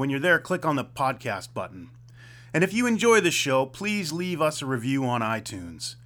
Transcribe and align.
When 0.00 0.08
you're 0.08 0.18
there, 0.18 0.38
click 0.38 0.64
on 0.64 0.76
the 0.76 0.84
podcast 0.86 1.52
button. 1.52 1.90
And 2.54 2.64
if 2.64 2.72
you 2.72 2.86
enjoy 2.86 3.20
the 3.20 3.30
show, 3.30 3.66
please 3.66 4.12
leave 4.12 4.40
us 4.40 4.62
a 4.62 4.66
review 4.66 5.04
on 5.04 5.20
iTunes. 5.20 5.96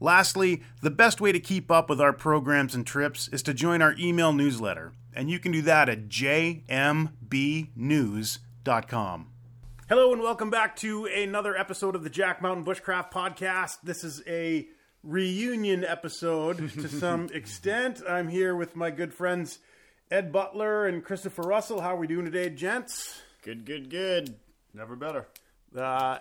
Lastly, 0.00 0.62
the 0.80 0.88
best 0.88 1.20
way 1.20 1.32
to 1.32 1.38
keep 1.38 1.70
up 1.70 1.90
with 1.90 2.00
our 2.00 2.14
programs 2.14 2.74
and 2.74 2.86
trips 2.86 3.28
is 3.28 3.42
to 3.42 3.52
join 3.52 3.82
our 3.82 3.94
email 3.98 4.32
newsletter, 4.32 4.94
and 5.14 5.28
you 5.28 5.38
can 5.38 5.52
do 5.52 5.60
that 5.60 5.90
at 5.90 6.08
jmbnews.com. 6.08 6.66
Hello, 9.86 10.12
and 10.14 10.22
welcome 10.22 10.48
back 10.48 10.74
to 10.76 11.04
another 11.04 11.54
episode 11.54 11.94
of 11.94 12.04
the 12.04 12.08
Jack 12.08 12.40
Mountain 12.40 12.64
Bushcraft 12.64 13.12
Podcast. 13.12 13.76
This 13.84 14.02
is 14.02 14.22
a 14.26 14.66
reunion 15.02 15.84
episode 15.84 16.70
to 16.80 16.88
some 16.88 17.28
extent. 17.34 18.00
I'm 18.08 18.28
here 18.28 18.56
with 18.56 18.76
my 18.76 18.90
good 18.90 19.12
friends 19.12 19.58
Ed 20.10 20.32
Butler 20.32 20.86
and 20.86 21.04
Christopher 21.04 21.42
Russell. 21.42 21.82
How 21.82 21.96
are 21.96 21.98
we 21.98 22.06
doing 22.06 22.24
today, 22.24 22.48
gents? 22.48 23.20
Good, 23.42 23.64
good, 23.64 23.90
good. 23.90 24.36
Never 24.74 24.96
better. 24.96 25.26
Uh, 25.76 26.18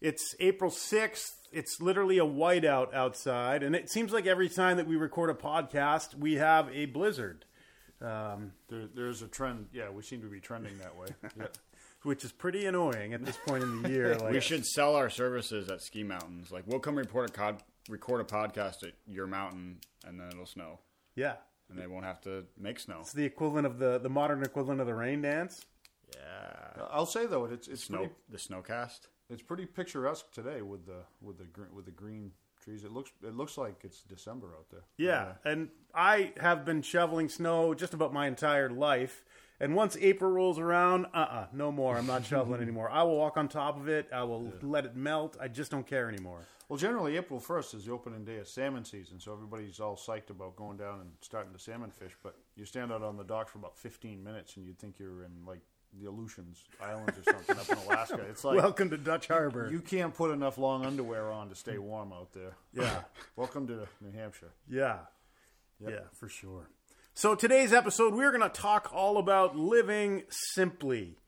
it's 0.00 0.34
April 0.40 0.70
6th. 0.70 1.30
It's 1.52 1.80
literally 1.80 2.18
a 2.18 2.24
whiteout 2.26 2.92
outside, 2.92 3.62
and 3.62 3.74
it 3.74 3.90
seems 3.90 4.12
like 4.12 4.26
every 4.26 4.48
time 4.48 4.76
that 4.76 4.86
we 4.86 4.96
record 4.96 5.30
a 5.30 5.34
podcast, 5.34 6.14
we 6.14 6.34
have 6.34 6.68
a 6.74 6.86
blizzard, 6.86 7.44
um, 8.02 8.52
There, 8.68 8.86
there's 8.94 9.22
a 9.22 9.28
trend. 9.28 9.68
Yeah, 9.72 9.90
we 9.90 10.02
seem 10.02 10.20
to 10.22 10.26
be 10.28 10.40
trending 10.40 10.76
that 10.78 10.96
way. 10.96 11.08
Yeah. 11.38 11.46
which 12.02 12.24
is 12.24 12.30
pretty 12.32 12.66
annoying 12.66 13.12
at 13.14 13.24
this 13.24 13.36
point 13.46 13.62
in 13.64 13.82
the 13.82 13.88
year. 13.90 14.16
Like, 14.16 14.32
We 14.32 14.40
should 14.40 14.64
sell 14.66 14.94
our 14.94 15.10
services 15.10 15.68
at 15.70 15.80
ski 15.82 16.02
mountains. 16.04 16.50
Like 16.52 16.64
we'll 16.66 16.78
come 16.80 16.96
report 16.96 17.30
a 17.30 17.32
cod, 17.32 17.62
record 17.88 18.20
a 18.20 18.24
podcast 18.24 18.82
at 18.84 18.92
your 19.06 19.26
mountain, 19.26 19.78
and 20.06 20.20
then 20.20 20.28
it'll 20.28 20.46
snow, 20.46 20.78
yeah, 21.16 21.34
and 21.70 21.78
they 21.78 21.86
won't 21.88 22.04
have 22.04 22.20
to 22.22 22.44
make 22.58 22.78
snow. 22.78 22.98
it's 23.00 23.12
the 23.12 23.24
equivalent 23.24 23.66
of 23.66 23.78
the 23.78 23.98
the 23.98 24.08
modern 24.10 24.42
equivalent 24.44 24.80
of 24.80 24.86
the 24.86 24.94
rain 24.94 25.22
dance. 25.22 25.64
Yeah, 26.16 26.84
I'll 26.90 27.06
say 27.06 27.26
though, 27.26 27.44
it's 27.46 27.68
it's 27.68 27.84
snow 27.84 27.98
pretty, 27.98 28.14
the 28.30 28.38
snowcast. 28.38 29.00
it's 29.30 29.42
pretty 29.42 29.66
picturesque 29.66 30.30
today 30.32 30.62
with 30.62 30.86
the 30.86 31.02
with 31.20 31.38
the 31.38 31.44
green 31.44 31.68
with 31.74 31.84
the 31.84 31.90
green 31.90 32.32
trees. 32.62 32.84
It 32.84 32.92
looks 32.92 33.10
it 33.22 33.34
looks 33.34 33.58
like 33.58 33.76
it's 33.84 34.02
December 34.02 34.48
out 34.58 34.66
there. 34.70 34.84
Yeah, 34.96 35.32
and 35.44 35.68
I 35.94 36.32
have 36.40 36.64
been 36.64 36.82
shoveling 36.82 37.28
snow 37.28 37.74
just 37.74 37.94
about 37.94 38.12
my 38.12 38.26
entire 38.26 38.70
life. 38.70 39.24
And 39.60 39.74
once 39.74 39.96
April 40.00 40.30
rolls 40.30 40.58
around, 40.60 41.06
uh 41.12 41.18
uh 41.18 41.46
no 41.52 41.72
more. 41.72 41.96
I'm 41.98 42.06
not 42.06 42.24
shoveling 42.24 42.60
anymore. 42.66 42.88
I 42.90 43.02
will 43.02 43.16
walk 43.16 43.36
on 43.36 43.48
top 43.48 43.76
of 43.78 43.88
it. 43.88 44.08
I 44.12 44.22
will 44.22 44.52
let 44.62 44.84
it 44.86 44.94
melt. 44.96 45.36
I 45.40 45.48
just 45.48 45.70
don't 45.70 45.86
care 45.86 46.08
anymore. 46.08 46.40
Well, 46.68 46.76
generally 46.78 47.16
April 47.16 47.40
first 47.40 47.72
is 47.74 47.86
the 47.86 47.92
opening 47.92 48.24
day 48.26 48.36
of 48.36 48.46
salmon 48.46 48.84
season, 48.84 49.18
so 49.18 49.32
everybody's 49.32 49.80
all 49.80 49.96
psyched 49.96 50.28
about 50.28 50.54
going 50.54 50.76
down 50.76 51.00
and 51.00 51.10
starting 51.22 51.52
to 51.54 51.58
salmon 51.58 51.90
fish. 51.90 52.12
But 52.22 52.36
you 52.56 52.66
stand 52.66 52.92
out 52.92 53.02
on 53.02 53.16
the 53.16 53.24
dock 53.24 53.48
for 53.48 53.58
about 53.58 53.76
15 53.78 54.22
minutes, 54.22 54.56
and 54.56 54.66
you'd 54.66 54.78
think 54.78 54.98
you're 54.98 55.24
in 55.24 55.30
like 55.46 55.60
the 55.94 56.06
Aleutians 56.08 56.62
Islands 56.80 57.18
or 57.18 57.32
something 57.32 57.58
up 57.58 57.68
in 57.68 57.78
Alaska. 57.86 58.20
It's 58.28 58.44
like 58.44 58.56
Welcome 58.56 58.90
to 58.90 58.96
Dutch 58.96 59.28
Harbor. 59.28 59.68
you 59.70 59.80
can't 59.80 60.14
put 60.14 60.30
enough 60.30 60.58
long 60.58 60.84
underwear 60.84 61.30
on 61.30 61.48
to 61.48 61.54
stay 61.54 61.78
warm 61.78 62.12
out 62.12 62.32
there. 62.32 62.52
yeah. 62.72 63.00
Welcome 63.36 63.66
to 63.68 63.86
New 64.00 64.12
Hampshire. 64.12 64.52
Yeah. 64.68 64.98
Yeah, 65.80 66.00
for 66.12 66.28
sure. 66.28 66.68
So 67.14 67.34
today's 67.34 67.72
episode, 67.72 68.14
we're 68.14 68.30
going 68.30 68.48
to 68.48 68.60
talk 68.60 68.90
all 68.92 69.18
about 69.18 69.56
living 69.56 70.24
simply, 70.28 71.18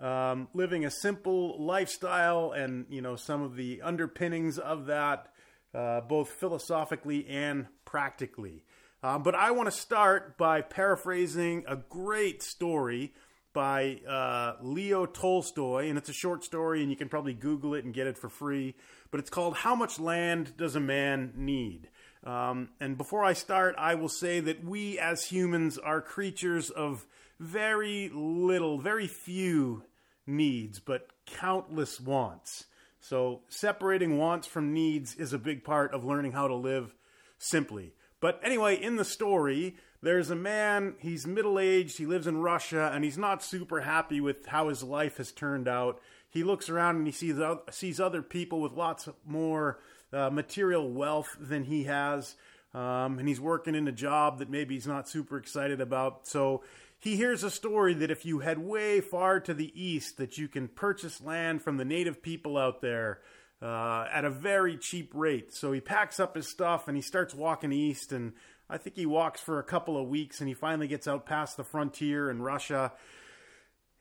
um, 0.00 0.48
living 0.54 0.84
a 0.84 0.90
simple 0.90 1.62
lifestyle, 1.62 2.52
and 2.52 2.86
you 2.88 3.00
know 3.02 3.16
some 3.16 3.42
of 3.42 3.56
the 3.56 3.80
underpinnings 3.82 4.58
of 4.58 4.86
that, 4.86 5.28
uh, 5.74 6.00
both 6.02 6.30
philosophically 6.30 7.26
and 7.28 7.66
practically. 7.84 8.64
Um, 9.02 9.22
but 9.22 9.34
I 9.34 9.52
want 9.52 9.70
to 9.70 9.76
start 9.76 10.36
by 10.38 10.60
paraphrasing 10.60 11.64
a 11.68 11.76
great 11.76 12.42
story 12.42 13.12
by 13.58 13.98
uh, 14.08 14.52
Leo 14.62 15.04
Tolstoy, 15.04 15.88
and 15.88 15.98
it's 15.98 16.08
a 16.08 16.12
short 16.12 16.44
story, 16.44 16.80
and 16.80 16.90
you 16.92 16.96
can 16.96 17.08
probably 17.08 17.34
Google 17.34 17.74
it 17.74 17.84
and 17.84 17.92
get 17.92 18.06
it 18.06 18.16
for 18.16 18.28
free. 18.28 18.76
But 19.10 19.18
it's 19.18 19.30
called 19.30 19.56
"How 19.56 19.74
Much 19.74 19.98
Land 19.98 20.56
Does 20.56 20.76
a 20.76 20.80
Man 20.80 21.32
Need?" 21.34 21.88
Um, 22.22 22.68
and 22.78 22.96
before 22.96 23.24
I 23.24 23.32
start, 23.32 23.74
I 23.76 23.96
will 23.96 24.08
say 24.08 24.38
that 24.38 24.64
we 24.64 24.96
as 25.00 25.24
humans 25.24 25.76
are 25.76 26.00
creatures 26.00 26.70
of 26.70 27.04
very 27.40 28.12
little, 28.14 28.78
very 28.78 29.08
few 29.08 29.82
needs, 30.24 30.78
but 30.78 31.08
countless 31.26 32.00
wants. 32.00 32.66
So 33.00 33.40
separating 33.48 34.18
wants 34.18 34.46
from 34.46 34.72
needs 34.72 35.16
is 35.16 35.32
a 35.32 35.38
big 35.38 35.64
part 35.64 35.92
of 35.92 36.04
learning 36.04 36.30
how 36.30 36.46
to 36.46 36.54
live 36.54 36.94
simply. 37.38 37.92
But 38.20 38.38
anyway, 38.40 38.80
in 38.80 38.94
the 38.94 39.04
story, 39.04 39.74
there's 40.00 40.30
a 40.30 40.36
man, 40.36 40.94
he's 40.98 41.26
middle 41.26 41.58
aged, 41.58 41.98
he 41.98 42.06
lives 42.06 42.26
in 42.26 42.38
Russia, 42.38 42.90
and 42.94 43.04
he's 43.04 43.18
not 43.18 43.42
super 43.42 43.80
happy 43.80 44.20
with 44.20 44.46
how 44.46 44.68
his 44.68 44.82
life 44.82 45.16
has 45.16 45.32
turned 45.32 45.66
out. 45.66 46.00
He 46.30 46.44
looks 46.44 46.68
around 46.68 46.96
and 46.96 47.06
he 47.06 47.12
sees, 47.12 47.36
sees 47.70 47.98
other 47.98 48.22
people 48.22 48.60
with 48.60 48.72
lots 48.72 49.08
more 49.26 49.80
uh, 50.12 50.30
material 50.30 50.88
wealth 50.90 51.36
than 51.40 51.64
he 51.64 51.84
has. 51.84 52.36
Um, 52.74 53.18
and 53.18 53.26
he's 53.26 53.40
working 53.40 53.74
in 53.74 53.88
a 53.88 53.92
job 53.92 54.38
that 54.38 54.50
maybe 54.50 54.74
he's 54.74 54.86
not 54.86 55.08
super 55.08 55.38
excited 55.38 55.80
about. 55.80 56.28
So 56.28 56.62
he 56.98 57.16
hears 57.16 57.42
a 57.42 57.50
story 57.50 57.94
that 57.94 58.10
if 58.10 58.26
you 58.26 58.40
head 58.40 58.58
way 58.58 59.00
far 59.00 59.40
to 59.40 59.54
the 59.54 59.72
east, 59.80 60.18
that 60.18 60.36
you 60.36 60.48
can 60.48 60.68
purchase 60.68 61.20
land 61.20 61.62
from 61.62 61.76
the 61.76 61.84
native 61.84 62.22
people 62.22 62.58
out 62.58 62.82
there 62.82 63.20
uh, 63.62 64.06
at 64.12 64.24
a 64.24 64.30
very 64.30 64.76
cheap 64.76 65.12
rate. 65.14 65.54
So 65.54 65.72
he 65.72 65.80
packs 65.80 66.20
up 66.20 66.36
his 66.36 66.46
stuff 66.46 66.88
and 66.88 66.96
he 66.96 67.02
starts 67.02 67.34
walking 67.34 67.72
east. 67.72 68.12
And 68.12 68.34
I 68.70 68.76
think 68.76 68.96
he 68.96 69.06
walks 69.06 69.40
for 69.40 69.58
a 69.58 69.64
couple 69.64 70.00
of 70.00 70.08
weeks 70.08 70.40
and 70.40 70.48
he 70.48 70.54
finally 70.54 70.88
gets 70.88 71.08
out 71.08 71.26
past 71.26 71.56
the 71.56 71.64
frontier 71.64 72.30
in 72.30 72.42
Russia. 72.42 72.92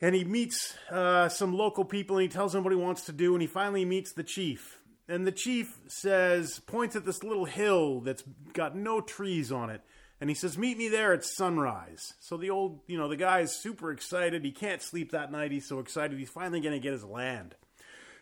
And 0.01 0.13
he 0.13 0.23
meets 0.23 0.75
uh, 0.91 1.29
some 1.29 1.57
local 1.57 1.85
people 1.85 2.17
and 2.17 2.23
he 2.23 2.29
tells 2.29 2.53
them 2.53 2.63
what 2.63 2.73
he 2.73 2.79
wants 2.79 3.06
to 3.06 3.11
do. 3.11 3.33
And 3.33 3.41
he 3.41 3.47
finally 3.47 3.85
meets 3.85 4.11
the 4.11 4.23
chief. 4.23 4.79
And 5.07 5.25
the 5.25 5.31
chief 5.31 5.79
says, 5.88 6.59
points 6.59 6.95
at 6.95 7.06
this 7.06 7.23
little 7.23 7.45
hill 7.45 8.01
that's 8.01 8.23
got 8.53 8.75
no 8.75 9.00
trees 9.00 9.51
on 9.51 9.69
it. 9.69 9.81
And 10.19 10.29
he 10.29 10.35
says, 10.35 10.57
Meet 10.57 10.77
me 10.77 10.89
there 10.89 11.13
at 11.13 11.23
sunrise. 11.23 12.13
So 12.19 12.38
the 12.38 12.50
old, 12.50 12.81
you 12.88 12.97
know, 12.97 13.07
the 13.07 13.16
guy 13.16 13.41
is 13.41 13.61
super 13.61 13.91
excited. 13.91 14.44
He 14.44 14.51
can't 14.51 14.81
sleep 14.81 15.11
that 15.11 15.31
night. 15.31 15.51
He's 15.51 15.67
so 15.67 15.79
excited. 15.79 16.17
He's 16.17 16.29
finally 16.29 16.59
going 16.59 16.73
to 16.73 16.79
get 16.79 16.94
his 16.94 17.03
land. 17.03 17.56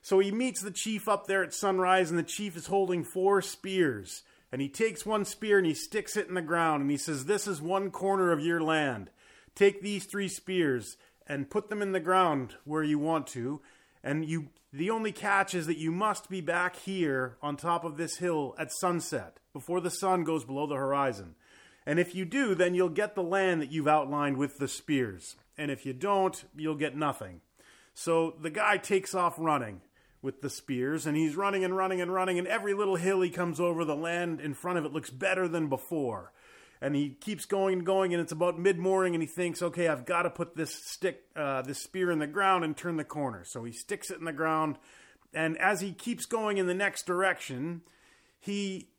So 0.02 0.20
he 0.20 0.32
meets 0.32 0.62
the 0.62 0.72
chief 0.72 1.08
up 1.08 1.26
there 1.26 1.44
at 1.44 1.54
sunrise, 1.54 2.12
and 2.12 2.20
the 2.20 2.24
chief 2.24 2.56
is 2.56 2.68
holding 2.68 3.04
four 3.04 3.42
spears. 3.42 4.22
And 4.56 4.62
he 4.62 4.70
takes 4.70 5.06
one 5.06 5.26
spear 5.26 5.58
and 5.58 5.68
he 5.68 5.74
sticks 5.74 6.16
it 6.16 6.30
in 6.30 6.34
the 6.34 6.42
ground, 6.42 6.82
and 6.82 6.90
he 6.90 6.96
says, 6.96 7.26
This 7.26 7.46
is 7.46 7.62
one 7.62 7.92
corner 7.92 8.32
of 8.32 8.40
your 8.40 8.62
land. 8.62 9.10
Take 9.54 9.82
these 9.82 10.06
three 10.06 10.30
spears 10.30 10.96
and 11.28 11.50
put 11.50 11.68
them 11.68 11.82
in 11.82 11.92
the 11.92 12.00
ground 12.00 12.56
where 12.64 12.82
you 12.82 12.98
want 12.98 13.28
to. 13.28 13.60
And 14.02 14.24
you, 14.24 14.48
the 14.72 14.92
only 14.92 15.12
catch 15.12 15.54
is 15.54 15.68
that 15.68 15.78
you 15.78 15.92
must 15.92 16.30
be 16.30 16.40
back 16.40 16.78
here 16.78 17.36
on 17.42 17.58
top 17.58 17.84
of 17.84 17.98
this 17.98 18.16
hill 18.16 18.56
at 18.58 18.72
sunset, 18.72 19.42
before 19.52 19.82
the 19.82 19.92
sun 19.92 20.24
goes 20.24 20.46
below 20.46 20.68
the 20.68 20.76
horizon. 20.76 21.36
And 21.86 22.00
if 22.00 22.16
you 22.16 22.24
do, 22.24 22.56
then 22.56 22.76
you'll 22.76 22.88
get 22.88 23.14
the 23.14 23.24
land 23.24 23.62
that 23.62 23.74
you've 23.74 23.90
outlined 23.90 24.38
with 24.38 24.58
the 24.58 24.70
spears. 24.70 25.36
And 25.58 25.70
if 25.70 25.86
you 25.86 25.92
don't, 25.92 26.46
you'll 26.56 26.76
get 26.76 26.96
nothing. 26.96 27.42
So 27.94 28.36
the 28.40 28.52
guy 28.52 28.78
takes 28.78 29.14
off 29.14 29.36
running 29.38 29.82
with 30.26 30.42
the 30.42 30.50
spears, 30.50 31.06
and 31.06 31.16
he's 31.16 31.36
running 31.38 31.64
and 31.64 31.78
running 31.78 32.02
and 32.02 32.12
running, 32.12 32.40
and 32.40 32.48
every 32.48 32.74
little 32.74 32.98
hill 32.98 33.22
he 33.22 33.30
comes 33.30 33.60
over, 33.60 33.86
the 33.86 33.96
land 33.96 34.42
in 34.42 34.54
front 34.54 34.80
of 34.80 34.84
it 34.84 34.92
looks 34.92 35.12
better 35.12 35.48
than 35.48 35.70
before. 35.70 36.34
And 36.82 36.96
he 36.96 37.12
keeps 37.12 37.46
going 37.46 37.78
and 37.78 37.86
going, 37.86 38.14
and 38.14 38.22
it's 38.22 38.34
about 38.34 38.60
mid 38.60 38.78
morning, 38.78 39.14
and 39.14 39.22
he 39.22 39.28
thinks, 39.28 39.62
okay, 39.62 39.88
I've 39.88 40.06
got 40.06 40.24
to 40.24 40.30
put 40.30 40.58
this 40.58 40.74
stick, 40.74 41.22
uh, 41.36 41.62
this 41.62 41.80
spear 41.80 42.12
in 42.12 42.20
the 42.20 42.28
ground 42.28 42.66
and 42.66 42.76
turn 42.76 42.98
the 42.98 43.06
corner. 43.06 43.44
So 43.46 43.64
he 43.64 43.72
sticks 43.72 44.10
it 44.10 44.20
in 44.20 44.26
the 44.26 44.34
ground, 44.34 44.78
and 45.34 45.58
as 45.60 45.80
he 45.80 45.94
keeps 45.94 46.26
going 46.26 46.58
in 46.58 46.68
the 46.68 46.74
next 46.74 47.06
direction, 47.06 47.84
he 48.40 48.90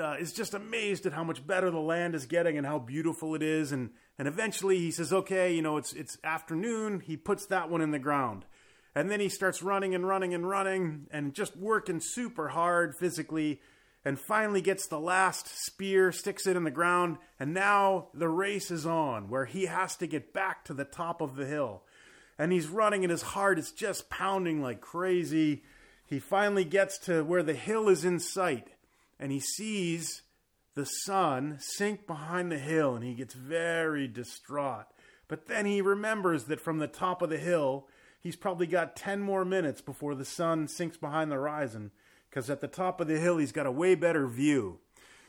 uh, 0.00 0.14
is 0.14 0.32
just 0.32 0.54
amazed 0.54 1.04
at 1.04 1.12
how 1.12 1.24
much 1.24 1.46
better 1.46 1.70
the 1.70 1.80
land 1.80 2.14
is 2.14 2.26
getting 2.26 2.56
and 2.56 2.66
how 2.66 2.78
beautiful 2.78 3.34
it 3.34 3.42
is. 3.42 3.72
And, 3.72 3.90
and 4.18 4.28
eventually 4.28 4.78
he 4.78 4.90
says, 4.90 5.12
okay, 5.12 5.52
you 5.54 5.62
know, 5.62 5.76
it's, 5.76 5.92
it's 5.92 6.16
afternoon. 6.22 7.00
He 7.00 7.16
puts 7.16 7.46
that 7.46 7.70
one 7.70 7.80
in 7.80 7.90
the 7.90 7.98
ground. 7.98 8.44
And 8.94 9.10
then 9.10 9.20
he 9.20 9.28
starts 9.28 9.62
running 9.62 9.94
and 9.94 10.06
running 10.06 10.34
and 10.34 10.48
running 10.48 11.06
and 11.10 11.34
just 11.34 11.56
working 11.56 12.00
super 12.00 12.48
hard 12.48 12.96
physically 12.96 13.60
and 14.04 14.18
finally 14.18 14.60
gets 14.60 14.86
the 14.86 14.98
last 14.98 15.46
spear, 15.46 16.10
sticks 16.10 16.46
it 16.46 16.56
in 16.56 16.64
the 16.64 16.70
ground, 16.70 17.18
and 17.38 17.52
now 17.52 18.08
the 18.14 18.28
race 18.28 18.70
is 18.70 18.86
on 18.86 19.28
where 19.28 19.44
he 19.44 19.66
has 19.66 19.94
to 19.96 20.06
get 20.06 20.32
back 20.32 20.64
to 20.64 20.74
the 20.74 20.84
top 20.84 21.20
of 21.20 21.36
the 21.36 21.46
hill. 21.46 21.82
And 22.38 22.52
he's 22.52 22.68
running 22.68 23.04
and 23.04 23.10
his 23.10 23.22
heart 23.22 23.58
is 23.58 23.70
just 23.70 24.08
pounding 24.08 24.62
like 24.62 24.80
crazy. 24.80 25.62
He 26.06 26.18
finally 26.18 26.64
gets 26.64 26.98
to 27.00 27.22
where 27.22 27.42
the 27.42 27.54
hill 27.54 27.88
is 27.88 28.04
in 28.04 28.18
sight 28.18 28.68
and 29.18 29.30
he 29.30 29.40
sees 29.40 30.22
the 30.74 30.86
sun 30.86 31.58
sink 31.60 32.06
behind 32.06 32.50
the 32.50 32.58
hill 32.58 32.94
and 32.94 33.04
he 33.04 33.12
gets 33.12 33.34
very 33.34 34.08
distraught. 34.08 34.86
But 35.28 35.46
then 35.46 35.66
he 35.66 35.82
remembers 35.82 36.44
that 36.44 36.60
from 36.60 36.78
the 36.78 36.88
top 36.88 37.20
of 37.20 37.28
the 37.28 37.38
hill, 37.38 37.86
he's 38.20 38.36
probably 38.36 38.66
got 38.66 38.96
10 38.96 39.20
more 39.20 39.44
minutes 39.44 39.80
before 39.80 40.14
the 40.14 40.24
sun 40.24 40.68
sinks 40.68 40.96
behind 40.96 41.30
the 41.30 41.36
horizon 41.36 41.90
because 42.28 42.48
at 42.48 42.60
the 42.60 42.68
top 42.68 43.00
of 43.00 43.08
the 43.08 43.18
hill, 43.18 43.38
he's 43.38 43.52
got 43.52 43.66
a 43.66 43.72
way 43.72 43.94
better 43.94 44.26
view. 44.26 44.78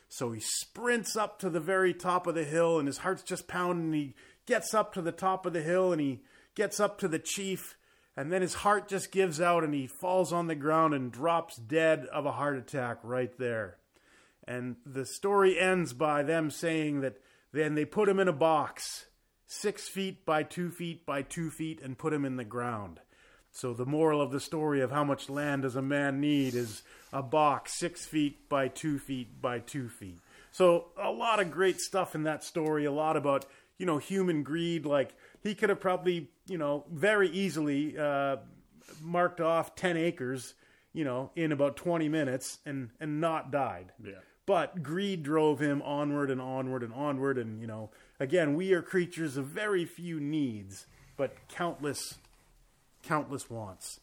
So 0.08 0.32
he 0.32 0.42
sprints 0.42 1.16
up 1.16 1.40
to 1.40 1.50
the 1.50 1.60
very 1.60 1.94
top 1.94 2.28
of 2.28 2.36
the 2.36 2.44
hill 2.44 2.78
and 2.78 2.88
his 2.88 3.00
heart's 3.00 3.24
just 3.24 3.48
pounding. 3.48 3.94
He 3.94 4.14
gets 4.46 4.74
up 4.74 4.94
to 4.94 5.02
the 5.02 5.12
top 5.12 5.46
of 5.46 5.54
the 5.54 5.62
hill 5.62 5.92
and 5.92 6.02
he 6.02 6.22
gets 6.54 6.80
up 6.80 7.00
to 7.00 7.08
the 7.08 7.20
chief. 7.20 7.78
And 8.16 8.32
then 8.32 8.42
his 8.42 8.56
heart 8.56 8.90
just 8.90 9.12
gives 9.12 9.40
out 9.40 9.64
and 9.64 9.74
he 9.74 9.88
falls 9.88 10.34
on 10.34 10.48
the 10.48 10.56
ground 10.56 10.94
and 10.94 11.12
drops 11.12 11.56
dead 11.56 12.06
of 12.12 12.26
a 12.26 12.34
heart 12.34 12.58
attack 12.58 12.98
right 13.04 13.36
there. 13.38 13.78
And 14.46 14.76
the 14.86 15.06
story 15.06 15.58
ends 15.58 15.94
by 15.94 16.24
them 16.24 16.52
saying 16.52 17.02
that 17.02 17.18
then 17.54 17.76
they 17.76 17.86
put 17.86 18.10
him 18.10 18.20
in 18.20 18.28
a 18.28 18.34
box, 18.34 19.06
six 19.52 19.90
feet 19.90 20.26
by 20.26 20.44
two 20.44 20.72
feet 20.72 21.06
by 21.06 21.22
two 21.22 21.50
feet, 21.50 21.82
and 21.82 21.98
put 21.98 22.14
him 22.14 22.24
in 22.24 22.38
the 22.38 22.46
ground. 22.46 23.02
So 23.52 23.74
the 23.74 23.86
moral 23.86 24.22
of 24.22 24.32
the 24.32 24.40
story 24.40 24.80
of 24.80 24.92
how 24.92 25.04
much 25.04 25.30
land 25.30 25.64
does 25.64 25.76
a 25.76 25.82
man 25.82 26.22
need 26.22 26.56
is 26.56 26.84
a 27.12 27.22
box 27.22 27.78
six 27.78 28.06
feet 28.06 28.48
by 28.48 28.70
two 28.70 28.98
feet 28.98 29.42
by 29.42 29.60
two 29.60 29.90
feet. 29.90 30.20
So 30.54 30.86
a 30.98 31.12
lot 31.12 31.42
of 31.42 31.52
great 31.52 31.82
stuff 31.82 32.16
in 32.16 32.24
that 32.24 32.46
story. 32.46 32.86
A 32.86 32.92
lot 32.94 33.18
about 33.18 33.46
you 33.78 33.86
know 33.86 33.98
human 33.98 34.44
greed. 34.44 34.86
Like 34.86 35.14
he 35.44 35.54
could 35.54 35.70
have 35.70 35.82
probably 35.82 36.30
you 36.48 36.58
know 36.58 36.86
very 36.90 37.30
easily 37.30 37.98
uh, 37.98 38.38
marked 39.02 39.42
off 39.42 39.76
ten 39.76 39.98
acres 39.98 40.54
you 40.94 41.04
know 41.04 41.32
in 41.36 41.52
about 41.52 41.76
twenty 41.76 42.08
minutes 42.08 42.60
and 42.66 42.92
and 43.02 43.20
not 43.20 43.52
died. 43.52 43.92
Yeah. 44.02 44.14
But 44.48 44.82
greed 44.82 45.24
drove 45.24 45.60
him 45.60 45.82
onward 45.84 46.32
and 46.32 46.42
onward 46.42 46.84
and 46.84 46.94
onward. 46.94 47.38
And, 47.38 47.62
you 47.62 47.68
know, 47.68 47.92
again, 48.22 48.54
we 48.54 48.72
are 48.74 48.84
creatures 48.84 49.36
of 49.36 49.46
very 49.48 49.84
few 49.84 50.20
needs, 50.20 50.86
but 51.18 51.36
countless, 51.50 52.20
countless 53.04 53.50
wants. 53.50 54.00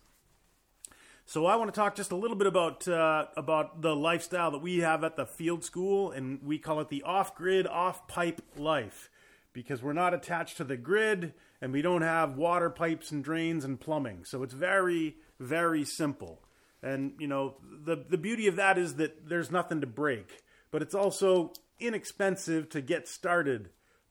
So 1.25 1.47
I 1.47 1.56
want 1.56 1.73
to 1.73 1.79
talk 1.79 1.94
just 1.94 2.11
a 2.11 2.17
little 2.17 2.37
bit 2.37 2.47
about 2.47 2.88
uh, 2.88 3.26
about 3.37 3.81
the 3.81 3.94
lifestyle 3.94 4.50
that 4.50 4.62
we 4.62 4.79
have 4.79 5.05
at 5.05 5.17
the 5.17 5.25
field 5.25 5.62
school, 5.65 6.11
and 6.11 6.41
we 6.43 6.59
call 6.59 6.81
it 6.81 6.88
the 6.88 7.03
off-grid, 7.03 7.67
off-pipe 7.67 8.43
life, 8.56 9.09
because 9.53 9.82
we're 9.82 9.93
not 9.93 10.15
attached 10.15 10.56
to 10.56 10.64
the 10.64 10.76
grid, 10.76 11.35
and 11.61 11.73
we 11.73 11.82
don't 11.82 12.03
have 12.03 12.37
water 12.37 12.71
pipes 12.71 13.12
and 13.12 13.23
drains 13.23 13.64
and 13.64 13.79
plumbing. 13.79 14.25
So 14.25 14.43
it's 14.43 14.55
very, 14.55 15.17
very 15.38 15.85
simple. 15.85 16.43
And 16.82 17.12
you 17.19 17.29
know, 17.29 17.56
the 17.85 17.97
the 18.09 18.19
beauty 18.19 18.49
of 18.49 18.56
that 18.56 18.79
is 18.79 18.94
that 18.94 19.29
there's 19.29 19.50
nothing 19.50 19.82
to 19.82 19.87
break, 19.87 20.43
but 20.71 20.82
it's 20.82 20.94
also 20.94 21.53
inexpensive 21.79 22.71
to 22.71 22.81
get 22.81 23.06
started 23.06 23.69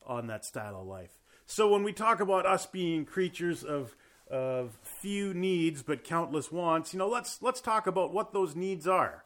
on 0.08 0.28
that 0.28 0.46
style 0.46 0.80
of 0.80 0.88
life. 0.88 1.20
So 1.46 1.70
when 1.70 1.84
we 1.84 1.94
talk 1.94 2.20
about 2.20 2.46
us 2.46 2.66
being 2.66 3.06
creatures 3.06 3.64
of 3.64 3.96
of 4.30 4.78
few 4.84 5.34
needs 5.34 5.84
but 5.84 6.04
countless 6.04 6.52
wants, 6.52 6.94
you 6.94 7.00
know, 7.00 7.08
let's 7.08 7.42
let's 7.42 7.62
talk 7.62 7.88
about 7.88 8.14
what 8.14 8.34
those 8.34 8.56
needs 8.56 8.88
are. 8.88 9.24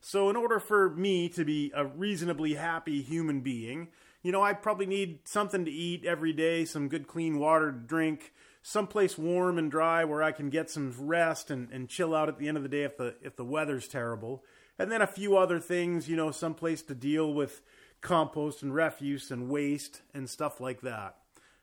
So 0.00 0.30
in 0.30 0.36
order 0.36 0.60
for 0.60 0.90
me 0.90 1.28
to 1.30 1.44
be 1.44 1.72
a 1.74 1.84
reasonably 1.84 2.54
happy 2.54 3.02
human 3.02 3.40
being, 3.40 3.88
you 4.22 4.32
know, 4.32 4.42
I 4.42 4.52
probably 4.52 4.86
need 4.86 5.20
something 5.24 5.64
to 5.64 5.70
eat 5.70 6.04
every 6.04 6.32
day, 6.32 6.64
some 6.64 6.88
good 6.88 7.06
clean 7.06 7.38
water 7.38 7.72
to 7.72 7.78
drink, 7.78 8.32
someplace 8.62 9.18
warm 9.18 9.58
and 9.58 9.70
dry 9.70 10.04
where 10.04 10.22
I 10.22 10.32
can 10.32 10.50
get 10.50 10.70
some 10.70 10.94
rest 10.98 11.50
and, 11.50 11.70
and 11.70 11.88
chill 11.88 12.14
out 12.14 12.28
at 12.28 12.38
the 12.38 12.48
end 12.48 12.56
of 12.56 12.62
the 12.62 12.68
day 12.68 12.84
if 12.84 12.96
the 12.96 13.16
if 13.22 13.36
the 13.36 13.44
weather's 13.44 13.88
terrible. 13.88 14.44
And 14.78 14.92
then 14.92 15.02
a 15.02 15.06
few 15.06 15.36
other 15.36 15.58
things, 15.58 16.08
you 16.08 16.16
know, 16.16 16.30
someplace 16.30 16.82
to 16.82 16.94
deal 16.94 17.34
with 17.34 17.62
compost 18.00 18.62
and 18.62 18.74
refuse 18.74 19.30
and 19.30 19.48
waste 19.48 20.02
and 20.14 20.28
stuff 20.28 20.60
like 20.60 20.80
that. 20.82 21.16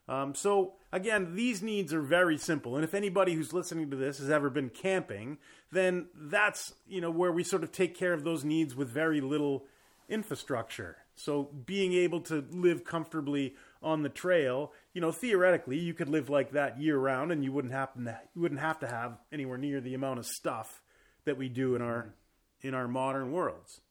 Um, 0.08 0.36
so 0.36 0.74
again, 0.92 1.36
these 1.36 1.62
needs 1.62 1.94
are 1.94 2.02
very 2.02 2.38
simple. 2.38 2.76
And 2.76 2.84
if 2.84 2.94
anybody 2.94 3.34
who's 3.34 3.54
listening 3.54 3.90
to 3.92 3.98
this 3.98 4.20
has 4.20 4.30
ever 4.30 4.50
been 4.50 4.70
camping, 4.70 5.40
then 5.72 6.08
that's 6.16 6.74
you 6.88 7.02
know 7.02 7.12
where 7.12 7.32
we 7.32 7.44
sort 7.44 7.64
of 7.64 7.72
take 7.72 7.96
care 7.98 8.14
of 8.14 8.24
those 8.24 8.44
needs 8.44 8.76
with 8.76 8.90
very 8.90 9.22
little 9.22 9.66
infrastructure. 10.08 10.98
So 11.16 11.50
being 11.66 11.94
able 11.94 12.22
to 12.22 12.46
live 12.52 12.84
comfortably 12.84 13.56
on 13.82 14.04
the 14.04 14.10
trail, 14.10 14.74
you 14.94 15.02
know, 15.02 15.12
theoretically, 15.12 15.80
you 15.80 15.94
could 15.94 16.10
live 16.10 16.30
like 16.30 16.52
that 16.52 16.80
year 16.80 16.98
round, 16.98 17.32
and 17.32 17.44
you 17.44 17.52
wouldn't 17.52 17.74
happen 17.74 18.06
to 18.06 18.20
you 18.36 18.42
wouldn't 18.42 18.62
have 18.62 18.80
to 18.80 18.88
have 18.88 19.18
anywhere 19.32 19.58
near 19.58 19.82
the 19.82 19.94
amount 19.94 20.20
of 20.20 20.26
stuff 20.26 20.82
that 21.26 21.38
we 21.38 21.50
do 21.50 21.76
in 21.76 21.82
our 21.82 22.14
in 22.62 22.74
our 22.74 22.88
modern 22.88 23.32
worlds. 23.32 23.82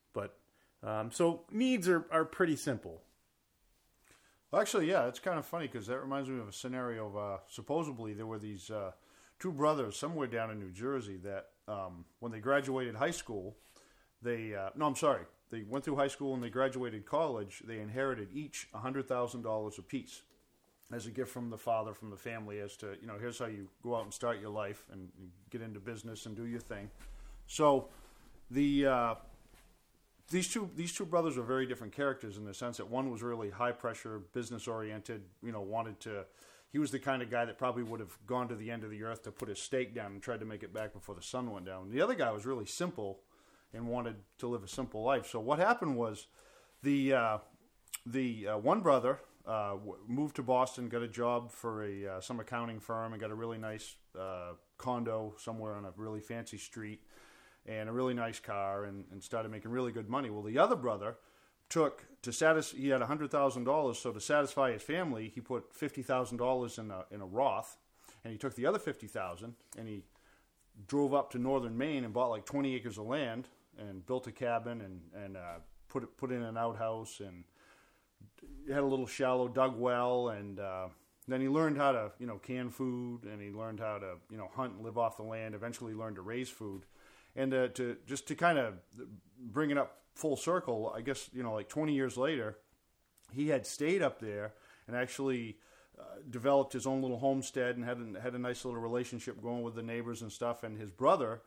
Um, 0.85 1.11
so 1.11 1.43
needs 1.51 1.89
are 1.89 2.07
are 2.11 2.25
pretty 2.25 2.57
simple. 2.57 3.01
Well, 4.51 4.61
actually, 4.61 4.89
yeah, 4.89 5.09
it's 5.09 5.19
kind 5.19 5.39
of 5.39 5.47
funny 5.47 5.67
because 5.67 5.87
that 5.87 5.99
reminds 5.99 6.29
me 6.29 6.39
of 6.39 6.47
a 6.47 6.53
scenario 6.53 7.07
of 7.07 7.17
uh, 7.17 7.39
supposedly 7.49 8.13
there 8.13 8.27
were 8.27 8.39
these 8.39 8.71
uh, 8.71 8.93
two 9.41 9.51
brothers 9.51 9.97
somewhere 9.97 10.29
down 10.29 10.51
in 10.51 10.61
New 10.61 10.71
Jersey 10.71 11.17
that 11.25 11.47
um, 11.67 12.05
when 12.21 12.31
they 12.31 12.39
graduated 12.39 12.95
high 12.95 13.11
school, 13.11 13.57
they 14.23 14.55
uh, 14.55 14.71
no, 14.77 14.87
I'm 14.87 14.97
sorry, 14.97 15.23
they 15.51 15.63
went 15.63 15.85
through 15.85 15.97
high 15.97 16.09
school 16.09 16.35
and 16.35 16.43
they 16.43 16.51
graduated 16.51 17.07
college. 17.07 17.63
They 17.67 17.81
inherited 17.81 18.29
each 18.35 18.69
hundred 18.75 19.09
thousand 19.09 19.43
dollars 19.43 19.79
apiece 19.79 20.23
as 20.93 21.07
a 21.07 21.11
gift 21.11 21.31
from 21.33 21.51
the 21.51 21.59
father, 21.59 21.95
from 21.95 22.11
the 22.11 22.17
family, 22.17 22.61
as 22.61 22.77
to 22.77 22.97
you 23.01 23.07
know, 23.07 23.17
here's 23.19 23.39
how 23.39 23.47
you 23.47 23.69
go 23.83 23.97
out 23.97 24.05
and 24.05 24.13
start 24.13 24.41
your 24.41 24.51
life 24.51 24.85
and 24.93 25.09
get 25.51 25.63
into 25.63 25.81
business 25.81 26.27
and 26.27 26.37
do 26.37 26.45
your 26.47 26.61
thing. 26.61 26.91
So 27.47 27.89
the 28.51 28.87
uh, 28.87 29.15
these 30.31 30.49
two 30.49 30.71
these 30.75 30.93
two 30.93 31.05
brothers 31.05 31.37
were 31.37 31.43
very 31.45 31.67
different 31.67 31.93
characters 31.93 32.37
in 32.37 32.45
the 32.45 32.55
sense 32.55 32.79
that 32.79 32.89
one 32.89 33.11
was 33.11 33.23
really 33.23 33.51
high 33.51 33.73
pressure, 33.73 34.21
business 34.33 34.67
oriented. 34.67 35.23
You 35.43 35.53
know, 35.53 35.61
wanted 35.61 36.01
to. 36.01 36.25
He 36.71 36.79
was 36.81 36.91
the 36.91 36.99
kind 36.99 37.23
of 37.23 37.31
guy 37.31 37.45
that 37.45 37.57
probably 37.57 37.85
would 37.85 38.01
have 38.01 38.19
gone 38.27 38.49
to 38.49 38.57
the 38.57 38.71
end 38.71 38.83
of 38.83 38.91
the 38.91 39.05
earth 39.05 39.23
to 39.25 39.31
put 39.31 39.49
his 39.49 39.61
stake 39.61 39.95
down 39.95 40.13
and 40.13 40.21
tried 40.21 40.41
to 40.41 40.47
make 40.47 40.65
it 40.65 40.75
back 40.75 40.93
before 40.93 41.15
the 41.15 41.23
sun 41.23 41.53
went 41.53 41.67
down. 41.67 41.91
The 41.91 42.01
other 42.01 42.15
guy 42.15 42.33
was 42.33 42.45
really 42.45 42.67
simple 42.67 43.21
and 43.73 43.87
wanted 43.87 44.17
to 44.39 44.49
live 44.49 44.65
a 44.65 44.69
simple 44.69 45.03
life. 45.03 45.29
So 45.29 45.39
what 45.41 45.59
happened 45.59 45.97
was 45.97 46.27
the 46.83 47.13
uh, 47.13 47.39
the 48.07 48.49
uh, 48.49 48.59
one 48.59 48.81
brother 48.81 49.21
uh, 49.47 49.73
w- 49.73 49.97
moved 50.07 50.37
to 50.37 50.43
Boston, 50.43 50.89
got 50.89 51.03
a 51.03 51.09
job 51.09 51.51
for 51.51 51.85
a 51.85 52.07
uh, 52.07 52.21
some 52.21 52.41
accounting 52.41 52.81
firm, 52.81 53.13
and 53.13 53.21
got 53.21 53.31
a 53.31 53.35
really 53.35 53.59
nice 53.59 53.97
uh, 54.19 54.53
condo 54.79 55.35
somewhere 55.39 55.75
on 55.75 55.85
a 55.85 55.93
really 55.97 56.21
fancy 56.21 56.59
street, 56.59 57.03
and 57.67 57.89
a 57.89 57.93
really 57.93 58.15
nice 58.15 58.39
car, 58.39 58.85
and, 58.85 59.05
and 59.11 59.23
started 59.23 59.51
making 59.51 59.71
really 59.71 59.93
good 59.93 60.09
money. 60.09 60.31
Well, 60.31 60.43
the 60.43 60.59
other 60.59 60.77
brother 60.77 61.17
took 61.69 62.05
to 62.23 62.33
satisfy. 62.33 62.79
He 62.79 62.89
had 62.89 63.03
hundred 63.03 63.31
thousand 63.31 63.65
dollars, 63.65 63.99
so 63.99 64.13
to 64.13 64.21
satisfy 64.21 64.73
his 64.73 64.83
family, 64.83 65.31
he 65.35 65.41
put 65.41 65.75
fifty 65.75 66.03
thousand 66.03 66.39
dollars 66.39 66.79
in 66.79 66.91
a 66.91 67.05
in 67.11 67.21
a 67.21 67.27
Roth, 67.27 67.77
and 68.23 68.33
he 68.33 68.39
took 68.39 68.55
the 68.55 68.67
other 68.67 68.79
fifty 68.79 69.07
thousand 69.07 69.55
and 69.79 69.89
he 69.89 70.03
drove 70.87 71.15
up 71.15 71.31
to 71.31 71.39
northern 71.39 71.77
Maine 71.77 72.05
and 72.05 72.13
bought 72.13 72.31
like 72.31 72.45
twenty 72.45 72.75
acres 72.75 72.99
of 72.99 73.07
land 73.07 73.49
and 73.79 74.05
built 74.07 74.27
a 74.27 74.33
cabin 74.33 74.81
and 74.81 75.01
and 75.25 75.37
uh, 75.37 75.59
put 75.89 76.03
it, 76.03 76.17
put 76.17 76.33
in 76.33 76.43
an 76.43 76.57
outhouse 76.57 77.21
and 77.21 77.45
had 78.69 78.83
a 78.83 78.87
little 78.87 79.07
shallow 79.07 79.49
dug 79.49 79.79
well 79.79 80.31
and 80.31 80.59
uh, 80.59 80.89
then 81.29 81.41
he 81.41 81.49
learned 81.49 81.77
how 81.77 81.93
to 81.93 82.11
you 82.19 82.27
know 82.27 82.39
can 82.39 82.71
food 82.71 83.25
and 83.25 83.41
he 83.41 83.51
learned 83.51 83.81
how 83.81 83.99
to 83.99 84.15
you 84.31 84.37
know 84.37 84.49
hunt 84.55 84.75
and 84.75 84.85
live 84.85 84.99
off 84.99 85.17
the 85.17 85.23
land. 85.23 85.55
Eventually 85.55 85.95
learned 85.95 86.17
to 86.17 86.23
raise 86.23 86.49
food 86.49 86.85
and 87.37 87.53
uh, 87.53 87.69
to 87.69 87.97
just 88.07 88.27
to 88.29 88.35
kind 88.35 88.59
of 88.59 88.75
bring 89.39 89.71
it 89.71 89.79
up 89.79 89.99
full 90.15 90.37
circle. 90.37 90.93
I 90.95 91.01
guess 91.01 91.31
you 91.33 91.43
know 91.43 91.55
like 91.55 91.69
20 91.69 91.95
years 91.95 92.17
later, 92.17 92.59
he 93.33 93.49
had 93.49 93.67
stayed 93.67 94.03
up 94.03 94.21
there 94.21 94.55
and 94.87 94.97
actually. 94.97 95.59
Uh, 95.97 96.03
developed 96.29 96.73
his 96.73 96.89
own 96.89 97.01
little 97.03 97.21
homestead 97.21 97.77
and 97.77 97.85
had 97.85 97.99
a, 97.99 98.21
had 98.21 98.35
a 98.35 98.39
nice 98.39 98.65
little 98.65 98.81
relationship 98.81 99.41
going 99.41 99.63
with 99.63 99.77
the 99.77 99.83
neighbors 99.83 100.23
and 100.23 100.33
stuff. 100.33 100.65
And 100.65 100.77
his 100.77 100.91
brother 100.91 101.41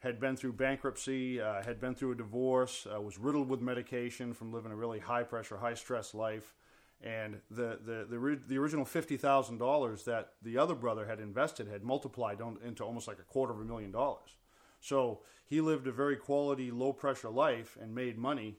had 0.00 0.18
been 0.18 0.36
through 0.36 0.54
bankruptcy, 0.54 1.40
uh, 1.40 1.62
had 1.62 1.80
been 1.80 1.94
through 1.94 2.12
a 2.12 2.14
divorce, 2.14 2.86
uh, 2.92 3.00
was 3.00 3.18
riddled 3.18 3.48
with 3.48 3.60
medication 3.60 4.32
from 4.32 4.52
living 4.52 4.72
a 4.72 4.76
really 4.76 4.98
high 4.98 5.22
pressure, 5.22 5.58
high 5.58 5.74
stress 5.74 6.14
life. 6.14 6.54
And 7.02 7.40
the, 7.50 7.78
the, 7.84 8.06
the, 8.08 8.38
the 8.48 8.58
original 8.58 8.84
$50,000 8.84 10.04
that 10.04 10.32
the 10.42 10.58
other 10.58 10.74
brother 10.74 11.06
had 11.06 11.20
invested 11.20 11.68
had 11.68 11.82
multiplied 11.82 12.40
into 12.64 12.84
almost 12.84 13.08
like 13.08 13.18
a 13.18 13.22
quarter 13.22 13.52
of 13.52 13.60
a 13.60 13.64
million 13.64 13.90
dollars. 13.90 14.36
So 14.80 15.20
he 15.46 15.60
lived 15.60 15.86
a 15.86 15.92
very 15.92 16.16
quality, 16.16 16.70
low 16.70 16.92
pressure 16.92 17.30
life 17.30 17.76
and 17.80 17.94
made 17.94 18.18
money 18.18 18.58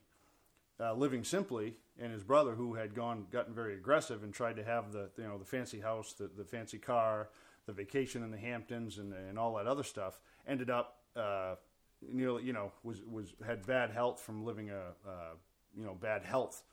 uh, 0.80 0.94
living 0.94 1.24
simply. 1.24 1.78
And 2.00 2.12
his 2.12 2.24
brother, 2.24 2.56
who 2.56 2.74
had 2.74 2.96
gone 2.96 3.28
gotten 3.32 3.54
very 3.54 3.76
aggressive 3.76 4.24
and 4.24 4.34
tried 4.34 4.56
to 4.56 4.64
have 4.64 4.92
the 4.92 5.10
you 5.18 5.24
know 5.24 5.38
the 5.38 5.46
fancy 5.46 5.80
house, 5.80 6.14
the, 6.14 6.30
the 6.36 6.46
fancy 6.46 6.78
car, 6.78 7.30
the 7.66 7.74
vacation 7.74 8.24
in 8.24 8.32
the 8.32 8.38
Hamptons, 8.38 8.98
and, 8.98 9.14
and 9.14 9.38
all 9.38 9.56
that 9.56 9.68
other 9.68 9.84
stuff, 9.84 10.20
ended 10.48 10.70
up 10.70 10.98
uh, 11.16 11.56
nearly 12.02 12.44
you 12.44 12.54
know 12.54 12.72
was 12.84 13.02
was 13.04 13.34
had 13.46 13.66
bad 13.68 13.92
health 13.92 14.20
from 14.20 14.44
living 14.46 14.72
a 14.72 14.80
uh, 15.08 15.34
you 15.78 15.84
know 15.84 15.94
bad 15.94 16.24
health 16.24 16.64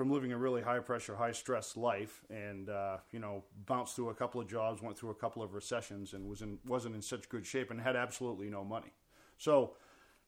from 0.00 0.10
living 0.10 0.32
a 0.32 0.38
really 0.38 0.62
high 0.62 0.78
pressure, 0.78 1.14
high 1.14 1.30
stress 1.30 1.76
life, 1.76 2.24
and 2.30 2.70
uh, 2.70 2.96
you 3.12 3.18
know 3.18 3.44
bounced 3.66 3.94
through 3.94 4.08
a 4.08 4.14
couple 4.14 4.40
of 4.40 4.48
jobs, 4.48 4.80
went 4.80 4.96
through 4.96 5.10
a 5.10 5.14
couple 5.14 5.42
of 5.42 5.52
recessions, 5.52 6.14
and 6.14 6.26
was 6.26 6.40
in 6.40 6.58
wasn't 6.66 6.94
in 6.94 7.02
such 7.02 7.28
good 7.28 7.44
shape, 7.44 7.70
and 7.70 7.78
had 7.78 7.96
absolutely 7.96 8.48
no 8.48 8.64
money. 8.64 8.94
So, 9.36 9.74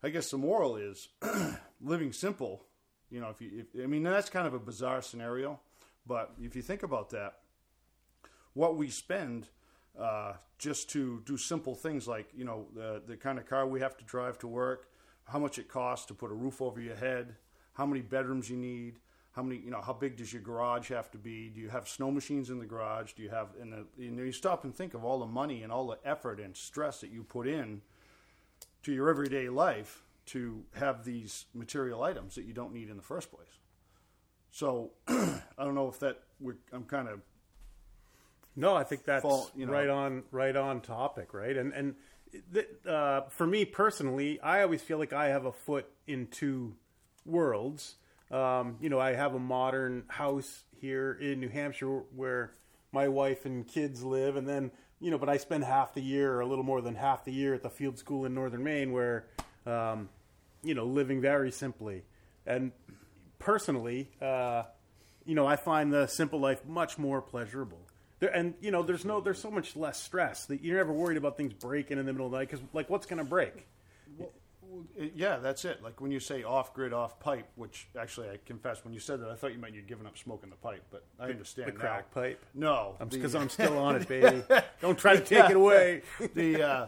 I 0.03 0.11
guess 0.11 0.31
the 0.31 0.37
moral 0.37 0.77
is 0.77 1.09
living 1.81 2.13
simple. 2.13 2.67
You 3.09 3.23
know, 3.23 3.31
if 3.31 3.41
you, 3.41 3.65
if, 3.73 3.83
I 3.83 3.87
mean, 3.87 4.03
that's 4.03 4.29
kind 4.29 4.47
of 4.47 4.53
a 4.53 4.59
bizarre 4.59 5.01
scenario, 5.01 5.59
but 6.07 6.35
if 6.39 6.55
you 6.55 6.61
think 6.61 6.83
about 6.83 7.09
that, 7.13 7.39
what 8.53 8.77
we 8.77 8.91
spend 8.91 9.49
uh, 9.99 10.35
just 10.59 10.91
to 10.91 11.23
do 11.25 11.39
simple 11.39 11.75
things 11.75 12.07
like 12.07 12.29
you 12.37 12.45
know 12.45 12.67
the 12.75 13.01
the 13.07 13.17
kind 13.17 13.39
of 13.39 13.47
car 13.47 13.67
we 13.67 13.81
have 13.81 13.97
to 13.97 14.05
drive 14.05 14.39
to 14.41 14.49
work, 14.49 14.91
how 15.25 15.39
much 15.39 15.59
it 15.59 15.71
costs 15.71 16.05
to 16.09 16.13
put 16.13 16.31
a 16.31 16.35
roof 16.35 16.61
over 16.61 16.79
your 16.79 16.97
head, 16.97 17.37
how 17.73 17.87
many 17.87 18.03
bedrooms 18.03 18.51
you 18.51 18.59
need, 18.59 18.99
how 19.33 19.43
many 19.43 19.61
you 19.61 19.71
know 19.71 19.81
how 19.81 19.93
big 19.93 20.17
does 20.17 20.33
your 20.33 20.43
garage 20.43 20.91
have 20.91 21.11
to 21.13 21.19
be? 21.19 21.49
Do 21.49 21.61
you 21.61 21.69
have 21.71 21.89
snow 21.89 22.11
machines 22.11 22.51
in 22.51 22.59
the 22.59 22.67
garage? 22.67 23.13
Do 23.15 23.23
you 23.23 23.31
have 23.31 23.49
and 23.61 23.73
the, 23.73 23.87
you 23.99 24.11
know 24.11 24.23
you 24.23 24.33
stop 24.33 24.65
and 24.65 24.75
think 24.75 24.95
of 24.95 25.05
all 25.05 25.19
the 25.21 25.27
money 25.27 25.63
and 25.63 25.73
all 25.73 25.87
the 25.87 25.99
effort 26.09 26.39
and 26.41 26.57
stress 26.57 27.01
that 27.01 27.11
you 27.11 27.23
put 27.25 27.47
in 27.47 27.81
to 28.83 28.93
your 28.93 29.09
everyday 29.09 29.49
life 29.49 30.03
to 30.27 30.63
have 30.75 31.05
these 31.05 31.47
material 31.55 32.03
items 32.03 32.35
that 32.35 32.45
you 32.45 32.53
don't 32.53 32.73
need 32.73 32.89
in 32.91 32.97
the 32.97 33.03
first 33.03 33.31
place. 33.33 33.59
So 34.51 34.91
I 35.09 35.41
don't 35.59 35.75
know 35.75 35.89
if 35.89 35.99
that 36.01 36.21
we're, 36.41 36.57
I'm 36.73 36.85
kind 36.85 37.09
of 37.09 37.21
No, 38.55 38.75
I 38.77 38.85
think 38.85 39.05
that's 39.05 39.23
Fall- 39.23 39.51
you 39.57 39.67
know- 39.67 39.73
right 39.73 39.89
on 39.89 40.25
right 40.31 40.55
on 40.55 40.81
topic, 40.81 41.33
right? 41.33 41.57
And 41.57 41.73
and 41.73 41.95
uh, 42.89 43.23
for 43.29 43.47
me 43.47 43.65
personally, 43.65 44.41
I 44.41 44.63
always 44.63 44.83
feel 44.83 44.99
like 44.99 45.13
I 45.13 45.29
have 45.29 45.45
a 45.45 45.53
foot 45.53 45.87
in 46.07 46.27
two 46.29 46.75
worlds. 47.27 47.97
Um, 48.33 48.77
you 48.81 48.89
know, 48.89 48.99
I 48.99 49.13
have 49.13 49.35
a 49.35 49.39
modern 49.39 50.05
house 50.09 50.65
here 50.81 51.19
in 51.21 51.39
New 51.39 51.51
Hampshire 51.51 52.03
where 52.17 52.55
my 52.91 53.09
wife 53.09 53.45
and 53.45 53.67
kids 53.67 54.03
live, 54.03 54.37
and 54.37 54.49
then 54.49 54.71
you 55.01 55.11
know, 55.11 55.19
but 55.19 55.29
I 55.29 55.37
spend 55.37 55.65
half 55.65 55.95
the 55.95 56.01
year, 56.01 56.33
or 56.33 56.41
a 56.41 56.47
little 56.47 56.65
more 56.65 56.81
than 56.81 56.95
half 56.95 57.25
the 57.25 57.33
year, 57.33 57.55
at 57.55 57.63
the 57.63 57.71
field 57.71 57.99
school 57.99 58.25
in 58.25 58.35
Northern 58.35 58.63
Maine, 58.63 58.93
where 58.93 59.27
um, 59.67 60.09
you 60.63 60.75
know, 60.75 60.85
living 60.85 61.21
very 61.21 61.51
simply. 61.51 62.03
And 62.47 62.73
personally, 63.39 64.11
uh, 64.21 64.65
you 65.25 65.35
know, 65.35 65.47
I 65.47 65.57
find 65.57 65.93
the 65.93 66.07
simple 66.07 66.41
life 66.41 66.65
much 66.67 66.99
more 66.99 67.21
pleasurable. 67.21 67.81
There, 68.21 68.31
and 68.31 68.55
you 68.61 68.71
know, 68.71 68.83
there's 68.83 69.05
no, 69.05 69.21
there's 69.21 69.41
so 69.41 69.51
much 69.51 69.77
less 69.77 70.01
stress 70.01 70.47
that 70.47 70.63
you're 70.63 70.77
never 70.77 70.93
worried 70.93 71.17
about 71.17 71.37
things 71.37 71.53
breaking 71.53 71.99
in 71.99 72.07
the 72.07 72.13
middle 72.13 72.27
of 72.27 72.33
the 72.33 72.39
night 72.39 72.49
because, 72.51 72.65
like, 72.73 72.89
what's 72.89 73.07
going 73.07 73.19
to 73.19 73.25
break? 73.25 73.67
Yeah, 75.15 75.39
that's 75.39 75.65
it. 75.65 75.83
Like 75.83 76.01
when 76.01 76.11
you 76.11 76.21
say 76.21 76.43
off 76.43 76.75
grid, 76.75 76.93
off 76.93 77.19
pipe, 77.21 77.47
which 77.57 77.89
actually 77.99 78.31
I 78.31 78.39
confess, 78.45 78.85
when 78.85 78.95
you 78.95 79.01
said 79.01 79.21
that, 79.21 79.31
I 79.31 79.35
thought 79.35 79.53
you 79.53 79.59
meant 79.59 79.75
you'd 79.75 79.87
given 79.87 80.07
up 80.07 80.17
smoking 80.17 80.51
the 80.51 80.57
pipe, 80.57 80.85
but 80.91 81.05
I 81.19 81.31
understand 81.31 81.69
the 81.69 81.73
crack 81.73 82.07
now. 82.15 82.23
pipe? 82.23 82.45
No, 82.55 82.97
Because 83.09 83.35
I'm 83.35 83.49
still 83.59 83.79
on 83.79 83.97
it, 83.97 84.09
baby. 84.09 84.43
Don't 84.81 84.99
try 84.99 85.17
to 85.17 85.23
take 85.23 85.51
it 85.51 85.57
away. 85.57 86.03
the 86.35 86.63
uh, 86.63 86.87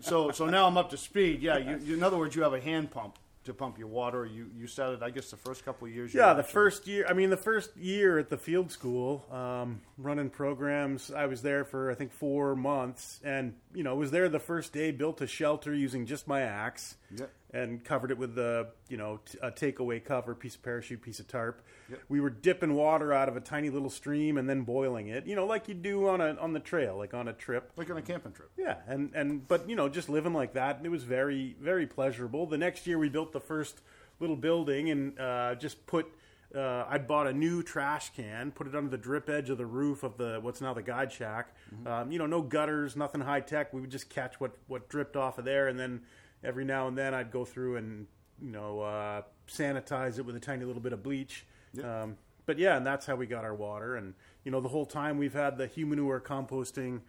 so 0.00 0.30
so 0.30 0.46
now 0.46 0.66
I'm 0.66 0.76
up 0.76 0.90
to 0.90 0.96
speed. 0.96 1.42
Yeah, 1.42 1.58
you, 1.58 1.78
you, 1.82 1.94
in 1.94 2.02
other 2.02 2.16
words, 2.16 2.36
you 2.36 2.42
have 2.42 2.54
a 2.54 2.60
hand 2.60 2.90
pump 2.90 3.18
to 3.44 3.54
pump 3.54 3.78
your 3.78 3.88
water. 3.88 4.24
You 4.26 4.50
you 4.56 4.66
started, 4.66 5.02
I 5.02 5.10
guess, 5.10 5.30
the 5.30 5.36
first 5.36 5.64
couple 5.64 5.86
of 5.86 5.94
years. 5.94 6.14
Yeah, 6.14 6.32
the 6.34 6.40
actually- 6.40 6.52
first 6.52 6.86
year. 6.86 7.06
I 7.08 7.12
mean, 7.12 7.30
the 7.30 7.36
first 7.36 7.76
year 7.76 8.18
at 8.18 8.28
the 8.30 8.36
field 8.38 8.70
school, 8.72 9.24
um, 9.30 9.80
running 9.98 10.30
programs. 10.30 11.10
I 11.12 11.26
was 11.26 11.42
there 11.42 11.64
for 11.64 11.90
I 11.90 11.94
think 11.94 12.12
four 12.12 12.54
months, 12.56 13.20
and 13.24 13.54
you 13.74 13.82
know, 13.82 13.94
was 13.96 14.10
there 14.10 14.28
the 14.28 14.40
first 14.40 14.72
day. 14.72 14.90
Built 14.90 15.20
a 15.20 15.26
shelter 15.26 15.74
using 15.74 16.06
just 16.06 16.26
my 16.28 16.40
axe, 16.42 16.96
Yep. 17.16 17.30
And 17.54 17.84
covered 17.84 18.10
it 18.10 18.18
with 18.18 18.34
the 18.34 18.66
you 18.88 18.96
know 18.96 19.20
t- 19.24 19.38
a 19.40 19.50
takeaway 19.50 20.04
cover, 20.04 20.34
piece 20.34 20.56
of 20.56 20.62
parachute, 20.62 21.00
piece 21.00 21.20
of 21.20 21.28
tarp. 21.28 21.62
Yep. 21.88 22.00
We 22.08 22.20
were 22.20 22.28
dipping 22.28 22.74
water 22.74 23.12
out 23.12 23.28
of 23.28 23.36
a 23.36 23.40
tiny 23.40 23.70
little 23.70 23.88
stream 23.88 24.36
and 24.36 24.50
then 24.50 24.62
boiling 24.62 25.06
it. 25.06 25.24
You 25.26 25.36
know, 25.36 25.46
like 25.46 25.68
you 25.68 25.74
do 25.74 26.08
on 26.08 26.20
a 26.20 26.34
on 26.34 26.52
the 26.52 26.60
trail, 26.60 26.98
like 26.98 27.14
on 27.14 27.28
a 27.28 27.32
trip. 27.32 27.70
like 27.76 27.88
on 27.90 27.96
a 27.96 28.02
camping 28.02 28.32
trip. 28.32 28.50
Yeah, 28.58 28.78
and 28.88 29.12
and 29.14 29.46
but 29.46 29.70
you 29.70 29.76
know, 29.76 29.88
just 29.88 30.08
living 30.08 30.34
like 30.34 30.52
that, 30.54 30.80
it 30.82 30.88
was 30.90 31.04
very 31.04 31.56
very 31.60 31.86
pleasurable. 31.86 32.46
The 32.46 32.58
next 32.58 32.86
year, 32.86 32.98
we 32.98 33.08
built 33.08 33.32
the 33.32 33.40
first 33.40 33.80
little 34.18 34.36
building 34.36 34.90
and 34.90 35.18
uh, 35.18 35.54
just 35.54 35.86
put. 35.86 36.06
Uh, 36.54 36.86
I'd 36.88 37.08
bought 37.08 37.26
a 37.26 37.32
new 37.32 37.64
trash 37.64 38.12
can, 38.14 38.52
put 38.52 38.68
it 38.68 38.76
under 38.76 38.88
the 38.88 38.96
drip 38.96 39.28
edge 39.28 39.50
of 39.50 39.58
the 39.58 39.66
roof 39.66 40.04
of 40.04 40.16
the 40.18 40.38
what's 40.40 40.60
now 40.60 40.72
the 40.72 40.82
guide 40.82 41.10
shack. 41.10 41.52
Um, 41.84 42.12
you 42.12 42.18
know, 42.20 42.26
no 42.26 42.42
gutters, 42.42 42.94
nothing 42.94 43.22
high 43.22 43.40
tech. 43.40 43.72
We 43.72 43.80
would 43.80 43.90
just 43.90 44.08
catch 44.08 44.38
what 44.38 44.54
what 44.68 44.88
dripped 44.88 45.16
off 45.16 45.38
of 45.38 45.44
there, 45.44 45.66
and 45.66 45.78
then 45.80 46.02
every 46.44 46.64
now 46.64 46.88
and 46.88 46.96
then 46.96 47.14
I'd 47.14 47.30
go 47.30 47.44
through 47.44 47.76
and 47.76 48.06
you 48.40 48.50
know 48.50 48.80
uh, 48.80 49.22
sanitize 49.48 50.18
it 50.18 50.26
with 50.26 50.36
a 50.36 50.40
tiny 50.40 50.64
little 50.64 50.82
bit 50.82 50.92
of 50.92 51.02
bleach. 51.02 51.46
Um, 51.82 52.16
but 52.46 52.58
yeah, 52.58 52.76
and 52.76 52.86
that's 52.86 53.06
how 53.06 53.16
we 53.16 53.26
got 53.26 53.44
our 53.44 53.54
water. 53.54 53.96
And 53.96 54.14
you 54.44 54.50
know, 54.50 54.60
the 54.60 54.68
whole 54.68 54.86
time 54.86 55.18
we've 55.18 55.34
had 55.34 55.56
the 55.56 55.66
humanure 55.66 56.20
composting 56.20 57.00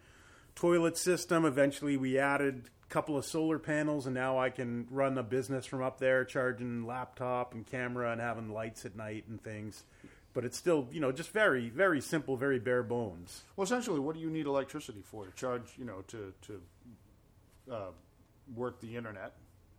toilet 0.54 0.96
system. 0.96 1.44
Eventually, 1.44 1.96
we 1.96 2.18
added 2.18 2.70
a 2.82 2.92
couple 2.92 3.16
of 3.16 3.24
solar 3.24 3.58
panels, 3.58 4.06
and 4.06 4.14
now 4.14 4.38
I 4.38 4.50
can 4.50 4.86
run 4.90 5.18
a 5.18 5.22
business 5.22 5.66
from 5.66 5.82
up 5.82 5.98
there, 5.98 6.24
charging 6.24 6.86
laptop 6.86 7.54
and 7.54 7.66
camera 7.66 8.12
and 8.12 8.20
having 8.20 8.50
lights 8.50 8.84
at 8.84 8.96
night 8.96 9.24
and 9.28 9.42
things. 9.42 9.84
But 10.32 10.44
it's 10.44 10.56
still, 10.58 10.88
you 10.90 11.00
know, 11.00 11.12
just 11.12 11.30
very, 11.30 11.70
very 11.70 12.00
simple, 12.00 12.36
very 12.36 12.58
bare 12.58 12.82
bones. 12.82 13.42
Well, 13.56 13.64
essentially, 13.64 14.00
what 14.00 14.14
do 14.14 14.20
you 14.20 14.28
need 14.28 14.46
electricity 14.46 15.02
for? 15.02 15.24
To 15.24 15.32
charge, 15.32 15.72
you 15.78 15.84
know, 15.84 16.02
to 16.08 16.32
to 16.42 16.62
uh, 17.72 17.90
work 18.54 18.80
the 18.80 18.96
internet. 18.96 19.34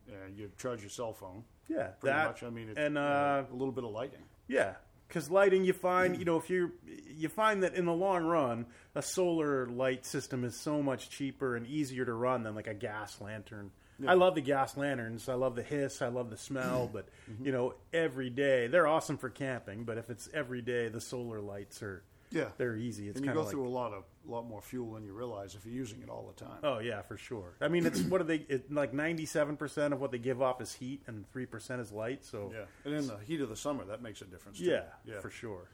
Uh, 0.10 0.14
you 0.36 0.52
charge 0.58 0.82
your 0.82 0.90
cell 0.90 1.14
phone. 1.14 1.44
Yeah, 1.68 1.88
Pretty 2.00 2.16
that 2.16 2.28
much. 2.28 2.44
I 2.44 2.50
mean, 2.50 2.70
it's, 2.70 2.80
and 2.80 2.94
know, 2.96 3.02
uh, 3.02 3.44
a 3.52 3.56
little 3.56 3.74
bit 3.74 3.84
of 3.84 3.92
lighting. 3.92 4.24
Yeah, 4.48 4.76
because 5.08 5.30
lighting, 5.30 5.66
you 5.66 5.74
find, 5.74 6.18
you 6.18 6.26
know, 6.26 6.38
if 6.38 6.50
you 6.50 6.72
you 7.16 7.28
find 7.30 7.64
that 7.64 7.76
in 7.76 7.86
the 7.86 7.94
long 7.94 8.24
run, 8.26 8.66
a 8.96 9.02
solar 9.02 9.66
light 9.68 10.06
system 10.06 10.44
is 10.44 10.56
so 10.60 10.82
much 10.82 11.10
cheaper 11.10 11.56
and 11.56 11.68
easier 11.68 12.06
to 12.06 12.14
run 12.14 12.44
than 12.44 12.56
like 12.56 12.68
a 12.68 12.74
gas 12.74 13.20
lantern. 13.20 13.72
I 14.08 14.14
love 14.14 14.36
the 14.36 14.42
gas 14.42 14.78
lanterns. 14.78 15.28
I 15.28 15.34
love 15.34 15.56
the 15.56 15.64
hiss. 15.64 16.02
I 16.04 16.08
love 16.08 16.30
the 16.30 16.38
smell. 16.38 16.88
But 16.94 17.08
you 17.44 17.52
know, 17.52 17.74
every 17.92 18.30
day 18.30 18.68
they're 18.68 18.88
awesome 18.88 19.18
for 19.18 19.30
camping. 19.30 19.84
But 19.84 19.98
if 19.98 20.10
it's 20.10 20.30
every 20.34 20.62
day, 20.62 20.88
the 20.88 21.02
solar 21.02 21.42
lights 21.42 21.82
are 21.82 22.04
Yeah, 22.32 22.50
they're 22.58 22.76
easy. 22.76 23.08
It's 23.08 23.18
and 23.18 23.26
you 23.26 23.34
go 23.34 23.42
like 23.42 23.52
through 23.52 23.68
a 23.68 23.70
lot 23.70 23.94
of 23.94 24.04
lot 24.26 24.46
more 24.46 24.62
fuel 24.62 24.94
than 24.94 25.06
you 25.06 25.14
realize 25.14 25.56
if 25.56 25.66
you're 25.66 25.74
using 25.74 26.02
it 26.02 26.10
all 26.10 26.32
the 26.36 26.44
time. 26.46 26.60
oh 26.64 26.80
yeah, 26.80 27.02
for 27.02 27.18
sure. 27.18 27.56
I 27.62 27.70
mean, 27.70 27.86
it's 27.86 28.02
what 28.02 28.20
are 28.20 28.26
they? 28.26 28.46
It, 28.50 28.72
like 28.72 28.94
ninety 28.94 29.26
seven 29.26 29.56
percent 29.56 29.94
of 29.94 30.02
what 30.02 30.12
they 30.12 30.18
give 30.18 30.42
off 30.42 30.62
is 30.62 30.74
heat, 30.74 31.04
and 31.08 31.30
three 31.32 31.46
percent 31.46 31.82
is 31.82 31.92
light. 31.92 32.26
So 32.26 32.52
Yeah, 32.54 32.66
and 32.84 32.94
in 32.94 33.08
the 33.08 33.18
heat 33.26 33.42
of 33.42 33.50
the 33.50 33.56
summer, 33.56 33.86
that 33.86 34.02
makes 34.02 34.22
a 34.22 34.26
difference. 34.26 34.60
Too. 34.60 34.66
Yeah, 34.66 34.84
yeah, 35.06 35.20
for 35.22 35.30
sure. 35.30 35.70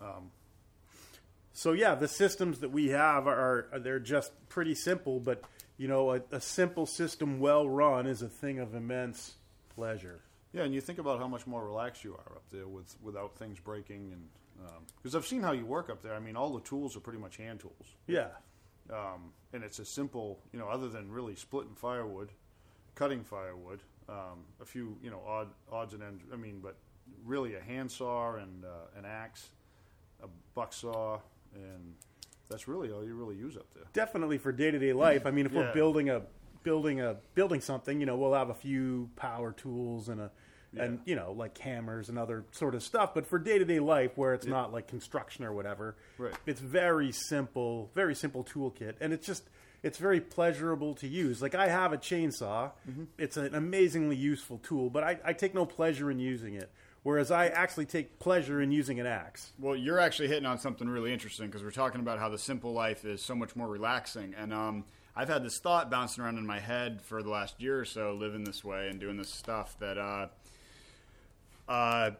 Um, 0.00 0.30
so 1.52 1.72
yeah, 1.72 1.94
the 1.94 2.08
systems 2.08 2.60
that 2.60 2.70
we 2.70 2.88
have 2.88 3.26
are, 3.26 3.68
are 3.72 3.78
they're 3.78 3.98
just 3.98 4.32
pretty 4.48 4.74
simple, 4.74 5.20
but 5.20 5.42
you 5.76 5.88
know, 5.88 6.12
a, 6.12 6.20
a 6.30 6.40
simple 6.40 6.86
system 6.86 7.40
well 7.40 7.68
run 7.68 8.06
is 8.06 8.22
a 8.22 8.28
thing 8.28 8.58
of 8.58 8.74
immense 8.74 9.34
pleasure. 9.74 10.20
Yeah, 10.52 10.62
and 10.62 10.74
you 10.74 10.80
think 10.80 10.98
about 10.98 11.18
how 11.20 11.28
much 11.28 11.46
more 11.46 11.64
relaxed 11.64 12.02
you 12.04 12.12
are 12.12 12.36
up 12.36 12.42
there 12.50 12.66
with 12.66 12.94
without 13.02 13.36
things 13.36 13.58
breaking, 13.60 14.12
and 14.12 14.28
because 14.96 15.14
I've 15.14 15.26
seen 15.26 15.42
how 15.42 15.52
you 15.52 15.64
work 15.64 15.88
up 15.90 16.02
there. 16.02 16.14
I 16.14 16.20
mean, 16.20 16.36
all 16.36 16.50
the 16.52 16.60
tools 16.60 16.96
are 16.96 17.00
pretty 17.00 17.18
much 17.18 17.36
hand 17.36 17.60
tools, 17.60 17.96
Yeah, 18.06 18.28
um, 18.90 19.32
and 19.52 19.62
it's 19.64 19.78
a 19.78 19.84
simple, 19.84 20.40
you 20.52 20.58
know, 20.58 20.68
other 20.68 20.88
than 20.88 21.10
really 21.10 21.34
splitting 21.34 21.74
firewood, 21.74 22.30
cutting 22.94 23.24
firewood, 23.24 23.80
um, 24.08 24.44
a 24.60 24.64
few, 24.64 24.96
you 25.02 25.10
know, 25.10 25.20
odd 25.26 25.48
odds 25.70 25.94
and 25.94 26.02
ends. 26.02 26.22
I 26.32 26.36
mean, 26.36 26.60
but 26.60 26.76
really 27.24 27.54
a 27.54 27.60
handsaw 27.60 28.36
and 28.36 28.64
uh, 28.64 28.98
an 28.98 29.04
axe, 29.04 29.50
a 30.22 30.26
buck 30.54 30.72
saw, 30.72 31.18
and 31.54 31.94
that's 32.48 32.66
really 32.68 32.90
all 32.90 33.04
you 33.04 33.14
really 33.14 33.36
use 33.36 33.56
up 33.56 33.66
there. 33.74 33.84
definitely 33.92 34.38
for 34.38 34.52
day 34.52 34.70
to 34.70 34.78
day 34.78 34.92
life. 34.92 35.26
I 35.26 35.30
mean, 35.30 35.46
if 35.46 35.52
we're 35.52 35.72
building 35.72 36.10
a 36.10 36.22
building 36.62 37.00
a 37.00 37.16
building 37.34 37.60
something, 37.60 38.00
you 38.00 38.06
know, 38.06 38.16
we'll 38.16 38.34
have 38.34 38.50
a 38.50 38.54
few 38.54 39.08
power 39.16 39.52
tools 39.52 40.08
and 40.08 40.20
a 40.20 40.30
and 40.76 41.00
you 41.04 41.16
know 41.16 41.32
like 41.32 41.56
hammers 41.58 42.08
and 42.08 42.18
other 42.18 42.44
sort 42.52 42.74
of 42.74 42.82
stuff. 42.82 43.14
But 43.14 43.26
for 43.26 43.38
day 43.38 43.58
to 43.58 43.64
day 43.64 43.80
life, 43.80 44.12
where 44.16 44.34
it's 44.34 44.46
not 44.46 44.72
like 44.72 44.86
construction 44.88 45.44
or 45.44 45.52
whatever, 45.52 45.96
Right. 46.18 46.34
it's 46.46 46.60
very 46.60 47.12
simple, 47.12 47.90
very 47.94 48.14
simple 48.14 48.44
toolkit, 48.44 48.94
and 49.00 49.12
it's 49.12 49.26
just 49.26 49.48
it's 49.82 49.98
very 49.98 50.20
pleasurable 50.20 50.94
to 50.96 51.08
use. 51.08 51.40
Like 51.42 51.54
I 51.54 51.68
have 51.68 51.92
a 51.92 51.98
chainsaw; 51.98 52.70
Mm-hmm. 52.88 53.04
it's 53.18 53.36
an 53.36 53.54
amazingly 53.54 54.16
useful 54.16 54.58
tool, 54.58 54.90
but 54.90 55.02
I, 55.02 55.18
I 55.24 55.32
take 55.32 55.54
no 55.54 55.64
pleasure 55.66 56.10
in 56.10 56.18
using 56.18 56.54
it. 56.54 56.70
Whereas 57.02 57.30
I 57.30 57.46
actually 57.46 57.86
take 57.86 58.18
pleasure 58.18 58.60
in 58.60 58.70
using 58.72 59.00
an 59.00 59.06
axe. 59.06 59.54
Well, 59.58 59.74
you're 59.74 59.98
actually 59.98 60.28
hitting 60.28 60.44
on 60.44 60.58
something 60.58 60.86
really 60.86 61.14
interesting 61.14 61.46
because 61.46 61.62
we're 61.64 61.70
talking 61.70 62.02
about 62.02 62.18
how 62.18 62.28
the 62.28 62.36
simple 62.36 62.74
life 62.74 63.06
is 63.06 63.22
so 63.22 63.34
much 63.34 63.56
more 63.56 63.66
relaxing. 63.66 64.34
And 64.36 64.52
um, 64.52 64.84
I've 65.16 65.30
had 65.30 65.42
this 65.42 65.58
thought 65.60 65.90
bouncing 65.90 66.22
around 66.22 66.36
in 66.36 66.46
my 66.46 66.60
head 66.60 67.00
for 67.00 67.22
the 67.22 67.30
last 67.30 67.58
year 67.58 67.80
or 67.80 67.86
so, 67.86 68.12
living 68.12 68.44
this 68.44 68.62
way 68.62 68.88
and 68.90 69.00
doing 69.00 69.16
this 69.16 69.30
stuff. 69.30 69.78
That 69.78 69.96
uh, 69.96 70.26
uh, 71.70 72.10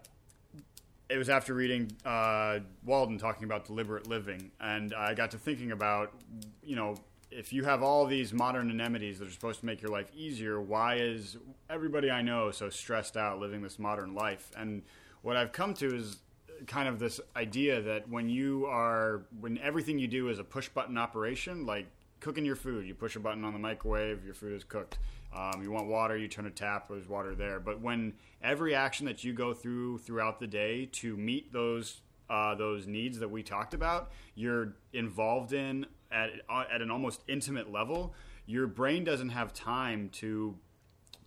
it 1.10 1.18
was 1.18 1.28
after 1.28 1.52
reading 1.52 1.90
uh, 2.06 2.60
Walden 2.84 3.18
talking 3.18 3.44
about 3.44 3.66
deliberate 3.66 4.06
living, 4.06 4.52
and 4.60 4.94
I 4.94 5.12
got 5.12 5.32
to 5.32 5.38
thinking 5.38 5.72
about, 5.72 6.14
you 6.62 6.76
know, 6.76 6.94
if 7.32 7.52
you 7.52 7.64
have 7.64 7.82
all 7.82 8.06
these 8.06 8.32
modern 8.32 8.70
amenities 8.70 9.18
that 9.18 9.26
are 9.26 9.32
supposed 9.32 9.60
to 9.60 9.66
make 9.66 9.82
your 9.82 9.90
life 9.90 10.10
easier, 10.14 10.60
why 10.60 10.96
is 10.96 11.36
everybody 11.68 12.10
I 12.10 12.22
know 12.22 12.52
so 12.52 12.70
stressed 12.70 13.16
out 13.16 13.40
living 13.40 13.60
this 13.60 13.78
modern 13.78 14.14
life? 14.14 14.50
And 14.56 14.82
what 15.22 15.36
I've 15.36 15.52
come 15.52 15.74
to 15.74 15.94
is 15.94 16.18
kind 16.66 16.88
of 16.88 16.98
this 16.98 17.20
idea 17.36 17.80
that 17.80 18.08
when 18.08 18.28
you 18.28 18.66
are 18.66 19.22
when 19.40 19.58
everything 19.58 19.98
you 19.98 20.06
do 20.06 20.28
is 20.28 20.38
a 20.38 20.44
push 20.44 20.68
button 20.68 20.98
operation 20.98 21.64
like 21.64 21.86
cooking 22.20 22.44
your 22.44 22.54
food 22.54 22.86
you 22.86 22.94
push 22.94 23.16
a 23.16 23.18
button 23.18 23.46
on 23.46 23.54
the 23.54 23.58
microwave 23.58 24.22
your 24.26 24.34
food 24.34 24.52
is 24.52 24.62
cooked 24.62 24.98
um, 25.32 25.62
you 25.62 25.70
want 25.70 25.86
water 25.86 26.16
you 26.16 26.28
turn 26.28 26.46
a 26.46 26.50
tap 26.50 26.88
there's 26.88 27.08
water 27.08 27.34
there. 27.34 27.60
But 27.60 27.80
when 27.80 28.14
every 28.42 28.74
action 28.74 29.06
that 29.06 29.24
you 29.24 29.32
go 29.32 29.54
through 29.54 29.98
throughout 29.98 30.40
the 30.40 30.46
day 30.46 30.86
to 30.92 31.16
meet 31.16 31.52
those 31.52 32.00
uh, 32.28 32.54
those 32.54 32.86
needs 32.86 33.18
that 33.18 33.30
we 33.30 33.42
talked 33.42 33.74
about 33.74 34.12
you're 34.34 34.76
involved 34.92 35.52
in 35.52 35.86
at, 36.12 36.30
at 36.72 36.80
an 36.82 36.90
almost 36.90 37.22
intimate 37.28 37.70
level. 37.70 38.14
Your 38.46 38.66
brain 38.66 39.04
doesn't 39.04 39.30
have 39.30 39.52
time 39.52 40.08
to 40.14 40.56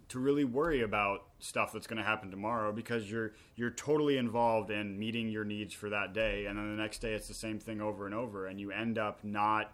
to 0.10 0.20
really 0.20 0.44
worry 0.44 0.82
about 0.82 1.24
stuff 1.40 1.72
that's 1.74 1.88
going 1.88 1.98
to 1.98 2.04
happen 2.04 2.30
tomorrow 2.30 2.72
because 2.72 3.10
you're 3.10 3.34
you're 3.56 3.72
totally 3.72 4.18
involved 4.18 4.70
in 4.70 5.00
meeting 5.00 5.30
your 5.30 5.46
needs 5.46 5.74
for 5.74 5.90
that 5.90 6.14
day. 6.14 6.46
And 6.46 6.58
then 6.58 6.76
the 6.76 6.82
next 6.82 7.00
day 7.00 7.14
it's 7.14 7.28
the 7.28 7.34
same 7.34 7.60
thing 7.60 7.82
over 7.82 8.06
and 8.06 8.14
over. 8.14 8.48
And 8.48 8.60
you 8.60 8.72
end 8.72 8.98
up 8.98 9.24
not 9.24 9.72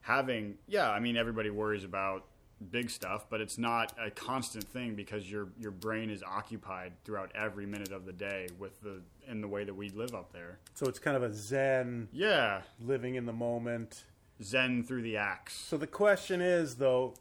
having 0.00 0.54
yeah 0.66 0.88
i 0.90 1.00
mean 1.00 1.16
everybody 1.16 1.50
worries 1.50 1.84
about 1.84 2.24
big 2.70 2.90
stuff 2.90 3.26
but 3.30 3.40
it's 3.40 3.56
not 3.56 3.92
a 4.04 4.10
constant 4.10 4.64
thing 4.64 4.94
because 4.96 5.30
your 5.30 5.48
your 5.58 5.70
brain 5.70 6.10
is 6.10 6.22
occupied 6.24 6.92
throughout 7.04 7.30
every 7.34 7.66
minute 7.66 7.92
of 7.92 8.04
the 8.04 8.12
day 8.12 8.48
with 8.58 8.80
the 8.82 9.00
in 9.28 9.40
the 9.40 9.46
way 9.48 9.62
that 9.64 9.74
we 9.74 9.88
live 9.90 10.12
up 10.14 10.32
there 10.32 10.58
So 10.74 10.86
it's 10.86 10.98
kind 10.98 11.16
of 11.16 11.22
a 11.22 11.32
zen, 11.32 12.08
yeah 12.12 12.62
living 12.80 13.14
in 13.14 13.26
the 13.26 13.32
moment. 13.32 14.04
zen 14.42 14.82
through 14.82 15.02
the 15.02 15.16
axe 15.16 15.54
So 15.54 15.76
the 15.76 15.86
question 15.86 16.40
is, 16.40 16.76
though, 16.76 17.14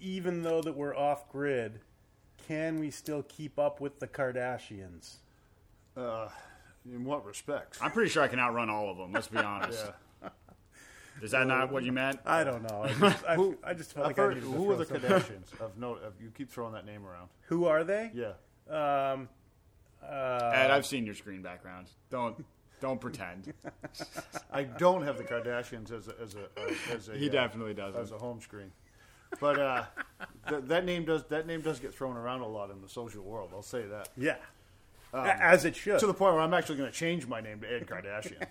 even 0.00 0.42
though 0.42 0.60
that 0.62 0.76
we're 0.76 0.96
off 0.96 1.28
grid, 1.30 1.80
can 2.46 2.78
we 2.78 2.90
still 2.90 3.22
keep 3.22 3.58
up 3.58 3.80
with 3.80 3.98
the 4.00 4.06
Kardashians? 4.06 5.16
Uh, 5.96 6.28
in 6.92 7.04
what 7.04 7.24
respects? 7.24 7.78
i'm 7.80 7.90
pretty 7.90 8.10
sure 8.10 8.22
i 8.22 8.28
can 8.28 8.38
outrun 8.38 8.68
all 8.70 8.90
of 8.90 8.98
them 8.98 9.10
let's 9.12 9.28
be 9.28 9.38
honest 9.38 9.84
Yeah. 9.86 9.92
Is 11.24 11.30
that 11.32 11.46
not 11.46 11.72
what 11.72 11.82
you 11.84 11.92
meant 11.92 12.20
I 12.24 12.44
don't 12.44 12.62
know. 12.62 12.82
I 12.84 12.92
just, 13.10 13.24
I, 13.24 13.34
Who- 13.34 13.56
I 13.64 13.74
just 13.74 13.92
felt 13.92 14.06
I've 14.06 14.10
like 14.10 14.18
I 14.18 14.22
heard- 14.22 14.34
needed 14.34 14.46
to 14.46 14.52
who 14.52 14.70
are 14.70 14.76
the 14.76 14.84
something- 14.86 15.10
Kardashians? 15.10 15.62
I've 15.62 15.76
no, 15.78 15.94
I've, 15.96 16.20
you 16.22 16.30
keep 16.36 16.50
throwing 16.50 16.72
that 16.74 16.86
name 16.86 17.04
around. 17.06 17.28
Who 17.48 17.66
are 17.66 17.82
they? 17.84 18.10
Yeah. 18.14 18.32
Um, 18.70 19.28
uh, 20.02 20.50
ed 20.54 20.70
i've 20.70 20.84
seen 20.86 21.06
your 21.06 21.14
screen 21.14 21.40
background 21.40 21.86
don't 22.10 22.44
don't 22.80 23.00
pretend 23.00 23.52
I 24.52 24.64
don't 24.64 25.02
have 25.02 25.16
the 25.16 25.24
Kardashians 25.24 25.90
as 25.90 26.08
a, 26.08 26.14
as 26.20 26.34
a, 26.34 26.92
as 26.94 27.08
a 27.08 27.16
He 27.16 27.28
uh, 27.28 27.32
definitely 27.32 27.72
doesn't. 27.74 28.00
as 28.00 28.10
a 28.12 28.18
home 28.18 28.40
screen. 28.42 28.70
But 29.40 29.58
uh, 29.58 29.84
th- 30.48 30.64
that 30.66 30.84
name 30.84 31.04
does 31.04 31.24
that 31.24 31.46
name 31.46 31.60
does 31.62 31.80
get 31.80 31.94
thrown 31.94 32.16
around 32.16 32.40
a 32.42 32.46
lot 32.48 32.70
in 32.70 32.80
the 32.82 32.88
social 32.88 33.22
world. 33.22 33.50
I'll 33.54 33.62
say 33.62 33.86
that. 33.86 34.10
yeah. 34.16 34.36
A- 35.14 35.42
As 35.42 35.64
it 35.64 35.76
should. 35.76 35.98
To 36.00 36.06
the 36.06 36.14
point 36.14 36.34
where 36.34 36.42
I'm 36.42 36.54
actually 36.54 36.76
going 36.76 36.90
to 36.90 36.96
change 36.96 37.26
my 37.26 37.40
name 37.40 37.60
to 37.60 37.72
Ed 37.72 37.86
Kardashian. 37.86 38.46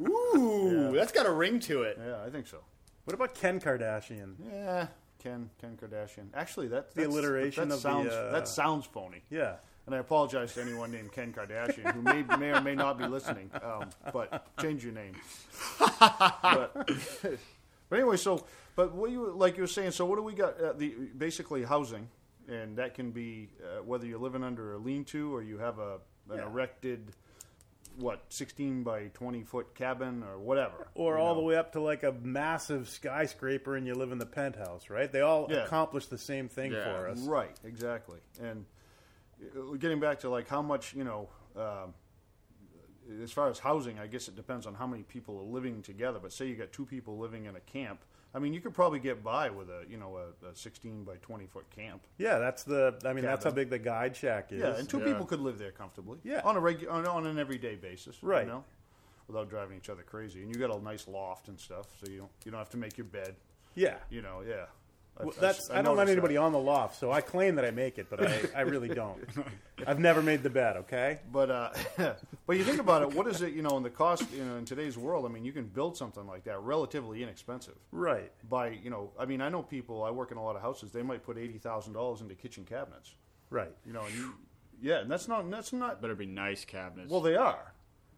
Ooh, 0.08 0.92
that's 0.94 1.12
got 1.12 1.26
a 1.26 1.30
ring 1.32 1.60
to 1.60 1.82
it. 1.82 1.98
yeah, 2.04 2.22
I 2.26 2.30
think 2.30 2.46
so. 2.46 2.58
what 3.04 3.14
about 3.14 3.34
Ken 3.34 3.60
Kardashian? 3.60 4.34
Yeah, 4.52 4.88
Ken 5.22 5.50
Ken 5.60 5.78
Kardashian. 5.80 6.26
Actually, 6.34 6.68
that 6.68 6.94
The 6.94 7.02
that's, 7.02 7.14
alliteration 7.14 7.68
that 7.68 7.74
of 7.76 7.82
the, 7.82 7.88
sounds 7.88 8.08
uh, 8.12 8.30
that 8.32 8.48
sounds 8.48 8.86
phony. 8.86 9.22
Yeah. 9.30 9.54
And 9.84 9.96
I 9.96 9.98
apologize 9.98 10.54
to 10.54 10.62
anyone 10.62 10.92
named 10.92 11.10
Ken 11.12 11.32
Kardashian 11.32 11.92
who 11.92 12.02
may, 12.02 12.22
may 12.38 12.52
or 12.52 12.60
may 12.60 12.76
not 12.76 12.98
be 12.98 13.06
listening. 13.06 13.50
Um, 13.64 13.90
but 14.12 14.46
change 14.60 14.84
your 14.84 14.92
name. 14.92 15.14
but, 15.78 16.72
but 17.88 17.96
anyway, 17.98 18.16
so 18.16 18.44
but 18.76 18.94
what 18.94 19.10
you 19.10 19.32
like 19.32 19.56
you 19.56 19.62
were 19.62 19.66
saying. 19.68 19.90
So 19.90 20.06
what 20.06 20.16
do 20.16 20.22
we 20.22 20.34
got? 20.34 20.60
Uh, 20.60 20.72
the 20.72 20.90
basically 21.18 21.64
housing, 21.64 22.08
and 22.48 22.76
that 22.76 22.94
can 22.94 23.10
be 23.10 23.48
uh, 23.62 23.82
whether 23.82 24.06
you're 24.06 24.18
living 24.18 24.42
under 24.42 24.74
a 24.74 24.78
lean-to 24.78 25.34
or 25.34 25.42
you 25.42 25.58
have 25.58 25.78
a 25.78 25.98
an 26.30 26.38
Yeah. 26.38 26.46
erected 26.46 27.12
what 27.98 28.22
16 28.30 28.84
by 28.84 29.08
20 29.12 29.42
foot 29.42 29.74
cabin 29.74 30.22
or 30.22 30.38
whatever. 30.38 30.86
Or 30.94 31.18
all 31.18 31.34
know. 31.34 31.40
the 31.42 31.46
way 31.46 31.56
up 31.56 31.72
to 31.72 31.80
like 31.80 32.04
a 32.04 32.12
massive 32.12 32.88
skyscraper 32.88 33.76
and 33.76 33.86
you 33.86 33.94
live 33.94 34.12
in 34.12 34.18
the 34.18 34.24
penthouse, 34.26 34.88
right? 34.88 35.10
They 35.12 35.20
all 35.20 35.46
Yeah. 35.50 35.64
accomplish 35.64 36.06
the 36.06 36.16
same 36.16 36.48
thing 36.48 36.72
Yeah. 36.72 36.84
for 36.84 37.08
us. 37.08 37.18
Right, 37.20 37.54
exactly. 37.64 38.20
And 38.40 38.64
uh, 39.54 39.74
getting 39.76 40.00
back 40.00 40.20
to 40.20 40.30
like 40.30 40.48
how 40.48 40.62
much 40.62 40.94
you 40.94 41.04
know, 41.04 41.28
um, 41.54 41.92
as 43.22 43.32
far 43.32 43.48
as 43.48 43.58
housing, 43.58 43.98
I 43.98 44.06
guess 44.06 44.28
it 44.28 44.36
depends 44.36 44.66
on 44.66 44.74
how 44.74 44.86
many 44.86 45.02
people 45.02 45.38
are 45.38 45.42
living 45.52 45.82
together. 45.82 46.18
But 46.22 46.32
say 46.32 46.46
you 46.46 46.54
got 46.56 46.72
two 46.72 46.86
people 46.86 47.18
living 47.18 47.46
in 47.46 47.56
a 47.56 47.60
camp, 47.60 48.00
I 48.34 48.38
mean, 48.38 48.54
you 48.54 48.60
could 48.60 48.72
probably 48.74 48.98
get 49.00 49.22
by 49.22 49.50
with 49.50 49.68
a 49.68 49.84
you 49.90 49.96
know 49.98 50.16
a, 50.16 50.46
a 50.48 50.54
16 50.54 51.04
by 51.04 51.16
20 51.16 51.46
foot 51.46 51.68
camp. 51.70 52.02
Yeah, 52.18 52.38
that's 52.38 52.62
the. 52.62 52.94
I 53.04 53.12
mean, 53.12 53.24
that's 53.24 53.44
how 53.44 53.50
big 53.50 53.68
the 53.70 53.78
guide 53.78 54.16
shack 54.16 54.52
is. 54.52 54.60
Yeah, 54.60 54.76
and 54.76 54.88
two 54.88 54.98
Yeah. 54.98 55.04
people 55.06 55.26
could 55.26 55.40
live 55.40 55.58
there 55.58 55.72
comfortably. 55.72 56.18
Yeah. 56.24 56.40
on 56.44 56.56
a 56.56 56.60
regular 56.60 56.92
on, 56.92 57.06
on 57.06 57.26
an 57.26 57.38
everyday 57.38 57.74
basis. 57.76 58.22
Right. 58.22 58.46
You 58.46 58.52
know, 58.52 58.64
without 59.28 59.50
driving 59.50 59.76
each 59.76 59.88
other 59.90 60.02
crazy. 60.02 60.42
And 60.42 60.48
you 60.54 60.60
got 60.60 60.74
a 60.74 60.82
nice 60.82 61.06
loft 61.08 61.48
and 61.48 61.58
stuff, 61.60 61.86
so 62.02 62.10
you 62.10 62.18
don't 62.18 62.30
you 62.44 62.50
don't 62.50 62.58
have 62.58 62.70
to 62.70 62.76
make 62.78 62.96
your 62.96 63.06
bed. 63.06 63.34
yeah. 63.74 63.96
You 64.10 64.22
know, 64.22 64.42
yeah. 64.46 64.64
I- 65.18 65.24
Well, 65.24 65.34
I 65.36 65.40
that's. 65.40 65.58
s- 65.58 65.70
I, 65.70 65.82
don't 65.82 65.96
let 65.96 66.04
noticed 66.04 66.06
that. 66.06 66.12
anybody 66.12 66.36
on 66.36 66.52
the 66.52 66.58
loft, 66.58 66.98
so 66.98 67.12
I 67.12 67.20
claim 67.20 67.54
that 67.56 67.64
I 67.64 67.70
make 67.70 67.98
it, 67.98 68.08
but 68.08 68.26
I, 68.26 68.40
I 68.56 68.60
really 68.62 68.88
don't. 68.88 69.22
I've 69.86 69.98
never 69.98 70.22
made 70.22 70.42
the 70.42 70.50
bed. 70.50 70.76
Okay. 70.78 71.18
But 71.30 71.50
uh, 71.50 71.70
but 72.46 72.56
you 72.56 72.64
think 72.64 72.80
about 72.80 73.02
it, 73.02 73.14
what 73.14 73.26
is 73.26 73.42
it? 73.42 73.52
You 73.52 73.62
know, 73.62 73.76
in 73.76 73.82
the 73.82 73.90
cost, 73.90 74.24
you 74.32 74.44
know, 74.44 74.56
in 74.56 74.64
today's 74.64 74.96
world, 74.96 75.26
I 75.26 75.28
mean, 75.28 75.44
you 75.44 75.52
can 75.52 75.66
build 75.66 75.96
something 75.96 76.26
like 76.26 76.44
that 76.44 76.60
relatively 76.60 77.22
inexpensive. 77.22 77.74
Right. 77.90 78.32
By 78.48 78.68
you 78.70 78.90
know, 78.90 79.10
I 79.18 79.26
mean, 79.26 79.40
I 79.40 79.48
know 79.48 79.62
people. 79.62 80.02
I 80.02 80.10
work 80.10 80.30
in 80.30 80.36
a 80.38 80.42
lot 80.42 80.56
of 80.56 80.62
houses. 80.62 80.92
They 80.92 81.02
might 81.02 81.22
put 81.24 81.36
eighty 81.36 81.58
thousand 81.58 81.92
dollars 81.92 82.20
into 82.20 82.34
kitchen 82.34 82.64
cabinets. 82.64 83.14
Right. 83.50 83.72
You 83.84 83.92
know, 83.92 84.04
and 84.04 84.14
you, 84.14 84.34
yeah, 84.80 85.00
and 85.00 85.10
that's 85.10 85.28
not 85.28 85.48
that's 85.50 85.72
not. 85.72 86.00
Better 86.00 86.14
be 86.14 86.26
nice 86.26 86.64
cabinets. 86.64 87.10
Well, 87.10 87.20
they 87.20 87.36
are, 87.36 87.71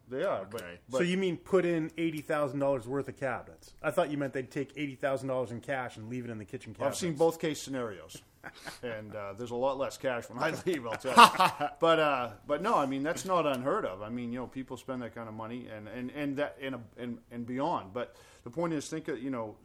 they 0.09 0.23
are. 0.23 0.45
But, 0.49 0.61
Okay. 0.61 0.77
but 0.89 0.97
so 0.97 1.03
you 1.03 1.17
mean 1.17 1.37
put 1.37 1.65
in 1.65 1.91
eighty 1.97 2.21
thousand 2.21 2.59
dollars 2.59 2.87
worth 2.87 3.07
of 3.09 3.17
cabinets? 3.17 3.73
I 3.81 3.91
thought 3.91 4.09
you 4.11 4.17
meant 4.17 4.33
they'd 4.33 4.49
take 4.51 4.71
eighty 4.75 4.95
thousand 4.95 5.27
dollars 5.27 5.51
in 5.51 5.61
cash 5.61 5.97
and 5.97 6.09
leave 6.09 6.25
it 6.25 6.31
in 6.31 6.37
the 6.37 6.45
kitchen 6.45 6.73
cabinet. 6.73 6.87
I've 6.89 6.95
seen 6.95 7.13
both 7.13 7.39
case 7.39 7.61
scenarios, 7.61 8.21
and 8.83 9.15
uh, 9.15 9.33
there's 9.37 9.51
a 9.51 9.55
lot 9.55 9.77
less 9.77 9.97
cash 9.97 10.29
when 10.29 10.37
I 10.41 10.53
leave. 10.65 10.85
I'll 10.85 10.97
tell 10.97 11.11
you. 11.11 11.67
but 11.79 11.99
uh, 11.99 12.29
but 12.47 12.61
no, 12.61 12.75
I 12.75 12.85
mean 12.85 13.03
that's 13.03 13.25
not 13.25 13.45
unheard 13.45 13.85
of. 13.85 14.01
I 14.01 14.09
mean 14.09 14.31
you 14.31 14.39
know 14.39 14.47
people 14.47 14.77
spend 14.77 15.01
that 15.01 15.13
kind 15.15 15.27
of 15.27 15.33
money 15.35 15.67
and 15.75 15.87
and 15.87 16.11
and 16.11 16.37
that 16.37 16.57
and 16.61 16.75
and, 16.97 17.17
and 17.31 17.45
beyond. 17.45 17.93
But 17.93 18.15
the 18.43 18.49
point 18.49 18.73
is, 18.73 18.87
think 18.87 19.07
of 19.07 19.21
you 19.21 19.29
know. 19.29 19.55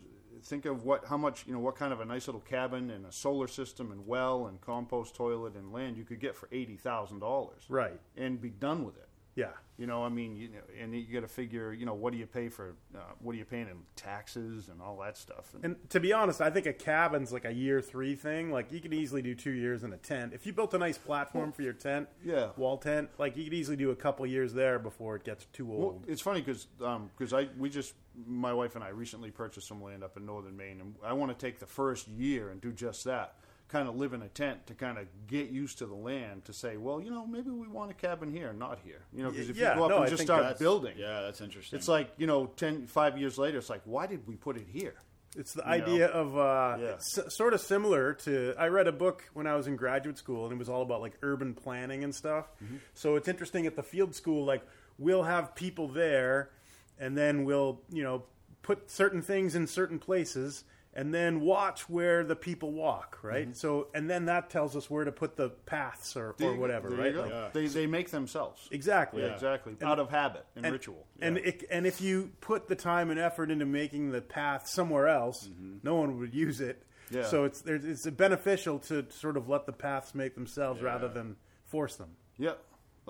Think 0.42 0.64
of 0.64 0.84
what, 0.86 1.04
how 1.04 1.18
much, 1.18 1.44
you 1.46 1.52
know, 1.52 1.58
what 1.58 1.76
kind 1.76 1.92
of 1.92 2.00
a 2.00 2.04
nice 2.06 2.26
little 2.26 2.40
cabin 2.40 2.88
and 2.88 3.04
a 3.04 3.12
solar 3.12 3.46
system 3.46 3.92
and 3.92 4.06
well 4.06 4.46
and 4.46 4.58
compost 4.62 5.14
toilet 5.14 5.54
and 5.54 5.70
land 5.70 5.98
you 5.98 6.04
could 6.04 6.18
get 6.18 6.34
for 6.34 6.48
eighty 6.50 6.76
thousand 6.78 7.18
dollars, 7.18 7.60
Right. 7.68 8.00
And 8.16 8.40
be 8.40 8.48
done 8.48 8.86
with 8.86 8.96
it. 8.96 9.06
Yeah. 9.36 9.50
You 9.78 9.86
know, 9.86 10.04
I 10.04 10.10
mean, 10.10 10.36
you 10.36 10.48
know, 10.48 10.58
and 10.78 10.94
you 10.94 11.06
got 11.14 11.20
to 11.26 11.32
figure, 11.32 11.72
you 11.72 11.86
know, 11.86 11.94
what 11.94 12.12
do 12.12 12.18
you 12.18 12.26
pay 12.26 12.48
for? 12.50 12.74
Uh, 12.94 12.98
what 13.20 13.34
are 13.34 13.38
you 13.38 13.44
paying 13.46 13.68
in 13.68 13.78
taxes 13.96 14.68
and 14.68 14.82
all 14.82 14.98
that 14.98 15.16
stuff? 15.16 15.54
And, 15.54 15.64
And 15.64 15.90
to 15.90 16.00
be 16.00 16.12
honest, 16.12 16.40
I 16.42 16.50
think 16.50 16.66
a 16.66 16.72
cabin's 16.72 17.32
like 17.32 17.44
a 17.46 17.52
year 17.52 17.80
three 17.80 18.14
thing. 18.14 18.50
Like 18.50 18.70
you 18.72 18.80
could 18.80 18.92
easily 18.92 19.22
do 19.22 19.34
two 19.34 19.52
years 19.52 19.82
in 19.84 19.92
a 19.92 19.96
tent. 19.96 20.32
If 20.34 20.44
you 20.46 20.52
built 20.52 20.74
a 20.74 20.78
nice 20.78 20.98
platform 20.98 21.52
for 21.52 21.62
your 21.62 21.72
tent, 21.72 22.08
Yeah. 22.24 22.50
wall 22.56 22.76
tent, 22.76 23.08
like 23.18 23.36
you 23.36 23.44
could 23.44 23.54
easily 23.54 23.76
do 23.76 23.90
a 23.90 23.96
couple 23.96 24.26
years 24.26 24.52
there 24.52 24.78
before 24.78 25.16
it 25.16 25.24
gets 25.24 25.46
too 25.52 25.64
Well, 25.66 25.78
old. 25.80 26.04
it's 26.08 26.20
funny 26.20 26.40
because 26.42 26.66
because 27.16 27.32
I 27.32 27.48
we 27.56 27.70
just 27.70 27.94
my 28.26 28.52
wife 28.52 28.74
and 28.74 28.84
I 28.84 28.88
recently 28.88 29.30
purchased 29.30 29.68
some 29.68 29.82
land 29.82 30.04
up 30.04 30.16
in 30.18 30.26
northern 30.26 30.56
Maine, 30.56 30.80
and 30.82 30.94
I 31.02 31.14
want 31.14 31.30
to 31.36 31.46
take 31.46 31.58
the 31.58 31.66
first 31.66 32.06
year 32.08 32.50
and 32.50 32.60
do 32.60 32.72
just 32.72 33.04
that. 33.04 33.36
Kind 33.70 33.88
of 33.88 33.94
live 33.96 34.12
in 34.14 34.22
a 34.22 34.28
tent 34.28 34.66
to 34.66 34.74
kind 34.74 34.98
of 34.98 35.06
get 35.28 35.50
used 35.50 35.78
to 35.78 35.86
the 35.86 35.94
land. 35.94 36.44
To 36.46 36.52
say, 36.52 36.76
well, 36.76 37.00
you 37.00 37.08
know, 37.10 37.24
maybe 37.24 37.50
we 37.50 37.68
want 37.68 37.90
a 37.92 37.94
cabin 37.94 38.32
here, 38.32 38.52
not 38.52 38.80
here. 38.84 39.02
You 39.12 39.22
know, 39.22 39.30
because 39.30 39.48
if 39.48 39.56
Yeah, 39.56 39.70
you 39.74 39.76
go 39.78 39.84
up 39.84 39.90
no, 39.90 39.96
and 39.98 40.04
I 40.06 40.08
just 40.08 40.22
start 40.24 40.58
building, 40.58 40.94
yeah, 40.98 41.20
that's 41.20 41.40
interesting. 41.40 41.78
it's 41.78 41.86
like 41.86 42.10
you 42.18 42.26
know, 42.26 42.46
10, 42.46 42.86
five 42.88 43.16
years 43.16 43.38
later, 43.38 43.58
it's 43.58 43.70
like, 43.70 43.82
why 43.84 44.06
did 44.08 44.26
we 44.26 44.34
put 44.34 44.56
it 44.56 44.66
here? 44.72 44.94
It's 45.36 45.52
the 45.52 45.62
You 45.62 45.68
idea 45.70 46.06
know? 46.08 46.12
of 46.14 46.36
uh, 46.36 46.76
Yeah. 46.82 46.88
s- 46.94 47.20
sort 47.36 47.54
of 47.54 47.60
similar 47.60 48.14
to. 48.14 48.54
I 48.58 48.66
read 48.66 48.88
a 48.88 48.92
book 48.92 49.30
when 49.34 49.46
I 49.46 49.54
was 49.54 49.68
in 49.68 49.76
graduate 49.76 50.18
school, 50.18 50.46
and 50.46 50.52
it 50.54 50.58
was 50.58 50.68
all 50.68 50.82
about 50.82 51.00
like 51.00 51.16
urban 51.22 51.54
planning 51.54 52.02
and 52.02 52.12
stuff. 52.12 52.46
Mm-hmm. 52.64 52.78
So 52.94 53.14
it's 53.14 53.28
interesting 53.28 53.66
at 53.66 53.76
the 53.76 53.84
field 53.84 54.16
school, 54.16 54.44
like 54.44 54.62
we'll 54.98 55.22
have 55.22 55.54
people 55.54 55.86
there, 55.86 56.50
and 56.98 57.16
then 57.16 57.44
we'll 57.44 57.82
you 57.92 58.02
know 58.02 58.24
put 58.62 58.90
certain 58.90 59.22
things 59.22 59.54
in 59.54 59.68
certain 59.68 60.00
places, 60.00 60.64
and 61.00 61.14
then 61.14 61.40
watch 61.40 61.88
where 61.88 62.22
the 62.24 62.36
people 62.36 62.72
walk, 62.72 63.18
right? 63.22 63.44
Mm-hmm. 63.46 63.54
So, 63.54 63.88
and 63.94 64.08
then 64.10 64.26
that 64.26 64.50
tells 64.50 64.76
us 64.76 64.90
where 64.90 65.04
to 65.04 65.12
put 65.12 65.36
the 65.36 65.48
paths 65.48 66.16
or, 66.16 66.34
or 66.42 66.54
whatever, 66.56 66.88
right? 66.90 67.06
you 67.06 67.12
go. 67.12 67.22
Like- 67.22 67.52
They 67.54 67.66
they 67.66 67.86
make 67.86 68.10
themselves. 68.10 68.68
exactly. 68.70 69.22
Yeah, 69.22 69.34
exactly. 69.34 69.76
Out 69.82 69.98
of 69.98 70.10
habit 70.10 70.44
and, 70.56 70.66
and, 70.66 70.72
ritual. 70.72 71.06
And 71.20 71.36
Yeah. 71.36 71.42
it, 71.50 71.64
and 71.70 71.86
if 71.86 72.00
you 72.00 72.32
put 72.40 72.68
the 72.68 72.76
time 72.76 73.10
and 73.10 73.18
effort 73.18 73.50
into 73.50 73.66
making 73.66 74.10
the 74.10 74.20
path 74.20 74.68
somewhere 74.68 75.08
else, 75.08 75.48
no 75.82 75.94
one 75.96 76.18
would 76.18 76.34
use 76.34 76.60
it. 76.60 76.76
Mm-hmm. 76.76 77.16
Yeah. 77.18 77.24
So 77.24 77.44
it's 77.44 77.60
there's, 77.62 77.84
it's 77.84 78.06
beneficial 78.10 78.78
to 78.90 79.06
sort 79.10 79.36
of 79.36 79.48
let 79.48 79.66
the 79.66 79.72
paths 79.72 80.14
make 80.14 80.34
themselves 80.34 80.80
rather 80.82 81.08
than 81.08 81.36
force 81.64 81.96
them. 81.96 82.10
yeah. 82.38 82.52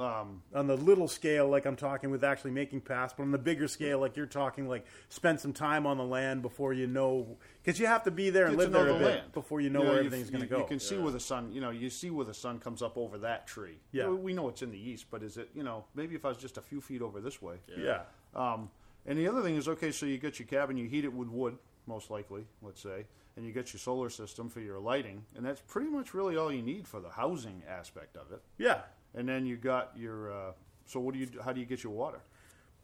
Um, 0.01 0.43
On 0.55 0.67
the 0.67 0.77
little 0.77 1.07
scale, 1.09 1.49
like 1.49 1.67
I'm 1.67 1.77
talking 1.77 2.11
with 2.11 2.25
actually 2.25 2.53
making 2.53 2.81
paths, 2.81 3.13
but 3.17 3.23
on 3.25 3.31
the 3.33 3.39
bigger 3.39 3.69
scale, 3.69 3.99
like 3.99 4.17
you're 4.17 4.25
talking, 4.27 4.67
like 4.69 4.87
spend 5.11 5.39
some 5.41 5.53
time 5.53 5.87
on 5.87 5.99
the 5.99 6.05
land 6.05 6.41
before 6.41 6.73
you 6.73 6.87
know, 6.87 7.37
because 7.63 7.79
you 7.79 7.87
have 7.87 8.03
to 8.05 8.11
be 8.11 8.31
there 8.31 8.47
and 8.47 8.57
get 8.57 8.59
live 8.59 8.69
to 8.69 8.73
know 8.73 8.85
there 8.85 8.95
a 8.95 8.99
the 8.99 9.05
bit 9.05 9.15
land. 9.21 9.33
before 9.33 9.61
you 9.61 9.69
know 9.69 9.81
You 9.83 9.89
where 9.89 10.01
you- 10.01 10.07
everything's 10.07 10.31
going 10.31 10.41
to 10.43 10.47
you- 10.47 10.51
go. 10.57 10.59
You 10.61 10.67
can 10.69 10.81
see 10.81 10.97
where 10.97 11.13
the 11.13 11.21
sun, 11.21 11.53
you 11.53 11.61
know, 11.61 11.71
you 11.71 11.91
see 11.91 12.09
where 12.11 12.25
the 12.25 12.33
sun 12.35 12.59
comes 12.61 12.81
up 12.83 12.97
over 12.97 13.19
that 13.19 13.47
tree. 13.47 13.79
Yeah. 13.93 14.09
We- 14.09 14.17
We 14.17 14.33
know 14.33 14.49
it's 14.49 14.63
in 14.63 14.71
the 14.71 14.79
east, 14.81 15.07
but 15.11 15.23
is 15.23 15.37
it, 15.37 15.51
you 15.55 15.63
know, 15.63 15.85
maybe 15.95 16.15
if 16.15 16.25
I 16.25 16.29
was 16.29 16.39
just 16.39 16.57
a 16.57 16.63
few 16.63 16.81
feet 16.81 17.03
over 17.03 17.21
this 17.21 17.43
way. 17.43 17.57
yeah. 17.77 18.03
Um, 18.35 18.71
and 19.07 19.19
the 19.19 19.29
other 19.29 19.43
thing 19.43 19.57
is, 19.57 19.69
okay, 19.69 19.91
so 19.93 20.07
you 20.07 20.17
get 20.19 20.39
your 20.39 20.47
cabin, 20.49 20.77
you 20.77 20.89
heat 20.89 21.05
it 21.05 21.13
with 21.13 21.29
wood, 21.29 21.59
most 21.87 22.11
likely, 22.11 22.47
let's 22.63 22.81
say, 22.81 23.05
and 23.37 23.45
you 23.45 23.53
get 23.53 23.73
your 23.73 23.81
solar 23.81 24.09
system 24.11 24.49
for 24.49 24.61
your 24.61 24.79
lighting, 24.79 25.25
and 25.37 25.45
that's 25.45 25.61
pretty 25.67 25.89
much 25.91 26.15
really 26.15 26.37
all 26.37 26.53
you 26.53 26.63
need 26.63 26.87
for 26.87 27.01
the 27.01 27.11
housing 27.11 27.63
aspect 27.69 28.17
of 28.17 28.31
it. 28.33 28.41
Yeah. 28.59 28.83
And 29.14 29.29
then 29.29 29.46
you 29.46 29.57
got 29.57 29.92
your, 29.96 30.33
uh, 30.33 30.53
so 30.87 31.01
what 31.01 31.14
do 31.14 31.20
you, 31.20 31.29
how 31.44 31.53
do 31.53 31.61
you 31.61 31.66
get 31.66 31.83
your 31.83 31.92
water? 31.92 32.20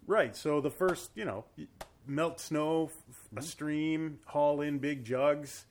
Right. 0.07 0.35
So 0.37 0.61
the 0.61 0.71
first, 0.71 1.11
you 1.15 1.25
know, 1.25 1.45
melt 2.07 2.41
snow, 2.41 2.91
Mm-hmm. 3.11 3.39
a 3.39 3.43
stream, 3.43 4.19
haul 4.25 4.61
in 4.61 4.79
big 4.79 5.05
jugs, 5.05 5.65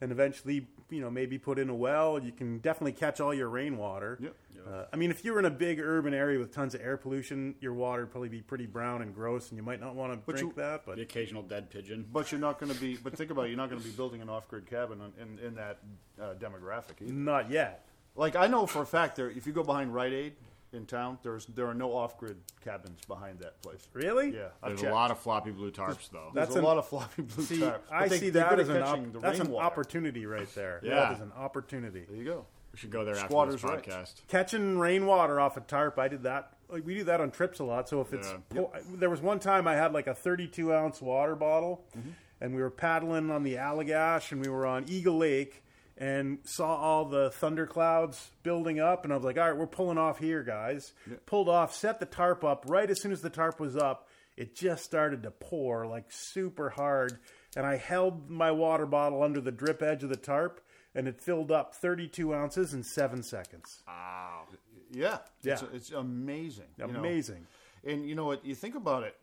and 0.00 0.10
eventually, 0.10 0.66
you 0.88 1.00
know, 1.02 1.10
maybe 1.10 1.36
put 1.38 1.58
in 1.58 1.68
a 1.68 1.74
well. 1.74 2.18
You 2.18 2.32
can 2.32 2.58
definitely 2.58 2.92
catch 2.92 3.20
all 3.20 3.34
your 3.34 3.48
rainwater. 3.50 4.18
Yep. 4.20 4.34
Uh, 4.66 4.84
I 4.92 4.96
mean, 4.96 5.10
if 5.10 5.24
you're 5.24 5.38
in 5.38 5.44
a 5.44 5.50
big 5.50 5.78
urban 5.78 6.14
area 6.14 6.38
with 6.38 6.54
tons 6.54 6.74
of 6.74 6.80
air 6.80 6.96
pollution, 6.96 7.54
your 7.60 7.74
water 7.74 8.02
would 8.02 8.10
probably 8.10 8.28
be 8.30 8.40
pretty 8.40 8.64
brown 8.66 9.02
and 9.02 9.14
gross, 9.14 9.50
and 9.50 9.56
you 9.58 9.62
might 9.62 9.80
not 9.80 9.94
want 9.94 10.12
to 10.14 10.18
But 10.24 10.36
drink 10.36 10.54
you- 10.56 10.62
that. 10.62 10.86
But 10.86 10.96
The 10.96 11.02
occasional 11.02 11.42
dead 11.42 11.68
pigeon. 11.68 12.06
But 12.10 12.32
you're 12.32 12.40
not 12.40 12.58
going 12.58 12.72
to 12.72 12.80
be, 12.80 12.96
but 12.96 13.14
think 13.16 13.30
about 13.30 13.44
it, 13.44 13.48
you're 13.48 13.56
not 13.58 13.68
going 13.68 13.82
to 13.82 13.86
be 13.86 13.94
building 13.94 14.22
an 14.22 14.28
off-grid 14.30 14.64
cabin 14.66 15.00
in, 15.20 15.38
in, 15.38 15.46
in 15.48 15.54
that 15.56 15.78
uh, 16.20 16.34
demographic 16.40 17.02
either. 17.02 17.12
not 17.12 17.50
yet. 17.50 17.84
Like 18.14 18.36
I 18.36 18.46
know 18.46 18.66
for 18.66 18.82
a 18.82 18.86
fact, 18.86 19.16
there, 19.16 19.30
if 19.30 19.46
you 19.46 19.52
go 19.52 19.62
behind 19.62 19.94
Rite 19.94 20.12
Aid 20.12 20.32
in 20.72 20.86
town, 20.86 21.18
there's 21.22 21.46
there 21.46 21.66
are 21.66 21.74
no 21.74 21.94
off-grid 21.94 22.36
cabins 22.64 23.00
behind 23.06 23.38
that 23.40 23.60
place. 23.62 23.86
Really? 23.94 24.34
Yeah, 24.34 24.48
I've 24.62 24.70
There's 24.70 24.80
a 24.80 24.82
checked. 24.84 24.94
lot 24.94 25.10
of 25.10 25.18
floppy 25.18 25.50
blue 25.50 25.70
tarps, 25.70 26.10
though. 26.10 26.30
There's 26.34 26.46
That's 26.48 26.56
a 26.56 26.58
an- 26.60 26.64
lot 26.64 26.78
of 26.78 26.86
floppy 26.88 27.22
blue 27.22 27.44
See, 27.44 27.60
tarp. 27.60 27.84
But 27.88 27.94
I 27.94 28.08
they- 28.08 28.18
see 28.18 28.30
they're 28.30 28.42
that 28.44 28.50
good 28.50 28.60
as 28.60 28.70
at 28.70 28.76
an 28.76 28.82
catching 28.82 29.06
op- 29.06 29.12
the 29.12 29.18
that's 29.20 29.38
an 29.38 29.44
rainwater. 29.46 29.66
opportunity 29.66 30.26
right 30.26 30.54
there. 30.54 30.80
Yeah. 30.82 30.94
That 30.94 31.12
is 31.12 31.20
an 31.20 31.32
opportunity. 31.36 32.04
There 32.08 32.16
you 32.16 32.24
go. 32.24 32.46
we 32.72 32.78
should 32.78 32.90
go 32.90 33.04
there 33.04 33.14
after 33.14 33.26
Squatter's 33.28 33.54
this 33.56 33.64
rights. 33.64 33.86
podcast. 33.86 34.26
catching 34.28 34.78
rainwater 34.78 35.38
off 35.40 35.56
a 35.58 35.60
tarp. 35.60 35.98
I 35.98 36.08
did 36.08 36.22
that. 36.22 36.52
Like 36.70 36.86
we 36.86 36.94
do 36.94 37.04
that 37.04 37.20
on 37.20 37.30
trips 37.30 37.58
a 37.58 37.64
lot. 37.64 37.86
So 37.88 38.00
if 38.00 38.14
it's 38.14 38.28
Yeah. 38.54 38.62
po- 38.62 38.72
there 38.94 39.10
was 39.10 39.20
one 39.20 39.38
time 39.40 39.66
I 39.68 39.74
had 39.74 39.92
like 39.92 40.06
a 40.06 40.14
32 40.14 40.72
ounce 40.72 41.02
water 41.02 41.34
bottle, 41.36 41.84
Mm-hmm. 41.98 42.10
and 42.40 42.54
we 42.54 42.62
were 42.62 42.70
paddling 42.70 43.30
on 43.30 43.42
the 43.42 43.56
Allagash, 43.56 44.32
and 44.32 44.40
we 44.42 44.50
were 44.50 44.64
on 44.66 44.86
Eagle 44.88 45.18
Lake, 45.18 45.62
and 46.02 46.38
saw 46.44 46.74
all 46.76 47.04
the 47.04 47.30
thunder 47.30 47.64
clouds 47.66 48.30
building 48.42 48.80
up, 48.80 49.04
and 49.04 49.12
I 49.12 49.16
was 49.16 49.24
like, 49.24 49.38
all 49.38 49.48
right, 49.48 49.56
we're 49.56 49.66
pulling 49.68 49.98
off 49.98 50.18
here, 50.18 50.42
guys. 50.42 50.92
Pulled 51.26 51.48
off, 51.48 51.74
set 51.74 52.00
the 52.00 52.06
tarp 52.06 52.42
up. 52.42 52.64
Right 52.66 52.90
as 52.90 53.00
soon 53.00 53.12
as 53.12 53.20
the 53.22 53.30
tarp 53.30 53.60
was 53.60 53.76
up, 53.76 54.08
it 54.36 54.56
just 54.56 54.84
started 54.84 55.22
to 55.22 55.30
pour 55.30 55.86
like 55.86 56.06
super 56.10 56.70
hard, 56.70 57.18
and 57.54 57.64
I 57.64 57.76
held 57.76 58.28
my 58.28 58.50
water 58.50 58.86
bottle 58.86 59.22
under 59.22 59.40
the 59.40 59.52
drip 59.52 59.80
edge 59.82 60.02
of 60.02 60.08
the 60.08 60.16
tarp. 60.16 60.60
And 60.94 61.08
it 61.08 61.22
filled 61.22 61.50
up 61.50 61.74
32 61.74 62.34
ounces 62.34 62.74
in 62.74 62.82
seven 62.82 63.22
seconds. 63.22 63.82
Wow. 63.88 64.42
Yeah, 64.90 65.20
Yeah. 65.42 65.58
it's 65.72 65.90
amazing. 65.90 66.66
you 66.76 66.86
know. 66.86 66.98
Amazing. 66.98 67.46
And 67.82 68.06
you 68.06 68.14
know 68.14 68.26
what? 68.26 68.44
You 68.44 68.54
think 68.54 68.74
about 68.74 69.04
it. 69.04 69.16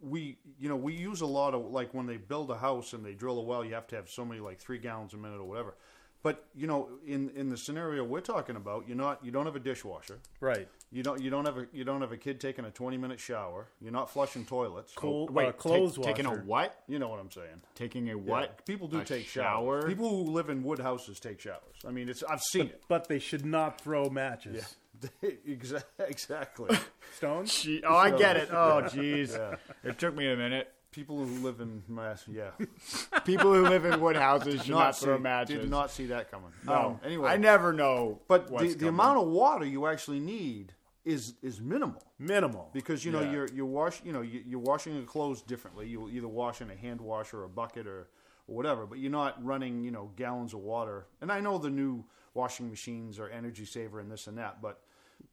We, 0.00 0.38
you 0.58 0.70
know, 0.70 0.76
we 0.76 0.94
use 0.94 1.20
a 1.20 1.26
lot 1.26 1.52
of 1.52 1.66
like 1.70 1.92
when 1.92 2.06
they 2.06 2.16
build 2.16 2.50
a 2.50 2.56
house 2.56 2.94
and 2.94 3.04
they 3.04 3.12
drill 3.12 3.38
a 3.38 3.42
well, 3.42 3.62
you 3.62 3.74
have 3.74 3.86
to 3.88 3.96
have 3.96 4.08
so 4.08 4.24
many 4.24 4.40
like 4.40 4.58
three 4.58 4.78
gallons 4.78 5.12
a 5.12 5.18
minute 5.18 5.36
or 5.38 5.44
whatever. 5.44 5.74
But 6.22 6.44
you 6.54 6.66
know, 6.68 6.88
in 7.06 7.30
in 7.30 7.48
the 7.48 7.56
scenario 7.56 8.04
we're 8.04 8.20
talking 8.20 8.54
about, 8.56 8.86
you're 8.86 8.96
not, 8.96 9.24
you 9.24 9.30
don't 9.32 9.44
have 9.46 9.56
a 9.56 9.60
dishwasher. 9.60 10.18
Right. 10.40 10.68
You 10.92 11.02
don't, 11.02 11.20
you 11.22 11.30
don't 11.30 11.46
have 11.46 11.56
a, 11.56 11.66
you 11.72 11.84
don't 11.84 12.00
have 12.02 12.12
a 12.12 12.16
kid 12.18 12.38
taking 12.38 12.64
a 12.66 12.70
20 12.70 12.96
minute 12.98 13.18
shower. 13.18 13.66
You're 13.80 13.92
not 13.92 14.10
flushing 14.10 14.44
toilets. 14.44 14.92
Cool, 14.94 15.26
Wait, 15.32 15.48
uh, 15.48 15.52
clothes 15.52 15.96
take- 15.96 16.04
taking 16.04 16.26
a 16.26 16.30
washer. 16.30 16.42
what? 16.44 16.82
You 16.86 16.98
know 16.98 17.08
what 17.08 17.18
I'm 17.18 17.30
saying? 17.30 17.62
Taking 17.74 18.08
a 18.10 18.14
Yeah. 18.16 18.20
what? 18.22 18.64
People 18.66 18.88
do 18.88 19.00
A 19.00 19.04
take 19.04 19.26
shower. 19.26 19.80
showers. 19.80 19.84
People 19.86 20.10
who 20.10 20.30
live 20.30 20.48
in 20.50 20.62
wood 20.62 20.78
houses 20.78 21.18
take 21.18 21.40
showers. 21.40 21.76
I 21.86 21.90
mean, 21.90 22.08
it's 22.08 22.22
I've 22.22 22.42
seen 22.42 22.66
it. 22.66 22.82
But 22.88 23.08
they 23.08 23.18
should 23.18 23.44
not 23.46 23.80
throw 23.80 24.08
matches. 24.10 24.76
Exa- 25.22 25.82
exactly. 25.98 26.76
Stones? 27.16 27.62
Gee, 27.62 27.82
oh, 27.84 27.96
I 27.96 28.10
get 28.16 28.36
it. 28.36 28.50
Oh, 28.52 28.82
jeez. 28.86 29.58
It 29.82 29.98
took 29.98 30.14
me 30.14 30.30
a 30.30 30.36
minute. 30.36 30.72
People 30.92 31.24
who 31.24 31.42
live 31.42 31.60
in 31.60 31.82
mass, 31.88 32.24
yeah, 32.30 32.50
People 33.24 33.52
who 33.54 33.62
live 33.62 33.84
in 33.84 34.00
wood 34.00 34.14
houses 34.16 34.62
should 34.62 34.70
not, 34.72 34.96
throw 34.96 35.16
see, 35.16 35.22
matches. 35.22 35.60
Did 35.62 35.70
not 35.70 35.90
see 35.90 36.06
that 36.06 36.30
coming. 36.30 36.50
No. 36.66 36.72
Um, 36.74 37.00
anyway, 37.04 37.30
I 37.30 37.36
never 37.38 37.72
know. 37.72 38.20
But 38.28 38.50
what's 38.50 38.62
the, 38.64 38.68
the 38.70 38.74
coming. 38.76 38.88
amount 38.90 39.18
of 39.18 39.28
water 39.28 39.64
you 39.64 39.86
actually 39.86 40.20
need 40.20 40.74
is 41.04 41.34
is 41.42 41.60
minimal 41.60 42.00
Minimal. 42.18 42.70
because 42.72 43.04
you 43.04 43.10
know 43.10 43.22
Yeah. 43.22 43.32
you're 43.32 43.48
you're 43.54 43.66
wash 43.66 44.00
you 44.04 44.12
know 44.12 44.20
you, 44.20 44.40
you're 44.46 44.60
washing 44.60 44.94
your 44.94 45.04
clothes 45.04 45.42
differently. 45.42 45.88
You 45.88 46.08
either 46.10 46.28
wash 46.28 46.60
in 46.60 46.70
a 46.70 46.76
hand 46.76 47.00
washer 47.00 47.40
or 47.40 47.44
a 47.44 47.48
bucket 47.48 47.86
or, 47.88 48.08
or 48.46 48.54
whatever, 48.54 48.86
but 48.86 48.98
you're 48.98 49.10
not 49.10 49.42
running 49.44 49.82
you 49.82 49.90
know 49.90 50.12
gallons 50.16 50.52
of 50.54 50.60
water. 50.60 51.06
And 51.20 51.32
I 51.32 51.40
know 51.40 51.58
the 51.58 51.70
new 51.70 52.04
washing 52.34 52.68
machines 52.70 53.18
are 53.18 53.28
energy 53.28 53.64
saver 53.64 53.98
and 53.98 54.10
this 54.12 54.26
and 54.26 54.38
that, 54.38 54.62
but 54.62 54.80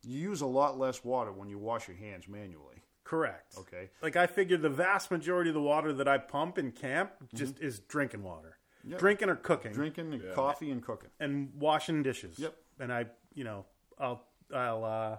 you 0.04 0.18
use 0.20 0.42
a 0.42 0.48
lot 0.48 0.80
less 0.80 1.04
water 1.04 1.32
when 1.32 1.50
you 1.50 1.58
wash 1.60 1.88
your 1.88 1.98
hands 1.98 2.28
manually. 2.28 2.79
Correct. 3.10 3.56
Okay. 3.58 3.90
Like 4.04 4.16
I 4.16 4.28
figured 4.28 4.62
the 4.62 4.70
vast 4.70 5.10
majority 5.10 5.50
of 5.50 5.56
the 5.56 5.62
water 5.62 5.92
that 5.94 6.08
I 6.08 6.20
pump 6.20 6.60
in 6.60 6.72
camp 6.72 7.12
just 7.34 7.60
is 7.60 7.80
drinking 7.80 8.22
water. 8.22 8.58
Drinking 8.98 9.30
or 9.30 9.36
cooking. 9.36 9.72
Drinking 9.72 10.14
and 10.14 10.24
coffee 10.36 10.70
and 10.70 10.84
cooking. 10.84 11.10
and 11.20 11.50
washing 11.58 12.04
dishes. 12.04 12.38
Yep. 12.38 12.56
And 12.80 12.94
I, 12.94 13.08
you 13.34 13.44
know, 13.46 13.66
I'll 13.98 14.24
I'll 14.54 14.84
uh 14.86 15.18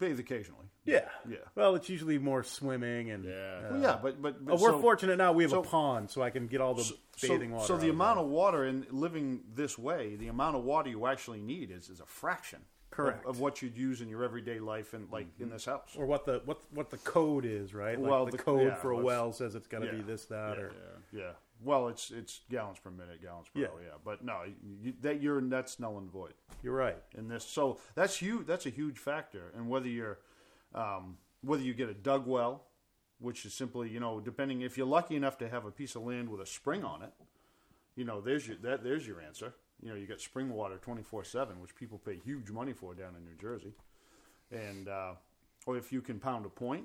Bathe 0.00 0.18
occasionally. 0.18 0.66
yeah. 0.84 1.08
Yeah. 1.28 1.36
Well, 1.54 1.76
it's 1.76 1.88
usually 1.88 2.18
more 2.18 2.42
swimming 2.42 3.10
and 3.12 3.24
Yeah. 3.24 3.70
Well, 3.70 3.80
yeah, 3.80 3.98
but 4.02 4.20
but, 4.20 4.44
but 4.44 4.52
Oh, 4.54 4.60
we're 4.60 4.70
so- 4.72 4.80
fortunate 4.80 5.16
now 5.16 5.32
we 5.32 5.44
have 5.44 5.50
so- 5.52 5.60
a 5.60 5.64
pond 5.64 6.10
so 6.10 6.22
I 6.22 6.30
can 6.30 6.48
get 6.48 6.60
all 6.60 6.74
the 6.74 6.90
bathing 7.22 7.50
so, 7.50 7.54
water. 7.54 7.66
So 7.68 7.74
out 7.74 7.80
the 7.80 7.88
of 7.90 7.94
amount 7.94 8.16
there. 8.16 8.24
of 8.24 8.30
water 8.30 8.64
in 8.64 8.86
living 8.90 9.42
this 9.54 9.78
way, 9.78 10.16
the 10.16 10.26
amount 10.28 10.56
of 10.56 10.64
water 10.64 10.90
you 10.90 11.06
actually 11.06 11.42
need 11.42 11.70
is, 11.70 11.90
is 11.90 12.00
a 12.00 12.06
fraction. 12.06 12.60
Of- 12.92 12.96
Correct. 12.96 13.24
Of, 13.26 13.38
what 13.40 13.62
you'd 13.62 13.76
use 13.76 14.00
in 14.00 14.08
your 14.08 14.24
everyday 14.24 14.58
life 14.58 14.94
and 14.94 15.10
like 15.12 15.26
in 15.38 15.48
this 15.50 15.64
house. 15.66 15.94
or 15.96 16.06
what 16.06 16.24
the 16.26 16.42
what 16.44 16.60
what 16.72 16.90
the 16.90 16.98
code 16.98 17.44
is, 17.44 17.72
right? 17.74 17.98
Like 18.00 18.10
Well, 18.10 18.24
the, 18.26 18.32
the- 18.32 18.38
code 18.38 18.66
yeah, 18.68 18.74
for 18.74 18.90
a 18.92 18.96
well 18.98 19.32
says 19.32 19.54
it's 19.54 19.66
got 19.68 19.80
to 19.82 19.90
be 19.92 20.00
this 20.02 20.24
that 20.26 20.58
or 20.58 20.72
Yeah. 21.12 21.32
Well, 21.62 21.88
it's 21.88 22.10
it's 22.10 22.40
gallons 22.50 22.78
per 22.78 22.90
minute, 22.90 23.20
gallons 23.22 23.46
per 23.52 23.60
Yeah. 23.60 23.66
hour. 23.68 23.80
Yeah. 23.82 23.94
But 24.04 24.24
no, 24.24 24.40
you, 24.82 24.94
that 25.02 25.20
you're 25.22 25.40
that's 25.42 25.78
null 25.78 25.98
and 25.98 26.10
void 26.10 26.34
you're 26.62 26.74
right. 26.74 26.96
in 27.16 27.28
this. 27.28 27.44
So 27.44 27.78
that's 27.94 28.16
huge. 28.16 28.46
That's 28.46 28.66
a 28.66 28.70
huge 28.70 28.98
factor. 28.98 29.52
And 29.56 29.68
whether 29.68 29.88
you're 29.88 30.18
um, 30.74 31.18
whether 31.42 31.62
you 31.62 31.74
get 31.74 31.88
a 31.88 31.94
dug 31.94 32.26
well, 32.26 32.64
which 33.18 33.44
is 33.44 33.54
simply 33.54 33.88
you 33.90 34.00
know 34.00 34.20
depending 34.20 34.62
if 34.62 34.76
you're 34.78 34.86
lucky 34.86 35.16
enough 35.16 35.36
to 35.38 35.48
have 35.48 35.64
a 35.64 35.70
piece 35.70 35.94
of 35.96 36.02
land 36.02 36.28
with 36.30 36.40
a 36.40 36.46
spring 36.46 36.82
on 36.84 37.02
it, 37.02 37.12
you 37.94 38.04
know 38.04 38.20
there's 38.20 38.48
your 38.48 38.56
that 38.62 38.82
there's 38.82 39.06
your 39.06 39.20
answer. 39.20 39.54
You 39.82 39.90
know 39.90 39.94
you 39.96 40.06
got 40.06 40.20
spring 40.20 40.50
water 40.50 40.76
twenty 40.80 41.02
four 41.02 41.24
seven, 41.24 41.60
which 41.60 41.74
people 41.74 41.98
pay 41.98 42.16
huge 42.24 42.50
money 42.50 42.72
for 42.72 42.94
down 42.94 43.14
in 43.16 43.24
New 43.24 43.36
Jersey, 43.40 43.72
and 44.52 44.88
uh, 44.88 45.12
or 45.66 45.76
if 45.76 45.92
you 45.92 46.00
can 46.02 46.18
pound 46.18 46.44
a 46.46 46.50
point, 46.50 46.84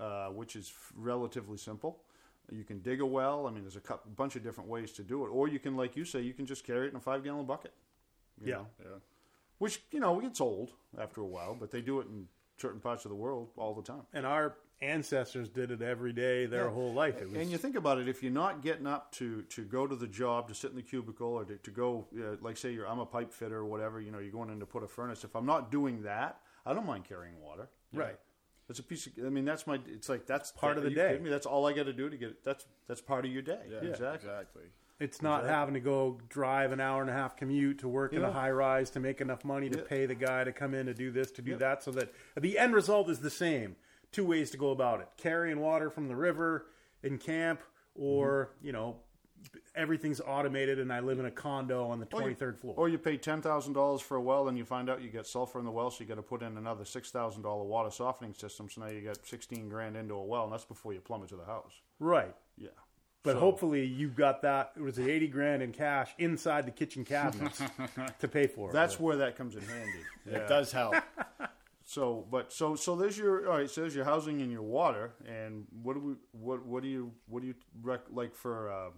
uh, 0.00 0.28
which 0.28 0.56
is 0.56 0.68
f- 0.74 0.92
relatively 0.96 1.56
simple. 1.56 2.00
You 2.52 2.62
can 2.62 2.78
dig 2.80 3.00
a 3.00 3.06
well. 3.06 3.46
I 3.46 3.50
mean, 3.50 3.62
there's 3.64 3.74
a 3.76 3.80
cou- 3.80 3.98
bunch 4.16 4.36
of 4.36 4.42
different 4.44 4.70
ways 4.70 4.92
to 4.92 5.02
do 5.02 5.24
it. 5.26 5.30
Or 5.30 5.48
you 5.48 5.58
can, 5.58 5.76
like 5.76 5.96
you 5.96 6.04
say, 6.04 6.20
you 6.20 6.32
can 6.32 6.46
just 6.46 6.64
carry 6.64 6.86
it 6.86 6.90
in 6.90 6.96
a 6.96 7.00
five 7.00 7.24
gallon 7.24 7.44
bucket. 7.44 7.72
you 8.40 8.50
Yeah. 8.50 8.54
know? 8.58 8.66
Yeah. 8.80 8.98
Which, 9.58 9.82
you 9.90 9.98
know, 9.98 10.20
gets 10.20 10.40
old 10.40 10.70
after 10.96 11.20
a 11.22 11.26
while, 11.26 11.56
but 11.58 11.72
they 11.72 11.80
do 11.80 11.98
it 11.98 12.06
in 12.06 12.28
certain 12.56 12.78
parts 12.78 13.04
of 13.04 13.08
the 13.08 13.16
world 13.16 13.48
all 13.56 13.74
the 13.74 13.82
time. 13.82 14.02
And 14.12 14.24
our 14.24 14.54
ancestors 14.82 15.48
did 15.48 15.70
it 15.70 15.80
every 15.82 16.12
day 16.12 16.46
their 16.46 16.64
Yeah. 16.66 16.70
whole 16.70 16.92
life. 16.92 17.20
It 17.20 17.24
was 17.30 17.34
And 17.34 17.50
you 17.50 17.58
think 17.58 17.76
about 17.76 17.98
it, 17.98 18.08
if 18.08 18.22
you're 18.22 18.32
not 18.32 18.62
getting 18.62 18.86
up 18.86 19.12
to, 19.12 19.42
to 19.42 19.64
go 19.64 19.86
to 19.86 19.96
the 19.96 20.06
job, 20.06 20.48
to 20.48 20.54
sit 20.54 20.70
in 20.70 20.76
the 20.76 20.82
cubicle, 20.82 21.28
or 21.34 21.44
to, 21.44 21.56
to 21.56 21.70
go, 21.70 22.06
uh, 22.18 22.36
like 22.42 22.56
say 22.56 22.72
you're, 22.72 22.86
I'm 22.86 22.98
a 22.98 23.06
pipe 23.06 23.32
fitter 23.32 23.56
or 23.56 23.64
whatever, 23.64 24.00
you 24.00 24.10
know, 24.10 24.18
you're 24.18 24.32
going 24.32 24.50
in 24.50 24.60
to 24.60 24.66
put 24.66 24.82
a 24.82 24.88
furnace. 24.88 25.24
If 25.24 25.34
I'm 25.34 25.46
not 25.46 25.70
doing 25.70 26.02
that, 26.02 26.40
I 26.66 26.74
don't 26.74 26.86
mind 26.86 27.04
carrying 27.04 27.40
water. 27.40 27.68
right. 27.92 28.18
That's 28.68 28.80
a 28.80 28.82
piece 28.82 29.06
of, 29.06 29.12
I 29.24 29.28
mean, 29.28 29.44
that's 29.44 29.64
my, 29.68 29.78
it's 29.86 30.08
like, 30.08 30.26
that's 30.26 30.50
Part 30.50 30.76
of 30.76 30.82
the 30.82 30.90
day. 30.90 31.10
kidding 31.10 31.22
Me? 31.22 31.30
That's 31.30 31.46
all 31.46 31.66
I 31.66 31.72
got 31.72 31.84
to 31.84 31.92
do 31.92 32.10
to 32.10 32.16
get, 32.16 32.42
that's, 32.42 32.66
that's 32.88 33.00
part 33.00 33.24
of 33.24 33.30
your 33.30 33.42
day. 33.42 33.60
exactly. 33.80 34.28
Exactly. 34.28 34.62
It's 34.98 35.22
not 35.22 35.44
having 35.44 35.74
to 35.74 35.80
go 35.80 36.18
drive 36.28 36.72
an 36.72 36.80
hour 36.80 37.00
and 37.00 37.08
a 37.08 37.12
half 37.12 37.36
commute 37.36 37.78
to 37.80 37.88
work 37.88 38.12
in 38.12 38.24
a 38.24 38.32
high 38.32 38.50
rise 38.50 38.90
to 38.90 38.98
make 39.00 39.20
enough 39.20 39.44
money 39.44 39.68
to 39.70 39.78
Yeah. 39.78 39.84
pay 39.84 40.06
the 40.06 40.14
guy 40.16 40.42
to 40.42 40.52
come 40.52 40.74
in 40.74 40.86
to 40.86 40.94
do 40.94 41.12
this, 41.12 41.30
to 41.32 41.42
do 41.42 41.52
Yeah. 41.52 41.56
that, 41.58 41.82
so 41.84 41.92
that 41.92 42.12
the 42.36 42.58
end 42.58 42.74
result 42.74 43.08
is 43.08 43.20
the 43.20 43.30
same. 43.30 43.76
Two 44.12 44.24
ways 44.24 44.50
to 44.52 44.56
go 44.56 44.70
about 44.70 45.00
it: 45.00 45.08
carrying 45.16 45.60
water 45.60 45.90
from 45.90 46.08
the 46.08 46.16
river 46.16 46.66
in 47.02 47.18
camp, 47.18 47.60
or 47.94 48.50
Mm-hmm. 48.58 48.66
you 48.66 48.72
know, 48.72 48.96
everything's 49.74 50.20
automated 50.20 50.78
and 50.78 50.92
I 50.92 51.00
live 51.00 51.18
in 51.18 51.26
a 51.26 51.30
condo 51.30 51.86
on 51.88 52.00
the 52.00 52.06
twenty 52.06 52.34
third 52.34 52.58
floor. 52.58 52.74
Or 52.76 52.88
you 52.88 52.98
pay 52.98 53.16
ten 53.16 53.42
thousand 53.42 53.74
dollars 53.74 54.00
for 54.00 54.16
a 54.16 54.20
well, 54.20 54.48
and 54.48 54.56
you 54.56 54.64
find 54.64 54.88
out 54.88 55.02
you 55.02 55.08
get 55.10 55.26
sulfur 55.26 55.58
in 55.58 55.64
the 55.64 55.70
well, 55.70 55.90
so 55.90 56.02
you 56.02 56.08
got 56.08 56.14
to 56.16 56.22
put 56.22 56.42
in 56.42 56.56
another 56.56 56.84
six 56.84 57.10
thousand 57.10 57.42
dollar 57.42 57.64
water 57.64 57.90
softening 57.90 58.32
system. 58.34 58.68
So 58.70 58.80
now 58.82 58.88
you 58.90 59.02
got 59.02 59.24
sixteen 59.26 59.68
grand 59.68 59.96
into 59.96 60.14
a 60.14 60.24
well, 60.24 60.44
and 60.44 60.52
that's 60.52 60.64
before 60.64 60.92
you 60.94 61.00
plumb 61.00 61.22
it 61.22 61.28
to 61.28 61.36
the 61.36 61.44
house. 61.44 61.72
right. 61.98 62.34
Yeah, 62.58 62.68
But 63.22 63.34
So- 63.34 63.40
hopefully 63.40 63.84
you 63.84 64.08
got 64.08 64.40
that. 64.42 64.72
It 64.76 64.82
was 64.82 64.98
eighty 64.98 65.28
grand 65.28 65.62
in 65.62 65.72
cash 65.72 66.10
inside 66.18 66.64
the 66.66 66.70
kitchen 66.70 67.04
cabinets 67.04 67.60
to 68.20 68.28
pay 68.28 68.46
for 68.46 68.70
it. 68.70 68.72
that's 68.72 68.98
where 68.98 69.16
that 69.16 69.36
comes 69.36 69.54
in 69.56 69.62
handy. 69.62 69.92
Yeah. 70.30 70.38
It 70.38 70.48
does 70.48 70.72
help. 70.72 70.94
So, 71.88 72.26
but 72.28 72.52
so 72.52 72.74
so 72.74 72.96
there's 72.96 73.16
your 73.16 73.48
all 73.48 73.58
right. 73.58 73.70
So 73.70 73.82
there's 73.82 73.94
your 73.94 74.04
housing 74.04 74.42
and 74.42 74.50
your 74.50 74.62
water, 74.62 75.14
and 75.24 75.66
what 75.82 75.94
do 75.94 76.00
we 76.00 76.14
what 76.32 76.66
what 76.66 76.82
do 76.82 76.88
you 76.88 77.12
what 77.28 77.42
do 77.42 77.46
you 77.46 77.54
rec, 77.80 78.00
like 78.10 78.34
for 78.34 78.70
uh, 78.72 78.90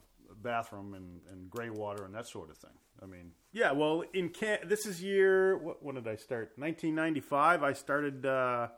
bathroom 0.43 0.95
and 0.95 1.21
and 1.31 1.51
gray 1.51 1.69
water 1.69 2.07
and 2.07 2.15
that 2.15 2.27
sort 2.27 2.51
of 2.51 2.57
thing? 2.57 2.73
I 3.03 3.07
mean, 3.07 3.33
Yeah, 3.53 3.73
well, 3.73 4.05
in 4.15 4.31
can 4.31 4.61
this 4.67 4.87
is 4.87 5.03
year 5.03 5.59
what? 5.59 5.83
When 5.85 5.97
did 5.97 6.09
I 6.09 6.17
start? 6.17 6.53
1995. 6.57 7.63
I 7.63 7.75
started 7.75 8.25
uh, 8.25 8.69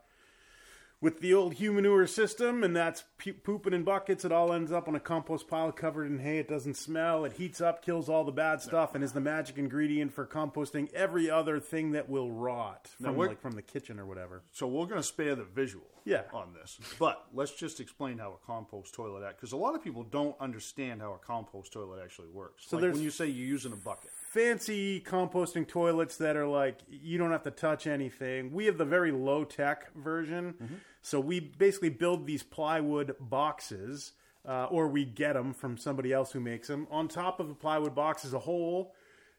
with 1.01 1.19
the 1.19 1.33
old 1.33 1.55
humanure 1.55 2.05
system, 2.07 2.63
and 2.63 2.75
that's 2.75 3.03
pu- 3.17 3.33
pooping 3.33 3.73
in 3.73 3.83
buckets. 3.83 4.23
It 4.23 4.31
all 4.31 4.53
ends 4.53 4.71
up 4.71 4.87
on 4.87 4.95
a 4.95 4.99
compost 4.99 5.47
pile 5.47 5.71
covered 5.71 6.05
in 6.05 6.19
hay. 6.19 6.37
It 6.37 6.47
doesn't 6.47 6.75
smell. 6.77 7.25
It 7.25 7.33
heats 7.33 7.59
up, 7.59 7.83
kills 7.83 8.07
all 8.07 8.23
the 8.23 8.31
bad 8.31 8.61
stuff, 8.61 8.93
and 8.93 9.03
is 9.03 9.11
the 9.11 9.19
magic 9.19 9.57
ingredient 9.57 10.13
for 10.13 10.25
composting 10.27 10.93
every 10.93 11.29
other 11.29 11.59
thing 11.59 11.91
that 11.93 12.07
will 12.07 12.31
rot 12.31 12.87
from 13.01 13.15
we're- 13.15 13.29
like 13.29 13.41
from 13.41 13.53
the 13.53 13.61
kitchen 13.63 13.99
or 13.99 14.05
whatever. 14.05 14.43
so 14.51 14.67
we're 14.67 14.85
going 14.85 15.01
to 15.01 15.03
spare 15.03 15.35
the 15.35 15.43
visual 15.43 15.87
Yeah. 16.05 16.23
on 16.33 16.53
this, 16.53 16.79
but 16.99 17.25
let's 17.33 17.53
just 17.55 17.79
explain 17.79 18.19
how 18.19 18.33
a 18.41 18.45
compost 18.45 18.93
toilet 18.93 19.23
act 19.27 19.37
because 19.37 19.53
a 19.53 19.57
lot 19.57 19.73
of 19.75 19.83
people 19.83 20.03
don't 20.03 20.35
understand 20.39 21.01
how 21.01 21.13
a 21.13 21.17
compost 21.17 21.73
toilet 21.73 21.99
actually 22.03 22.29
works. 22.29 22.65
So 22.67 22.75
like 22.77 22.81
there's- 22.81 22.95
when 22.95 23.03
you 23.03 23.09
say 23.11 23.25
you're 23.27 23.47
using 23.47 23.71
a 23.73 23.75
bucket, 23.75 24.11
fancy 24.33 25.01
composting 25.01 25.67
toilets 25.67 26.15
that 26.17 26.37
are 26.37 26.47
like 26.47 26.77
you 26.89 27.17
don't 27.17 27.31
have 27.31 27.43
to 27.43 27.51
touch 27.51 27.85
anything. 27.85 28.51
We 28.53 28.65
have 28.65 28.77
the 28.77 28.85
very 28.85 29.11
low 29.11 29.43
tech 29.43 29.93
version. 29.95 30.55
So 31.01 31.19
we 31.19 31.39
basically 31.39 31.89
build 31.89 32.25
these 32.25 32.43
plywood 32.43 33.15
boxes, 33.19 34.13
uh, 34.47 34.65
or 34.65 34.87
we 34.87 35.03
get 35.03 35.33
them 35.33 35.53
from 35.53 35.77
somebody 35.77 36.13
else 36.13 36.31
who 36.31 36.39
makes 36.39 36.67
them. 36.67 36.87
On 36.91 37.07
top 37.07 37.39
of 37.39 37.47
the 37.47 37.55
plywood 37.55 37.93
box 37.95 38.23
is 38.23 38.33
a 38.33 38.39
hole, 38.39 38.93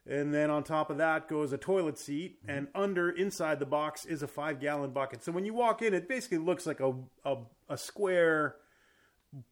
and 0.05 0.33
then 0.33 0.49
on 0.49 0.63
top 0.63 0.89
of 0.89 0.97
that 0.97 1.27
goes 1.27 1.53
a 1.53 1.57
toilet 1.57 1.97
seat, 1.97 2.39
and 2.47 2.67
under 2.75 3.09
inside 3.09 3.59
the 3.59 3.65
box 3.65 4.05
is 4.05 4.21
a 4.21 4.27
five 4.27 4.59
gallon 4.59 4.91
bucket. 4.91 5.23
So 5.23 5.31
when 5.31 5.45
you 5.45 5.53
walk 5.53 5.81
in, 5.81 5.93
it 5.93 6.07
basically 6.07 6.39
looks 6.39 6.67
like 6.67 6.81
a 6.81 6.93
a, 7.25 7.37
a 7.69 7.77
square 7.77 8.57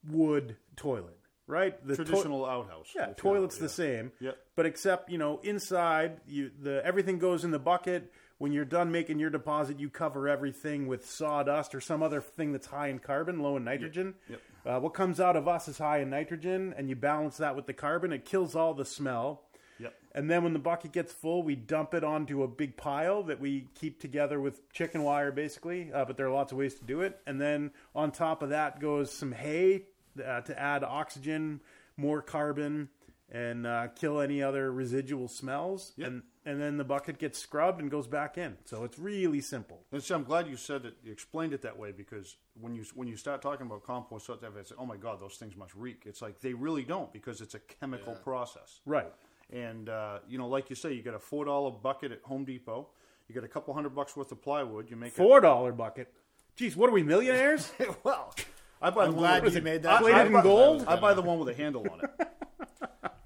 wood 0.07 0.57
toilet, 0.75 1.17
right? 1.51 1.85
The 1.85 1.95
to- 1.95 2.03
traditional 2.03 2.45
outhouse. 2.45 2.87
yeah, 2.95 3.03
if 3.03 3.09
you 3.09 3.13
toilet's 3.15 3.57
will, 3.57 3.63
the 3.63 3.69
same. 3.69 4.11
Yep. 4.19 4.37
But 4.55 4.65
except, 4.65 5.09
you 5.09 5.17
know, 5.17 5.39
inside 5.43 6.21
you 6.27 6.51
the 6.61 6.83
everything 6.85 7.19
goes 7.19 7.43
in 7.43 7.51
the 7.51 7.59
bucket. 7.59 8.11
When 8.37 8.51
you're 8.51 8.65
done 8.65 8.91
making 8.91 9.19
your 9.19 9.29
deposit, 9.29 9.79
you 9.79 9.87
cover 9.91 10.27
everything 10.27 10.87
with 10.87 11.07
sawdust 11.07 11.75
or 11.75 11.79
some 11.79 12.01
other 12.01 12.21
thing 12.21 12.53
that's 12.53 12.65
high 12.65 12.87
in 12.87 12.97
carbon, 12.97 13.39
low 13.39 13.55
in 13.55 13.63
nitrogen. 13.63 14.15
Yep. 14.27 14.41
Uh, 14.65 14.79
what 14.79 14.95
comes 14.95 15.19
out 15.19 15.35
of 15.35 15.47
us 15.47 15.67
is 15.67 15.77
high 15.77 15.99
in 15.99 16.09
nitrogen, 16.09 16.73
and 16.75 16.89
you 16.89 16.95
balance 16.95 17.37
that 17.37 17.55
with 17.55 17.67
the 17.67 17.73
carbon. 17.73 18.11
It 18.11 18.25
kills 18.25 18.55
all 18.55 18.73
the 18.73 18.85
smell. 18.85 19.43
Yep. 19.79 19.93
And 20.13 20.29
then 20.29 20.43
when 20.43 20.53
the 20.53 20.59
bucket 20.59 20.91
gets 20.91 21.13
full, 21.13 21.43
we 21.43 21.55
dump 21.55 21.93
it 21.93 22.03
onto 22.03 22.41
a 22.43 22.47
big 22.47 22.77
pile 22.77 23.23
that 23.23 23.39
we 23.39 23.67
keep 23.75 23.99
together 23.99 24.39
with 24.39 24.71
chicken 24.71 25.03
wire, 25.03 25.31
basically. 25.31 25.91
Uh, 25.93 26.05
but 26.05 26.17
there 26.17 26.25
are 26.25 26.33
lots 26.33 26.51
of 26.51 26.57
ways 26.57 26.75
to 26.75 26.83
do 26.83 27.01
it. 27.01 27.19
And 27.27 27.39
then 27.39 27.71
on 27.95 28.11
top 28.11 28.41
of 28.41 28.49
that 28.49 28.79
goes 28.79 29.11
some 29.11 29.31
hay 29.31 29.83
uh, 30.19 30.41
to 30.41 30.59
add 30.59 30.83
oxygen, 30.83 31.61
more 31.97 32.21
carbon, 32.21 32.89
and 33.31 33.65
uh, 33.65 33.87
kill 33.95 34.19
any 34.19 34.43
other 34.43 34.71
residual 34.71 35.27
smells. 35.27 35.93
Yep. 35.97 36.07
And 36.07 36.23
and 36.43 36.59
then 36.59 36.77
the 36.77 36.83
bucket 36.83 37.19
gets 37.19 37.37
scrubbed 37.37 37.79
and 37.81 37.91
goes 37.91 38.07
back 38.07 38.35
in. 38.35 38.57
So 38.65 38.83
it's 38.83 38.97
really 38.97 39.41
simple. 39.41 39.83
And 39.91 40.01
so 40.01 40.15
I'm 40.15 40.23
glad 40.23 40.47
you 40.47 40.57
said 40.57 40.85
it. 40.85 40.95
You 41.03 41.11
explained 41.11 41.53
it 41.53 41.61
that 41.61 41.77
way 41.77 41.91
because 41.91 42.35
when 42.59 42.73
you 42.73 42.83
when 42.95 43.07
you 43.07 43.15
start 43.15 43.41
talking 43.41 43.67
about 43.67 43.83
compost, 43.83 44.25
stuff, 44.25 44.39
I 44.43 44.63
say, 44.63 44.75
"Oh 44.77 44.85
my 44.85 44.97
God, 44.97 45.19
those 45.19 45.35
things 45.35 45.55
must 45.55 45.75
reek." 45.75 46.03
It's 46.05 46.21
like 46.21 46.39
they 46.41 46.53
really 46.53 46.83
don't 46.83 47.13
because 47.13 47.41
it's 47.41 47.53
a 47.53 47.59
chemical 47.59 48.15
process. 48.15 48.79
Right. 48.85 49.11
And 49.51 49.89
uh, 49.89 50.19
you 50.27 50.37
know, 50.37 50.47
like 50.47 50.69
you 50.69 50.75
say, 50.75 50.93
you 50.93 51.03
get 51.03 51.13
a 51.13 51.19
four 51.19 51.45
dollar 51.45 51.71
bucket 51.71 52.11
at 52.11 52.21
Home 52.23 52.43
Depot. 52.43 52.87
You 53.27 53.35
get 53.35 53.43
a 53.43 53.47
couple 53.47 53.73
hundred 53.73 53.95
bucks 53.95 54.17
worth 54.17 54.31
of 54.31 54.41
plywood. 54.41 54.89
You 54.89 54.95
make 54.95 55.13
Four 55.13 55.41
dollar 55.41 55.71
bucket. 55.71 56.11
Geez, 56.55 56.75
what 56.75 56.89
are 56.89 56.93
we 56.93 57.03
millionaires? 57.03 57.71
Well, 58.03 58.33
I 58.81 58.89
buy 58.89 59.05
the 59.05 59.09
I'm 59.11 59.15
one 59.15 59.21
glad 59.23 59.43
with- 59.43 59.55
you 59.55 59.61
made 59.61 59.83
that. 59.83 60.01
Plated 60.01 60.19
I- 60.19 60.25
in 60.25 60.43
gold? 60.43 60.85
I 60.87 60.95
buy 60.95 61.13
the 61.13 61.21
one 61.21 61.39
with 61.39 61.49
a 61.49 61.53
handle 61.53 61.85
on 61.91 62.01
it. 62.01 62.27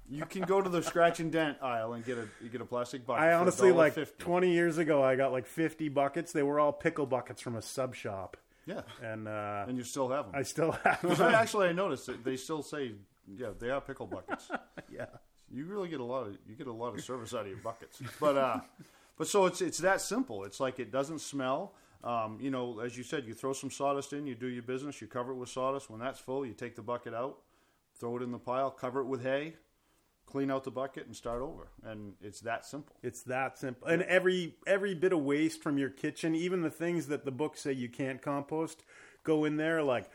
You 0.08 0.24
can 0.24 0.42
go 0.42 0.62
to 0.62 0.68
the 0.70 0.82
scratch 0.82 1.18
and 1.18 1.32
dent 1.32 1.58
aisle 1.60 1.94
and 1.94 2.04
get 2.04 2.16
a 2.16 2.28
you 2.40 2.48
get 2.48 2.60
a 2.60 2.64
plastic 2.64 3.04
bucket. 3.04 3.24
I 3.24 3.32
honestly 3.32 3.72
like 3.72 3.96
$1.50. 3.96 4.18
20 4.18 4.52
years 4.52 4.78
ago 4.78 5.02
I 5.02 5.16
got 5.16 5.32
like 5.32 5.46
50 5.46 5.88
buckets. 5.88 6.30
They 6.32 6.44
were 6.44 6.60
all 6.60 6.72
pickle 6.72 7.06
buckets 7.06 7.40
from 7.42 7.56
a 7.56 7.62
sub 7.62 7.94
shop. 7.94 8.36
Yeah, 8.66 8.82
And 9.02 9.26
uh, 9.28 9.64
and 9.68 9.76
you 9.76 9.82
still 9.84 10.08
have 10.08 10.26
them. 10.26 10.34
I 10.34 10.42
still 10.42 10.72
have 10.72 11.00
them. 11.18 11.20
actually, 11.34 11.68
I 11.68 11.72
noticed 11.72 12.06
that 12.06 12.24
they 12.24 12.36
still 12.36 12.62
say, 12.62 12.92
yeah, 13.36 13.48
they 13.58 13.70
are 13.70 13.80
pickle 13.80 14.06
buckets. 14.06 14.48
yeah. 14.92 15.06
You 15.52 15.64
really 15.66 15.88
get 15.88 16.00
a 16.00 16.04
lot 16.04 16.26
of 16.26 16.36
you 16.48 16.54
get 16.56 16.66
a 16.66 16.72
lot 16.72 16.94
of 16.94 17.00
service 17.04 17.32
out 17.34 17.42
of 17.42 17.48
your 17.48 17.58
buckets. 17.58 18.00
But 18.20 18.36
uh, 18.36 18.60
but 19.18 19.26
so 19.28 19.46
it's 19.46 19.60
it's 19.60 19.78
that 19.78 20.00
simple. 20.00 20.44
It's 20.44 20.58
like 20.60 20.78
it 20.78 20.90
doesn't 20.92 21.20
smell. 21.20 21.74
Um, 22.04 22.38
you 22.40 22.50
know, 22.50 22.80
as 22.80 22.96
you 22.96 23.02
said, 23.02 23.26
you 23.26 23.34
throw 23.34 23.52
some 23.52 23.70
sawdust 23.70 24.12
in, 24.12 24.26
you 24.26 24.34
do 24.34 24.46
your 24.46 24.62
business, 24.62 25.00
you 25.00 25.06
cover 25.06 25.32
it 25.32 25.36
with 25.36 25.48
sawdust. 25.48 25.90
When 25.90 26.00
that's 26.00 26.20
full, 26.20 26.46
you 26.46 26.52
take 26.52 26.76
the 26.76 26.82
bucket 26.82 27.14
out, 27.14 27.38
throw 27.98 28.16
it 28.16 28.22
in 28.22 28.30
the 28.30 28.38
pile, 28.38 28.70
cover 28.70 29.00
it 29.00 29.06
with 29.06 29.22
hay, 29.22 29.54
clean 30.26 30.50
out 30.50 30.64
the 30.64 30.70
bucket, 30.70 31.06
and 31.06 31.16
start 31.16 31.42
over. 31.42 31.68
And 31.82 32.14
it's 32.20 32.40
that 32.40 32.64
simple. 32.64 32.94
It's 33.02 33.22
that 33.24 33.58
simple. 33.58 33.88
And 33.88 34.02
every 34.02 34.54
every 34.66 34.94
bit 34.94 35.12
of 35.12 35.20
waste 35.20 35.62
from 35.62 35.78
your 35.78 35.90
kitchen, 35.90 36.34
even 36.34 36.62
the 36.62 36.70
things 36.70 37.08
that 37.08 37.24
the 37.24 37.32
books 37.32 37.62
say 37.62 37.72
you 37.72 37.88
can't 37.88 38.22
compost, 38.22 38.84
go 39.24 39.44
in 39.44 39.56
there 39.56 39.82
like 39.82 40.08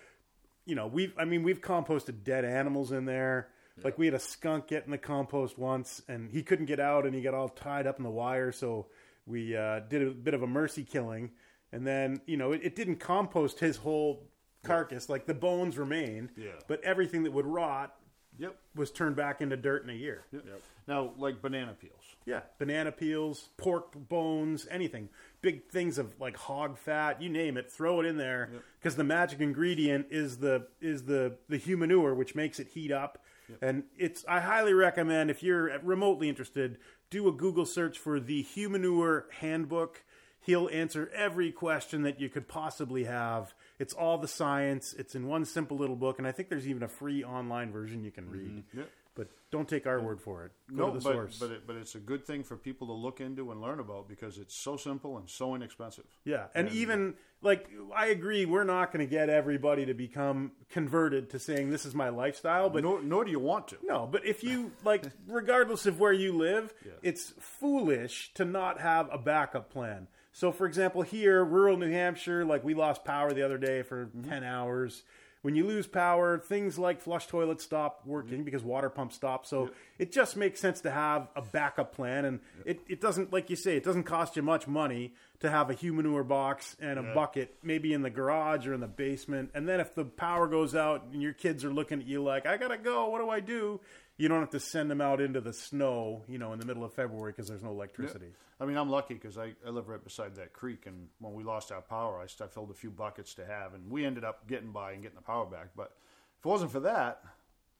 you 0.65 0.75
know, 0.75 0.87
we've 0.87 1.13
I 1.17 1.25
mean, 1.25 1.43
we've 1.43 1.61
composted 1.61 2.23
dead 2.23 2.45
animals 2.45 2.91
in 2.91 3.05
there. 3.05 3.49
Like 3.83 3.97
we 3.97 4.05
had 4.05 4.13
a 4.13 4.19
skunk 4.19 4.67
get 4.67 4.85
in 4.85 4.91
the 4.91 4.97
compost 4.97 5.57
once 5.57 6.03
and 6.07 6.29
he 6.29 6.43
couldn't 6.43 6.67
get 6.67 6.79
out 6.79 7.05
and 7.05 7.15
he 7.15 7.21
got 7.21 7.33
all 7.33 7.49
tied 7.49 7.87
up 7.87 7.97
in 7.97 8.03
the 8.03 8.11
wire, 8.11 8.51
so 8.51 8.87
we 9.25 9.55
uh, 9.55 9.79
did 9.79 10.07
a 10.07 10.11
bit 10.11 10.33
of 10.33 10.43
a 10.43 10.47
mercy 10.47 10.83
killing. 10.83 11.31
And 11.71 11.85
then, 11.87 12.21
you 12.25 12.37
know, 12.37 12.51
it, 12.51 12.61
it 12.63 12.75
didn't 12.75 12.97
compost 12.97 13.59
his 13.59 13.77
whole 13.77 14.27
carcass. 14.63 15.09
Like 15.09 15.25
the 15.25 15.33
bones 15.33 15.77
remained, 15.77 16.29
Yeah. 16.35 16.51
but 16.67 16.83
everything 16.83 17.23
that 17.23 17.31
would 17.31 17.45
rot 17.45 17.95
Yep. 18.37 18.55
was 18.75 18.91
turned 18.91 19.15
back 19.15 19.41
into 19.41 19.57
dirt 19.57 19.83
in 19.83 19.89
a 19.89 19.93
year. 19.93 20.25
yep. 20.31 20.43
Now, 20.87 21.13
like 21.17 21.41
banana 21.41 21.73
peels. 21.79 22.15
Yeah, 22.25 22.41
banana 22.59 22.91
peels, 22.91 23.49
pork 23.57 23.93
bones, 24.09 24.67
anything. 24.69 25.09
Big 25.41 25.67
things 25.69 25.97
of 25.97 26.19
like 26.19 26.35
hog 26.37 26.77
fat, 26.77 27.21
you 27.21 27.29
name 27.29 27.57
it, 27.57 27.71
throw 27.71 27.99
it 27.99 28.05
in 28.05 28.17
there 28.17 28.49
because 28.79 28.95
the 28.95 29.03
magic 29.03 29.39
ingredient 29.41 30.07
is 30.11 30.37
the 30.37 30.67
is 30.81 31.03
the 31.05 31.37
the 31.49 31.57
humanure 31.57 32.13
which 32.15 32.35
makes 32.35 32.59
it 32.59 32.67
heat 32.69 32.91
up. 32.91 33.23
And 33.61 33.83
it's 33.97 34.23
I 34.29 34.39
highly 34.39 34.73
recommend 34.73 35.29
if 35.29 35.43
you're 35.43 35.77
remotely 35.79 36.29
interested, 36.29 36.77
do 37.09 37.27
a 37.27 37.31
Google 37.31 37.65
search 37.65 37.97
for 37.99 38.19
the 38.19 38.43
Humanure 38.43 39.25
Handbook. 39.39 40.03
He'll 40.41 40.69
answer 40.71 41.09
every 41.13 41.51
question 41.51 42.01
that 42.01 42.19
you 42.19 42.27
could 42.27 42.47
possibly 42.47 43.03
have. 43.03 43.53
It's 43.79 43.93
all 43.93 44.17
the 44.17 44.27
science. 44.27 44.93
It's 44.97 45.13
in 45.13 45.27
one 45.27 45.45
simple 45.45 45.77
little 45.77 45.95
book, 45.95 46.17
and 46.17 46.27
I 46.27 46.31
think 46.31 46.49
there's 46.49 46.67
even 46.67 46.83
a 46.83 46.87
free 46.87 47.23
online 47.23 47.71
version 47.71 48.03
you 48.03 48.11
can 48.11 48.25
mm-hmm. 48.25 48.33
read. 48.33 48.63
Yep. 48.75 48.89
But 49.13 49.27
don't 49.51 49.67
take 49.67 49.85
our 49.85 49.99
word 49.99 50.21
for 50.21 50.45
it. 50.45 50.51
Go 50.73 50.87
No, 50.87 50.93
to 50.93 50.99
the 50.99 51.03
but 51.03 51.13
source. 51.13 51.37
but 51.37 51.51
it, 51.51 51.67
but 51.67 51.75
it's 51.75 51.95
a 51.95 51.99
good 51.99 52.25
thing 52.25 52.43
for 52.43 52.55
people 52.55 52.87
to 52.87 52.93
look 52.93 53.19
into 53.19 53.51
and 53.51 53.61
learn 53.61 53.79
about 53.79 54.07
because 54.07 54.37
it's 54.37 54.55
so 54.55 54.77
simple 54.77 55.17
and 55.17 55.29
so 55.29 55.53
inexpensive. 55.53 56.05
Yeah, 56.23 56.45
and 56.55 56.69
even 56.69 57.15
like 57.41 57.69
I 57.93 58.07
agree, 58.07 58.45
we're 58.45 58.63
not 58.63 58.93
going 58.93 59.05
to 59.05 59.09
get 59.09 59.29
everybody 59.29 59.85
to 59.87 59.93
become 59.93 60.53
converted 60.69 61.29
to 61.31 61.39
saying 61.39 61.71
this 61.71 61.85
is 61.85 61.93
my 61.93 62.07
lifestyle, 62.09 62.69
but 62.69 62.83
nor, 62.83 63.01
nor 63.01 63.25
do 63.25 63.31
you 63.31 63.39
want 63.39 63.67
to. 63.67 63.77
no, 63.83 64.07
but 64.09 64.25
if 64.25 64.43
you 64.45 64.71
like, 64.85 65.03
regardless 65.27 65.85
of 65.85 65.99
where 65.99 66.13
you 66.13 66.31
live, 66.33 66.73
it's 67.03 67.33
foolish 67.37 68.33
to 68.35 68.45
not 68.45 68.79
have 68.79 69.09
a 69.11 69.17
backup 69.17 69.69
plan. 69.71 70.07
So, 70.31 70.51
for 70.51 70.65
example, 70.65 71.01
here, 71.01 71.43
rural 71.43 71.77
New 71.77 71.91
Hampshire, 71.91 72.45
like 72.45 72.63
we 72.63 72.73
lost 72.73 73.03
power 73.03 73.33
the 73.33 73.43
other 73.43 73.57
day 73.57 73.83
for 73.83 74.05
mm-hmm. 74.05 74.29
ten 74.29 74.43
hours. 74.43 75.03
When 75.43 75.55
you 75.55 75.65
lose 75.65 75.87
power, 75.87 76.37
things 76.37 76.77
like 76.77 77.01
flush 77.01 77.25
toilets 77.25 77.63
stop 77.63 78.03
working 78.05 78.35
mm-hmm. 78.35 78.43
because 78.43 78.63
water 78.63 78.91
pumps 78.91 79.15
stop. 79.15 79.47
So 79.47 79.71
it 79.97 80.11
just 80.11 80.37
makes 80.37 80.59
sense 80.59 80.81
to 80.81 80.91
have 80.91 81.29
a 81.35 81.41
backup 81.41 81.95
plan, 81.95 82.25
and 82.25 82.39
it, 82.63 82.81
it 82.87 83.01
doesn't, 83.01 83.33
like 83.33 83.49
you 83.49 83.55
say, 83.55 83.75
it 83.75 83.83
doesn't 83.83 84.03
cost 84.03 84.35
you 84.35 84.43
much 84.43 84.67
money 84.67 85.15
to 85.39 85.49
have 85.49 85.71
a 85.71 85.73
humanure 85.73 86.23
box 86.23 86.77
and 86.79 86.99
a 86.99 87.13
bucket, 87.15 87.55
maybe 87.63 87.91
in 87.91 88.03
the 88.03 88.11
garage 88.11 88.67
or 88.67 88.75
in 88.75 88.81
the 88.81 88.87
basement. 88.87 89.49
And 89.55 89.67
then 89.67 89.79
if 89.79 89.95
the 89.95 90.05
power 90.05 90.47
goes 90.47 90.75
out 90.75 91.05
and 91.11 91.23
your 91.23 91.33
kids 91.33 91.65
are 91.65 91.73
looking 91.73 91.99
at 91.99 92.05
you 92.05 92.21
like, 92.21 92.45
"I 92.45 92.57
gotta 92.57 92.77
go, 92.77 93.09
what 93.09 93.19
do 93.19 93.29
I 93.29 93.39
do?" 93.39 93.81
You 94.21 94.27
don't 94.27 94.39
have 94.41 94.51
to 94.51 94.59
send 94.59 94.91
them 94.91 95.01
out 95.01 95.19
into 95.19 95.41
the 95.41 95.51
snow, 95.51 96.23
you 96.27 96.37
know, 96.37 96.53
in 96.53 96.59
the 96.59 96.65
middle 96.65 96.83
of 96.83 96.93
February 96.93 97.31
because 97.31 97.47
there's 97.47 97.63
no 97.63 97.71
electricity. 97.71 98.27
I 98.59 98.65
mean, 98.65 98.77
I'm 98.77 98.89
lucky 98.89 99.15
because 99.15 99.37
I, 99.37 99.53
I 99.65 99.71
live 99.71 99.87
right 99.87 100.03
beside 100.03 100.35
that 100.35 100.53
creek, 100.53 100.85
and 100.85 101.07
when 101.19 101.33
we 101.33 101.43
lost 101.43 101.71
our 101.71 101.81
power, 101.81 102.19
I, 102.19 102.43
I 102.43 102.47
filled 102.47 102.69
a 102.69 102.75
few 102.75 102.91
buckets 102.91 103.33
to 103.35 103.45
have, 103.47 103.73
and 103.73 103.89
we 103.89 104.05
ended 104.05 104.23
up 104.23 104.47
getting 104.47 104.71
by 104.71 104.91
and 104.91 105.01
getting 105.01 105.15
the 105.15 105.23
power 105.23 105.47
back. 105.47 105.69
But 105.75 105.95
if 106.39 106.45
it 106.45 106.47
wasn't 106.47 106.71
for 106.71 106.81
that, 106.81 107.23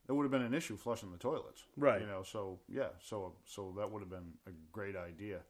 it 0.09 0.13
would 0.13 0.23
have 0.23 0.31
been 0.31 0.41
an 0.41 0.55
issue 0.55 0.77
flushing 0.77 1.11
the 1.11 1.19
toilets. 1.19 1.63
Right. 1.77 2.01
You 2.01 2.07
know, 2.07 2.23
so 2.23 2.57
yeah, 2.67 2.87
so 3.03 3.33
so 3.45 3.75
that 3.77 3.91
would 3.91 3.99
have 3.99 4.09
been 4.09 4.33
a 4.47 4.51
great 4.71 4.95
idea. 4.95 5.41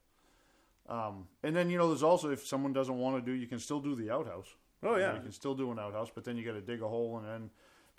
Um, 0.89 1.27
and 1.41 1.55
then 1.55 1.69
you 1.69 1.77
know, 1.77 1.87
there's 1.87 2.03
also 2.03 2.31
if 2.31 2.45
someone 2.45 2.73
doesn't 2.73 2.97
want 2.97 3.15
to 3.23 3.31
do, 3.31 3.35
you 3.35 3.47
can 3.47 3.59
still 3.59 3.79
do 3.79 3.95
the 3.95 4.11
outhouse. 4.11 4.47
Oh, 4.83 4.95
You 4.95 4.99
know, 4.99 5.07
yeah. 5.07 5.15
you 5.15 5.21
can 5.21 5.31
still 5.31 5.55
do 5.55 5.71
an 5.71 5.79
outhouse, 5.79 6.09
but 6.13 6.25
then 6.25 6.35
you 6.35 6.43
got 6.43 6.53
to 6.53 6.61
dig 6.61 6.81
a 6.81 6.87
hole, 6.87 7.17
and 7.17 7.25
then 7.25 7.49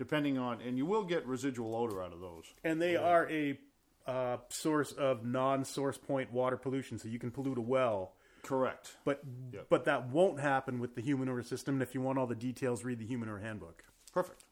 depending 0.03 0.37
on, 0.37 0.61
and 0.61 0.77
you 0.77 0.85
will 0.85 1.05
get 1.05 1.25
residual 1.29 1.77
odor 1.77 2.03
out 2.03 2.13
of 2.13 2.19
those. 2.19 2.45
And 2.65 2.83
they 2.83 2.97
are 2.97 3.31
a 3.31 3.57
uh, 4.05 4.39
source 4.49 4.91
of 4.91 5.25
non-source 5.25 5.97
point 5.97 6.33
water 6.33 6.57
pollution, 6.57 6.99
so 6.99 7.07
you 7.07 7.21
can 7.21 7.31
pollute 7.31 7.57
a 7.57 7.61
well. 7.61 8.15
Correct. 8.43 8.97
But 9.05 9.21
Yep. 9.53 9.67
but 9.69 9.85
that 9.85 10.09
won't 10.09 10.41
happen 10.41 10.81
with 10.81 10.97
the 10.97 11.03
human 11.03 11.29
humanure 11.29 11.45
system. 11.45 11.77
And 11.77 11.83
if 11.85 11.95
you 11.95 12.01
want 12.01 12.19
all 12.19 12.27
the 12.27 12.35
details, 12.35 12.83
read 12.83 12.99
the 12.99 13.07
human 13.07 13.29
humanure 13.29 13.47
handbook. 13.47 13.85
Perfect. 14.13 14.45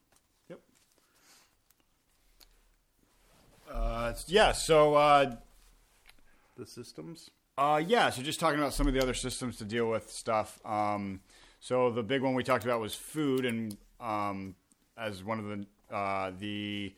Yep. 0.47 0.59
Uh, 3.69 4.13
yeah. 4.27 4.53
So 4.53 4.95
uh, 4.95 5.35
The 6.57 6.65
systems. 6.65 7.29
Uh, 7.57 7.81
yeah, 7.85 8.09
so 8.09 8.21
just 8.21 8.39
talking 8.39 8.57
about 8.57 8.73
some 8.73 8.87
of 8.87 8.93
the 8.93 9.01
other 9.01 9.13
systems 9.13 9.57
to 9.57 9.65
deal 9.65 9.87
with 9.89 10.09
stuff. 10.09 10.59
Um, 10.65 11.19
so 11.59 11.91
the 11.91 12.01
big 12.01 12.21
one 12.21 12.33
we 12.33 12.43
talked 12.43 12.63
about 12.63 12.79
was 12.79 12.95
food, 12.95 13.45
and 13.45 13.77
um, 13.99 14.55
as 14.97 15.23
one 15.23 15.39
of 15.39 15.45
the 15.45 15.95
uh, 15.95 16.31
the 16.39 16.93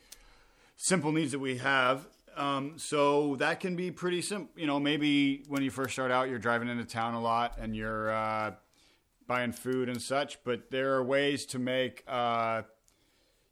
simple 0.76 1.12
needs 1.12 1.32
that 1.32 1.40
we 1.40 1.58
have. 1.58 2.08
Um, 2.36 2.74
so 2.78 3.36
that 3.36 3.60
can 3.60 3.76
be 3.76 3.92
pretty 3.92 4.22
simple. 4.22 4.50
You 4.60 4.68
know, 4.68 4.80
maybe 4.80 5.44
when 5.48 5.62
you 5.62 5.70
first 5.70 5.94
start 5.94 6.12
out, 6.12 6.30
you're 6.30 6.40
driving 6.40 6.68
into 6.68 6.86
town 6.86 7.14
a 7.14 7.22
lot 7.22 7.58
and 7.60 7.76
you're 7.76 8.12
uh, 8.12 8.54
buying 9.28 9.52
food 9.52 9.88
and 9.88 10.02
such. 10.02 10.44
But 10.44 10.72
there 10.72 10.96
are 10.96 11.04
ways 11.04 11.46
to 11.48 11.60
make 11.60 12.04
uh, 12.08 12.64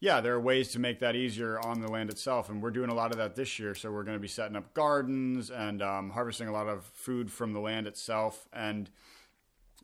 yeah, 0.02 0.20
there 0.20 0.34
are 0.34 0.42
ways 0.42 0.70
to 0.70 0.80
make 0.80 0.98
that 1.00 1.16
easier 1.16 1.60
on 1.64 1.80
the 1.80 1.88
land 1.88 2.10
itself, 2.10 2.50
and 2.50 2.60
we're 2.60 2.72
doing 2.72 2.90
a 2.90 2.94
lot 2.94 3.12
of 3.12 3.18
that 3.18 3.36
this 3.36 3.60
year. 3.60 3.76
So 3.76 3.92
we're 3.92 4.04
going 4.04 4.18
to 4.18 4.22
be 4.22 4.28
setting 4.28 4.56
up 4.58 4.74
gardens 4.74 5.52
and 5.52 5.84
um, 5.84 6.10
harvesting 6.10 6.48
a 6.48 6.52
lot 6.52 6.68
of 6.68 6.86
food 6.86 7.32
from 7.32 7.54
the 7.54 7.60
land 7.60 7.86
itself. 7.86 8.48
And 8.52 8.90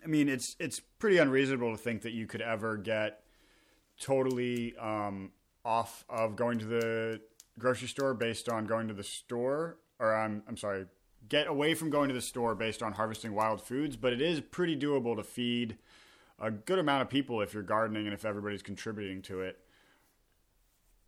I 0.03 0.07
mean, 0.07 0.27
it's 0.27 0.55
it's 0.59 0.79
pretty 0.79 1.19
unreasonable 1.19 1.71
to 1.71 1.77
think 1.77 2.01
that 2.01 2.13
you 2.13 2.25
could 2.25 2.41
ever 2.41 2.77
get 2.77 3.21
totally 3.99 4.75
um, 4.77 5.31
off 5.65 6.05
of 6.09 6.35
going 6.35 6.59
to 6.59 6.65
the 6.65 7.21
grocery 7.59 7.87
store 7.87 8.13
based 8.13 8.49
on 8.49 8.65
going 8.65 8.87
to 8.87 8.93
the 8.93 9.03
store, 9.03 9.77
or 9.99 10.15
I'm 10.15 10.43
I'm 10.47 10.57
sorry, 10.57 10.85
get 11.29 11.47
away 11.47 11.73
from 11.73 11.89
going 11.89 12.07
to 12.09 12.13
the 12.13 12.21
store 12.21 12.55
based 12.55 12.81
on 12.83 12.93
harvesting 12.93 13.33
wild 13.33 13.61
foods. 13.61 13.95
But 13.95 14.13
it 14.13 14.21
is 14.21 14.41
pretty 14.41 14.77
doable 14.77 15.15
to 15.15 15.23
feed 15.23 15.77
a 16.39 16.51
good 16.51 16.79
amount 16.79 17.01
of 17.01 17.09
people 17.09 17.41
if 17.41 17.53
you're 17.53 17.63
gardening 17.63 18.05
and 18.05 18.13
if 18.13 18.25
everybody's 18.25 18.61
contributing 18.61 19.21
to 19.23 19.41
it. 19.41 19.59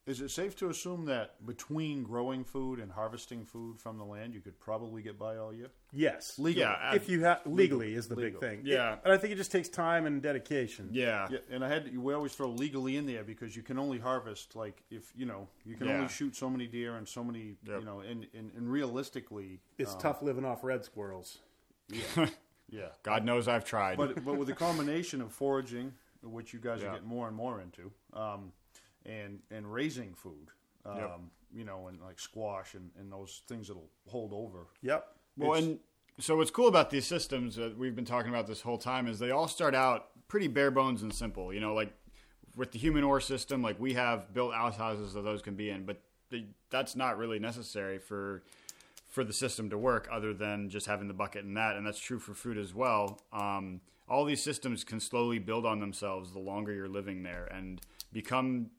Is 0.10 0.22
it 0.22 0.32
safe 0.32 0.56
to 0.56 0.70
assume 0.70 1.06
that 1.06 1.46
between 1.46 2.02
growing 2.04 2.44
food 2.44 2.80
and 2.80 2.92
harvesting 2.92 3.46
food 3.46 3.80
from 3.80 4.00
the 4.00 4.04
land, 4.04 4.34
you 4.34 4.42
could 4.42 4.60
probably 4.60 5.04
get 5.04 5.20
by 5.20 5.38
all 5.38 5.54
year? 5.54 5.68
Yes. 5.94 6.40
Legally. 6.40 6.66
Yeah, 6.66 6.96
if 6.96 7.08
you 7.08 7.24
have 7.26 7.42
legally 7.46 7.94
is 7.94 8.08
the 8.08 8.16
big 8.16 8.40
thing. 8.40 8.62
Yeah. 8.64 8.94
It- 8.94 9.00
and 9.04 9.14
I 9.14 9.18
think 9.18 9.34
it 9.34 9.36
just 9.36 9.52
takes 9.52 9.70
time 9.70 10.08
and 10.08 10.20
dedication. 10.20 10.90
Yeah. 10.92 11.28
Yeah, 11.30 11.38
and 11.52 11.64
I 11.64 11.68
had 11.70 11.96
we 11.96 12.14
always 12.16 12.34
throw 12.34 12.50
legally 12.50 12.98
in 12.98 13.06
there 13.06 13.24
because 13.24 13.56
you 13.56 13.62
can 13.62 13.78
only 13.78 14.00
harvest 14.00 14.56
like 14.56 14.82
if 14.90 15.14
you 15.16 15.28
know 15.28 15.48
you 15.64 15.76
can 15.76 15.86
Yeah. 15.88 15.98
only 15.98 16.08
shoot 16.08 16.36
so 16.36 16.50
many 16.50 16.66
deer 16.66 16.96
and 16.96 17.08
so 17.08 17.24
many 17.24 17.58
Yep. 17.68 17.80
you 17.82 17.86
know 17.86 18.00
and, 18.00 18.26
and, 18.34 18.52
and 18.58 18.72
realistically 18.72 19.60
It's 19.78 19.94
tough 19.96 20.24
living 20.24 20.44
off 20.44 20.64
red 20.64 20.84
squirrels. 20.84 21.38
yeah 22.70 22.88
God 23.04 23.26
knows 23.26 23.48
I've 23.48 23.66
tried. 23.66 23.98
but 23.98 24.24
but 24.26 24.38
with 24.38 24.48
the 24.48 24.56
combination 24.56 25.22
of 25.22 25.32
foraging 25.32 25.94
which 26.24 26.52
you 26.54 26.60
guys 26.60 26.82
Yeah. 26.82 26.90
are 26.90 26.94
getting 26.94 27.08
more 27.08 27.28
and 27.28 27.36
more 27.36 27.62
into 27.62 27.92
um, 28.14 28.52
and 29.10 29.40
and 29.52 29.72
raising 29.74 30.14
food 30.14 30.50
um, 30.86 30.98
Yep. 30.98 31.20
you 31.54 31.64
know 31.66 31.88
and 31.88 32.00
like 32.02 32.20
squash 32.20 32.74
and, 32.76 32.92
and 33.00 33.12
those 33.12 33.42
things 33.48 33.68
that'll 33.68 33.90
hold 34.08 34.32
over 34.34 34.68
Yep. 34.82 35.08
Well, 35.38 35.54
It's- 35.54 35.66
and 35.66 35.80
so 36.20 36.36
what's 36.38 36.52
cool 36.52 36.68
about 36.68 36.90
these 36.90 37.06
systems 37.08 37.56
that 37.56 37.78
we've 37.78 37.96
been 37.96 38.06
talking 38.06 38.30
about 38.30 38.46
this 38.46 38.62
whole 38.62 38.78
time 38.78 39.08
is 39.08 39.20
they 39.20 39.32
all 39.32 39.48
start 39.48 39.74
out 39.74 40.10
pretty 40.28 40.48
bare 40.48 40.70
bones 40.70 41.02
and 41.02 41.14
simple. 41.14 41.54
You 41.54 41.62
know, 41.62 41.74
like 41.74 41.94
with 42.58 42.72
the 42.74 42.80
humanure 42.80 43.22
system, 43.22 43.62
like 43.62 43.80
we 43.80 43.94
have 43.94 44.34
built 44.34 44.54
outhouses 44.54 45.14
that 45.14 45.22
those 45.22 45.42
can 45.42 45.56
be 45.56 45.70
in, 45.70 45.86
but 45.86 46.02
they, 46.30 46.46
that's 46.70 46.96
not 46.98 47.18
really 47.18 47.40
necessary 47.40 48.00
for 48.00 48.44
for 49.08 49.24
the 49.24 49.32
system 49.34 49.70
to 49.70 49.78
work, 49.78 50.08
other 50.12 50.34
than 50.34 50.70
just 50.70 50.86
having 50.88 51.08
the 51.08 51.14
bucket 51.14 51.44
and 51.46 51.56
that. 51.58 51.78
And 51.78 51.88
that's 51.88 52.00
true 52.00 52.20
for 52.20 52.34
food 52.34 52.58
as 52.58 52.76
well. 52.76 53.22
Um, 53.34 53.80
all 54.10 54.26
these 54.26 54.44
systems 54.44 54.84
can 54.84 55.00
slowly 55.00 55.40
build 55.40 55.66
on 55.66 55.80
themselves 55.80 56.32
the 56.34 56.40
longer 56.40 56.74
you're 56.74 56.90
living 56.90 57.24
there 57.24 57.46
and 57.46 57.80
become 58.12 58.72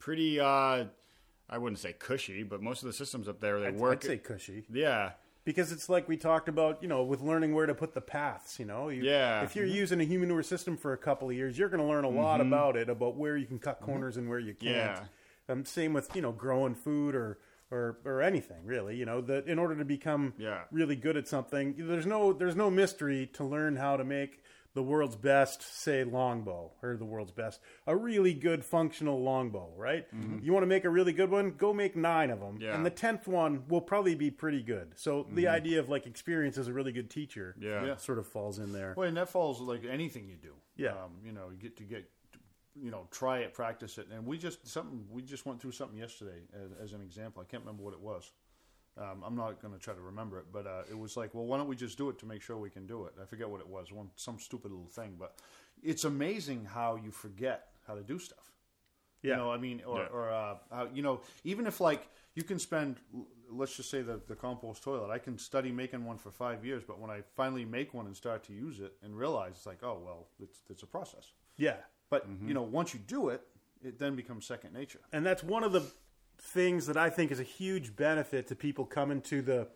pretty. 0.00 0.40
Uh, 0.40 0.86
I 1.52 1.58
wouldn't 1.58 1.78
say 1.78 1.92
cushy, 1.92 2.42
but 2.42 2.60
most 2.62 2.82
of 2.82 2.86
the 2.88 2.92
systems 2.92 3.28
up 3.28 3.40
there 3.40 3.60
they 3.60 3.68
I'd, 3.68 3.76
work. 3.76 3.98
I'd 3.98 4.04
say 4.04 4.18
cushy. 4.18 4.64
yeah. 4.72 5.12
Because 5.42 5.72
it's 5.72 5.88
like 5.88 6.06
we 6.06 6.16
talked 6.18 6.48
about, 6.48 6.82
you 6.82 6.88
know, 6.88 7.02
with 7.02 7.22
learning 7.22 7.54
where 7.54 7.64
to 7.66 7.74
put 7.74 7.94
the 7.94 8.00
paths, 8.00 8.58
you 8.60 8.66
know. 8.66 8.88
You, 8.90 9.02
Yeah. 9.02 9.36
Mm-hmm. 9.36 9.44
If 9.46 9.56
you're 9.56 9.64
using 9.64 10.00
a 10.00 10.04
humanure 10.04 10.42
system 10.44 10.76
for 10.76 10.92
a 10.92 10.98
couple 10.98 11.30
of 11.30 11.34
years, 11.34 11.58
you're 11.58 11.70
going 11.70 11.80
to 11.82 11.86
learn 11.88 12.04
a 12.04 12.10
lot 12.10 12.40
about 12.42 12.76
it, 12.76 12.88
about 12.90 13.16
where 13.16 13.36
you 13.38 13.46
can 13.46 13.58
cut 13.58 13.80
corners 13.80 14.16
and 14.18 14.28
where 14.28 14.38
you 14.38 14.52
can't. 14.54 14.74
Yeah. 14.76 15.00
Um, 15.48 15.64
same 15.64 15.92
with, 15.94 16.14
you 16.14 16.20
know, 16.22 16.30
growing 16.32 16.74
food 16.74 17.14
or, 17.14 17.38
or, 17.70 17.98
or 18.04 18.20
anything 18.22 18.64
really, 18.64 18.96
you 18.96 19.06
know, 19.06 19.20
that 19.22 19.46
in 19.46 19.58
order 19.58 19.74
to 19.76 19.84
become 19.84 20.34
Yeah. 20.38 20.60
really 20.70 20.94
good 20.94 21.16
at 21.16 21.26
something, 21.26 21.74
there's 21.78 22.06
no, 22.06 22.32
there's 22.34 22.54
no 22.54 22.70
mystery 22.70 23.26
to 23.32 23.42
learn 23.42 23.76
how 23.76 23.96
to 23.96 24.04
make 24.04 24.42
the 24.74 24.82
world's 24.82 25.16
best, 25.16 25.62
say, 25.62 26.04
longbow, 26.04 26.70
or 26.82 26.96
the 26.96 27.04
world's 27.04 27.32
best, 27.32 27.60
a 27.86 27.96
really 27.96 28.34
good 28.34 28.64
functional 28.64 29.20
longbow, 29.22 29.72
right? 29.76 30.06
You 30.42 30.52
want 30.52 30.62
to 30.62 30.68
make 30.68 30.84
a 30.84 30.90
really 30.90 31.12
good 31.12 31.30
one? 31.30 31.52
Go 31.52 31.72
make 31.72 31.96
nine 31.96 32.30
of 32.30 32.38
them. 32.40 32.54
Mm-hmm. 32.54 32.62
Yeah. 32.62 32.74
And 32.76 32.86
the 32.86 32.90
tenth 32.90 33.26
one 33.26 33.64
will 33.68 33.80
probably 33.80 34.14
be 34.14 34.30
pretty 34.30 34.62
good. 34.62 34.92
So 34.96 35.26
the 35.32 35.48
idea 35.48 35.80
of 35.80 35.88
like 35.88 36.06
experience 36.06 36.56
as 36.58 36.68
a 36.68 36.72
really 36.72 36.92
good 36.92 37.10
teacher, 37.10 37.56
Yeah. 37.60 37.84
Yeah. 37.84 37.96
sort 37.96 38.18
of 38.18 38.26
falls 38.28 38.58
in 38.58 38.72
there. 38.72 38.94
Well, 38.96 39.08
and 39.08 39.16
that 39.16 39.28
falls 39.28 39.60
like 39.60 39.84
anything 39.84 40.28
you 40.28 40.36
do. 40.36 40.54
Yeah. 40.76 40.90
Um, 40.90 41.18
you 41.24 41.32
know, 41.32 41.50
you 41.50 41.56
get 41.56 41.76
to 41.78 41.82
get, 41.84 42.08
you 42.80 42.90
know, 42.90 43.08
try 43.10 43.38
it, 43.40 43.52
practice 43.52 43.98
it, 43.98 44.06
and 44.14 44.24
we 44.24 44.38
just 44.38 44.66
something 44.68 45.04
we 45.10 45.22
just 45.22 45.44
went 45.44 45.60
through 45.60 45.72
something 45.72 45.98
yesterday 45.98 46.42
as, 46.54 46.70
as 46.84 46.92
an 46.92 47.00
example. 47.02 47.42
I 47.42 47.44
can't 47.50 47.62
remember 47.64 47.82
what 47.82 47.92
it 47.92 48.00
was. 48.00 48.30
Um, 49.00 49.22
I'm 49.24 49.34
not 49.34 49.62
going 49.62 49.72
to 49.72 49.80
try 49.80 49.94
to 49.94 50.00
remember 50.00 50.38
it, 50.38 50.46
but 50.52 50.66
uh, 50.66 50.82
it 50.90 50.98
was 50.98 51.16
like, 51.16 51.32
well, 51.34 51.46
why 51.46 51.56
don't 51.56 51.68
we 51.68 51.76
just 51.76 51.96
do 51.96 52.10
it 52.10 52.18
to 52.18 52.26
make 52.26 52.42
sure 52.42 52.58
we 52.58 52.68
can 52.70 52.86
do 52.86 53.06
it? 53.06 53.14
I 53.20 53.24
forget 53.24 53.48
what 53.48 53.60
it 53.60 53.68
was, 53.68 53.90
one 53.92 54.10
some 54.16 54.38
stupid 54.38 54.70
little 54.70 54.86
thing, 54.88 55.16
but 55.18 55.36
it's 55.82 56.04
amazing 56.04 56.66
how 56.66 56.96
you 56.96 57.10
forget 57.10 57.68
how 57.86 57.94
to 57.94 58.02
do 58.02 58.18
stuff. 58.18 58.52
Yeah. 59.22 59.32
You 59.32 59.36
know, 59.38 59.50
I 59.50 59.56
mean, 59.58 59.82
or, 59.86 59.98
Yeah. 60.00 60.06
or 60.12 60.30
uh, 60.30 60.54
how, 60.70 60.88
you 60.92 61.02
know, 61.02 61.20
even 61.44 61.66
if 61.66 61.80
like 61.80 62.08
you 62.34 62.42
can 62.42 62.58
spend, 62.58 62.96
let's 63.50 63.76
just 63.76 63.90
say 63.90 64.02
the 64.02 64.20
the 64.28 64.36
compost 64.36 64.82
toilet, 64.82 65.10
I 65.10 65.18
can 65.18 65.38
study 65.38 65.72
making 65.72 66.04
one 66.04 66.18
for 66.18 66.30
five 66.30 66.64
years, 66.64 66.82
but 66.86 66.98
when 67.00 67.10
I 67.10 67.22
finally 67.36 67.64
make 67.64 67.94
one 67.94 68.06
and 68.06 68.16
start 68.16 68.44
to 68.44 68.52
use 68.52 68.80
it 68.80 68.92
and 69.02 69.16
realize 69.16 69.52
it's 69.56 69.66
like, 69.66 69.82
oh 69.82 69.98
well, 70.04 70.28
it's 70.42 70.58
it's 70.68 70.82
a 70.82 70.86
process. 70.86 71.32
Yeah. 71.56 71.76
But 72.10 72.26
you 72.46 72.54
know, 72.54 72.62
once 72.62 72.92
you 72.94 73.00
do 73.06 73.28
it, 73.28 73.42
it 73.82 73.98
then 73.98 74.14
becomes 74.16 74.44
second 74.46 74.72
nature. 74.74 75.00
And 75.12 75.24
that's 75.24 75.42
one 75.42 75.64
of 75.64 75.72
the 75.72 75.82
things 76.40 76.86
that 76.86 76.96
I 76.96 77.10
think 77.10 77.30
is 77.30 77.40
a 77.40 77.44
huge 77.44 77.94
benefit 77.96 78.48
to 78.48 78.54
people 78.54 78.84
coming 78.84 79.20
to 79.22 79.42
the 79.42 79.68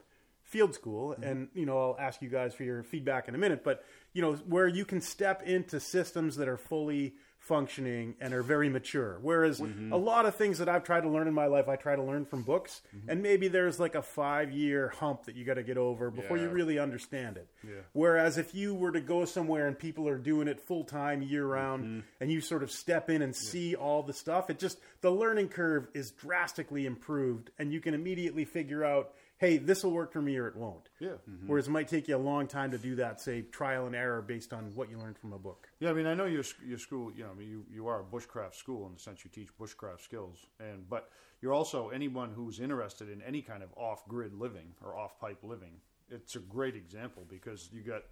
field 0.42 0.74
school. 0.74 1.10
Mm-hmm. 1.10 1.22
And, 1.22 1.48
you 1.54 1.66
know, 1.66 1.78
I'll 1.78 1.96
ask 1.98 2.22
you 2.22 2.28
guys 2.28 2.54
for 2.54 2.64
your 2.64 2.82
feedback 2.82 3.28
in 3.28 3.34
a 3.34 3.38
minute, 3.38 3.64
but, 3.64 3.84
you 4.12 4.22
know, 4.22 4.34
where 4.34 4.66
you 4.66 4.84
can 4.84 5.00
step 5.00 5.42
into 5.42 5.80
systems 5.80 6.36
that 6.36 6.48
are 6.48 6.56
fully 6.56 7.14
functioning 7.44 8.14
and 8.20 8.32
are 8.32 8.42
very 8.42 8.70
mature. 8.70 9.18
Whereas 9.20 9.60
mm-hmm. 9.60 9.92
a 9.92 9.96
lot 9.96 10.24
of 10.24 10.34
things 10.34 10.58
that 10.58 10.68
I've 10.68 10.82
tried 10.82 11.02
to 11.02 11.10
learn 11.10 11.28
in 11.28 11.34
my 11.34 11.46
life, 11.46 11.68
I 11.68 11.76
try 11.76 11.94
to 11.94 12.02
learn 12.02 12.24
from 12.24 12.42
books. 12.42 12.80
Mm-hmm. 12.96 13.10
And 13.10 13.22
maybe 13.22 13.48
there's 13.48 13.78
like 13.78 13.94
a 13.94 14.02
five 14.02 14.50
year 14.50 14.88
hump 14.98 15.26
that 15.26 15.36
you 15.36 15.44
got 15.44 15.54
to 15.54 15.62
get 15.62 15.76
over 15.76 16.10
before 16.10 16.38
you 16.38 16.48
really 16.48 16.78
understand 16.78 17.36
it. 17.36 17.46
Yeah. 17.62 17.82
Whereas 17.92 18.38
if 18.38 18.54
you 18.54 18.74
were 18.74 18.92
to 18.92 19.00
go 19.00 19.26
somewhere 19.26 19.66
and 19.66 19.78
people 19.78 20.08
are 20.08 20.16
doing 20.16 20.48
it 20.48 20.58
full 20.58 20.84
time 20.84 21.20
year 21.20 21.46
round 21.46 21.84
mm-hmm. 21.84 22.00
and 22.20 22.32
you 22.32 22.40
sort 22.40 22.62
of 22.62 22.70
step 22.70 23.10
in 23.10 23.20
and 23.20 23.36
see 23.36 23.74
all 23.74 24.02
the 24.02 24.14
stuff, 24.14 24.48
it 24.48 24.58
just 24.58 24.78
the 25.02 25.10
learning 25.10 25.48
curve 25.48 25.88
is 25.92 26.12
drastically 26.12 26.86
improved 26.86 27.50
and 27.58 27.72
you 27.72 27.80
can 27.80 27.92
immediately 27.92 28.46
figure 28.46 28.84
out, 28.84 29.12
hey, 29.38 29.58
this 29.58 29.84
will 29.84 29.90
work 29.90 30.12
for 30.12 30.22
me 30.22 30.36
or 30.36 30.46
it 30.46 30.56
won't. 30.56 30.88
Yeah. 31.00 31.08
Mm-hmm. 31.28 31.48
Whereas 31.48 31.66
it 31.66 31.70
might 31.70 31.88
take 31.88 32.08
you 32.08 32.16
a 32.16 32.18
long 32.18 32.46
time 32.46 32.70
to 32.70 32.78
do 32.78 32.96
that, 32.96 33.20
say 33.20 33.42
trial 33.42 33.86
and 33.86 33.94
error 33.94 34.22
based 34.22 34.52
on 34.52 34.72
what 34.74 34.90
you 34.90 34.98
learned 34.98 35.18
from 35.18 35.32
a 35.32 35.38
book. 35.38 35.68
Yeah, 35.80 35.90
I 35.90 35.92
mean, 35.92 36.06
I 36.06 36.14
know 36.14 36.26
your 36.26 36.44
your 36.66 36.78
school. 36.78 37.12
You 37.14 37.24
know, 37.24 37.30
I 37.30 37.34
mean, 37.34 37.48
you, 37.48 37.64
you 37.70 37.88
are 37.88 38.00
a 38.00 38.04
bushcraft 38.04 38.54
school 38.54 38.86
in 38.86 38.94
the 38.94 39.00
sense 39.00 39.24
you 39.24 39.30
teach 39.30 39.48
bushcraft 39.60 40.02
skills, 40.02 40.46
and 40.60 40.88
but 40.88 41.10
you're 41.40 41.52
also 41.52 41.88
anyone 41.88 42.32
who's 42.34 42.60
interested 42.60 43.10
in 43.10 43.20
any 43.22 43.42
kind 43.42 43.62
of 43.62 43.70
off 43.76 44.06
grid 44.08 44.34
living 44.34 44.72
or 44.82 44.96
off 44.96 45.18
pipe 45.18 45.38
living. 45.42 45.72
It's 46.10 46.36
a 46.36 46.40
great 46.40 46.76
example 46.76 47.24
because 47.28 47.70
you 47.72 47.82
got 47.82 48.02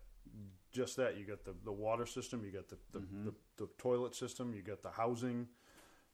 just 0.73 0.97
that. 0.97 1.17
You 1.17 1.25
got 1.25 1.45
the, 1.45 1.55
the 1.65 1.73
water 1.73 2.07
system, 2.07 2.45
you 2.45 2.51
got 2.51 2.69
the 2.69 2.77
the, 2.93 2.99
mm-hmm. 2.99 3.27
the 3.27 3.35
the 3.57 3.69
toilet 3.79 4.15
system, 4.15 4.55
you 4.55 4.63
got 4.63 4.83
the 4.83 4.91
housing, 4.91 5.47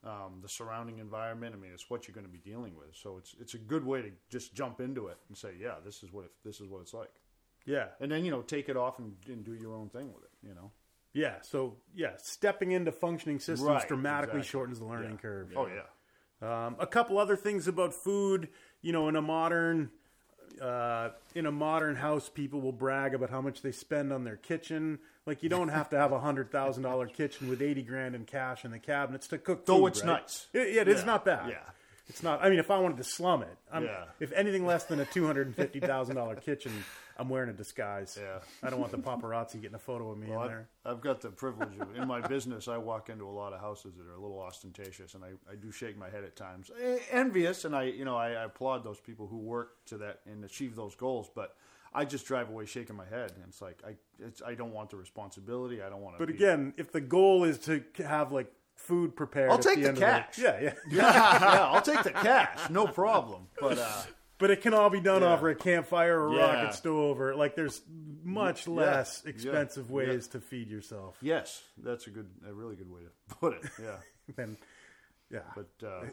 um, 0.04 0.38
the 0.42 0.48
surrounding 0.48 0.98
environment. 0.98 1.54
I 1.56 1.58
mean, 1.60 1.72
it's 1.72 1.90
what 1.90 2.06
you're 2.06 2.14
going 2.14 2.26
to 2.26 2.32
be 2.32 2.38
dealing 2.38 2.74
with. 2.76 2.94
So 2.94 3.18
it's 3.18 3.34
it's 3.40 3.54
a 3.54 3.58
good 3.58 3.84
way 3.84 4.02
to 4.02 4.10
just 4.30 4.54
jump 4.54 4.80
into 4.80 5.08
it 5.08 5.18
and 5.28 5.36
say, 5.36 5.50
yeah, 5.60 5.74
this 5.84 6.02
is 6.02 6.12
what 6.12 6.24
it, 6.26 6.30
this 6.44 6.60
is 6.60 6.68
what 6.68 6.80
it's 6.80 6.94
like, 6.94 7.10
Yeah. 7.66 7.86
and 8.00 8.10
then 8.10 8.24
you 8.24 8.30
know 8.30 8.42
take 8.42 8.68
it 8.68 8.76
off 8.76 8.98
and, 8.98 9.14
and 9.26 9.44
do 9.44 9.54
your 9.54 9.74
own 9.74 9.88
thing 9.88 10.12
with 10.14 10.24
it. 10.24 10.46
You 10.46 10.54
know. 10.54 10.70
Yeah. 11.14 11.36
So, 11.40 11.76
yeah, 11.94 12.12
stepping 12.18 12.70
into 12.72 12.92
functioning 12.92 13.38
systems 13.40 13.62
Right, 13.68 13.88
dramatically 13.88 14.38
exactly. 14.40 14.50
shortens 14.50 14.78
the 14.78 14.84
learning 14.84 15.12
Yeah. 15.12 15.16
curve. 15.16 15.52
Oh 15.56 15.66
yeah. 15.66 15.86
Um, 16.66 16.76
a 16.78 16.86
couple 16.86 17.18
other 17.18 17.34
things 17.34 17.66
about 17.66 17.92
food. 17.92 18.48
You 18.82 18.92
know, 18.92 19.08
in 19.08 19.16
a 19.16 19.22
modern 19.22 19.90
uh, 20.62 21.10
in 21.34 21.46
a 21.46 21.52
modern 21.52 21.96
house, 21.96 22.28
people 22.28 22.60
will 22.60 22.72
brag 22.72 23.14
about 23.14 23.30
how 23.30 23.40
much 23.40 23.62
they 23.62 23.72
spend 23.72 24.12
on 24.12 24.24
their 24.24 24.36
kitchen. 24.36 24.98
Like 25.28 25.42
you 25.42 25.50
don't 25.50 25.68
have 25.68 25.90
to 25.90 25.98
have 25.98 26.10
a 26.12 26.18
hundred 26.18 26.50
thousand 26.50 26.84
dollar 26.84 27.06
kitchen 27.06 27.48
with 27.50 27.60
eighty 27.60 27.82
grand 27.82 28.14
in 28.14 28.24
cash 28.24 28.64
in 28.64 28.70
the 28.70 28.78
cabinets 28.78 29.28
to 29.28 29.36
cook. 29.38 29.66
Though 29.66 29.80
food, 29.80 29.86
it's 29.88 30.00
right? 30.02 30.22
nice. 30.22 30.46
Yeah, 30.54 30.62
yeah, 30.62 30.82
it's 30.86 31.00
Yeah, 31.00 31.04
not 31.06 31.24
bad. 31.26 31.50
yeah. 31.50 31.58
it's 32.08 32.22
not. 32.22 32.42
I 32.42 32.48
mean, 32.48 32.58
if 32.58 32.70
I 32.70 32.78
wanted 32.78 32.96
to 32.96 33.04
slum 33.04 33.42
it, 33.42 33.58
Yeah. 33.70 34.04
if 34.20 34.32
anything 34.32 34.64
less 34.64 34.84
than 34.84 35.00
a 35.00 35.04
two 35.04 35.26
hundred 35.26 35.46
and 35.48 35.54
fifty 35.54 35.80
thousand 35.80 36.16
dollar 36.16 36.34
kitchen, 36.34 36.72
I'm 37.18 37.28
wearing 37.28 37.50
a 37.50 37.52
disguise. 37.52 38.18
Yeah. 38.18 38.38
I 38.62 38.70
don't 38.70 38.80
want 38.80 38.90
the 38.92 38.96
paparazzi 38.98 39.60
getting 39.60 39.74
a 39.74 39.78
photo 39.78 40.10
of 40.12 40.16
me 40.18 40.28
Well, 40.30 40.38
in 40.38 40.44
I've, 40.44 40.50
there. 40.50 40.68
I've 40.86 41.00
got 41.02 41.20
the 41.20 41.28
privilege 41.28 41.76
of, 41.78 41.94
in 41.94 42.08
my 42.08 42.26
business, 42.26 42.66
I 42.66 42.78
walk 42.78 43.10
into 43.10 43.26
a 43.26 43.30
lot 43.42 43.52
of 43.52 43.60
houses 43.60 43.96
that 43.98 44.06
are 44.10 44.14
a 44.14 44.20
little 44.22 44.40
ostentatious, 44.40 45.12
and 45.12 45.22
I, 45.22 45.32
I 45.52 45.56
do 45.56 45.70
shake 45.70 45.98
my 45.98 46.08
head 46.08 46.24
at 46.24 46.36
times, 46.36 46.70
Eh, 46.82 47.00
envious, 47.10 47.66
and 47.66 47.76
I 47.76 47.82
you 47.82 48.06
know 48.06 48.16
I, 48.16 48.28
I 48.30 48.44
applaud 48.44 48.82
those 48.82 48.98
people 49.00 49.26
who 49.26 49.36
work 49.36 49.84
to 49.88 49.98
that 49.98 50.20
and 50.24 50.42
achieve 50.42 50.74
those 50.74 50.94
goals, 50.94 51.28
but. 51.34 51.54
I 51.94 52.04
just 52.04 52.26
drive 52.26 52.48
away 52.50 52.66
shaking 52.66 52.96
my 52.96 53.06
head, 53.06 53.32
and 53.34 53.44
it's 53.48 53.60
like 53.62 53.82
I, 53.86 53.96
it's, 54.24 54.42
I 54.42 54.54
don't 54.54 54.72
want 54.72 54.90
the 54.90 54.96
responsibility. 54.96 55.82
I 55.82 55.88
don't 55.88 56.00
want 56.02 56.16
to. 56.18 56.26
But 56.26 56.32
again, 56.34 56.74
if 56.76 56.92
the 56.92 57.00
goal 57.00 57.44
is 57.44 57.58
to 57.60 57.82
have 58.06 58.30
like 58.32 58.52
food 58.76 59.16
prepared, 59.16 59.50
I'll 59.50 59.58
take 59.58 59.82
the, 59.82 59.92
the 59.92 60.00
cash. 60.00 60.36
The, 60.36 60.42
yeah, 60.42 60.60
yeah. 60.90 61.02
yeah, 61.40 61.64
I'll 61.72 61.82
take 61.82 62.02
the 62.02 62.10
cash, 62.12 62.70
no 62.70 62.86
problem. 62.86 63.48
But 63.60 63.78
uh, 63.78 64.02
But 64.38 64.50
it 64.52 64.60
can 64.62 64.72
all 64.72 64.88
be 64.90 65.00
done 65.00 65.22
Yeah. 65.22 65.32
over 65.32 65.48
a 65.48 65.54
campfire 65.56 66.20
or 66.20 66.28
a 66.28 66.34
Yeah. 66.36 66.54
rocket 66.62 66.74
stove, 66.74 67.20
or 67.20 67.34
like 67.34 67.56
there's 67.56 67.80
much 68.22 68.66
Yeah. 68.68 68.74
less 68.74 69.24
expensive 69.24 69.90
ways 69.90 70.28
to 70.28 70.40
feed 70.40 70.68
yourself. 70.70 71.16
yes, 71.22 71.62
that's 71.82 72.06
a 72.06 72.10
good, 72.10 72.28
a 72.48 72.52
really 72.52 72.76
good 72.76 72.90
way 72.90 73.00
to 73.00 73.34
put 73.40 73.54
it. 73.54 73.62
Yeah. 73.82 73.96
Then, 74.36 74.58
yeah, 75.30 75.40
but 75.56 75.86
uh, 75.86 76.04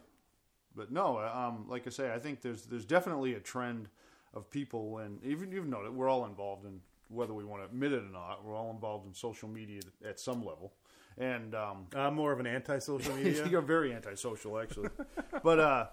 but 0.73 0.89
no, 0.91 1.19
um, 1.19 1.65
like 1.67 1.86
I 1.86 1.89
say, 1.89 2.13
I 2.13 2.17
think 2.19 2.41
there's 2.41 2.63
there's 2.65 2.86
definitely 2.86 3.34
a 3.34 3.39
trend 3.41 3.89
of 4.36 4.50
people, 4.50 4.98
and 5.00 5.24
even 5.24 5.52
you've 5.52 5.68
noted, 5.68 5.96
we're 5.96 6.10
all 6.10 6.26
involved 6.26 6.66
in 6.66 6.80
whether 7.10 7.34
we 7.34 7.44
want 7.46 7.62
to 7.62 7.66
admit 7.66 7.94
it 7.94 8.04
or 8.04 8.12
not. 8.12 8.44
We're 8.44 8.56
all 8.56 8.72
involved 8.72 9.08
in 9.08 9.14
social 9.14 9.48
media 9.48 9.82
at 10.08 10.20
some 10.20 10.44
level, 10.46 10.74
and 11.18 11.56
um, 11.56 11.88
I'm 11.96 12.16
more 12.16 12.32
of 12.32 12.40
an 12.40 12.48
anti-social 12.48 13.16
media. 13.18 13.48
you're 13.48 13.62
very 13.62 13.94
antisocial, 13.94 14.60
actually. 14.60 14.90
but 15.44 15.60
uh, 15.60 15.88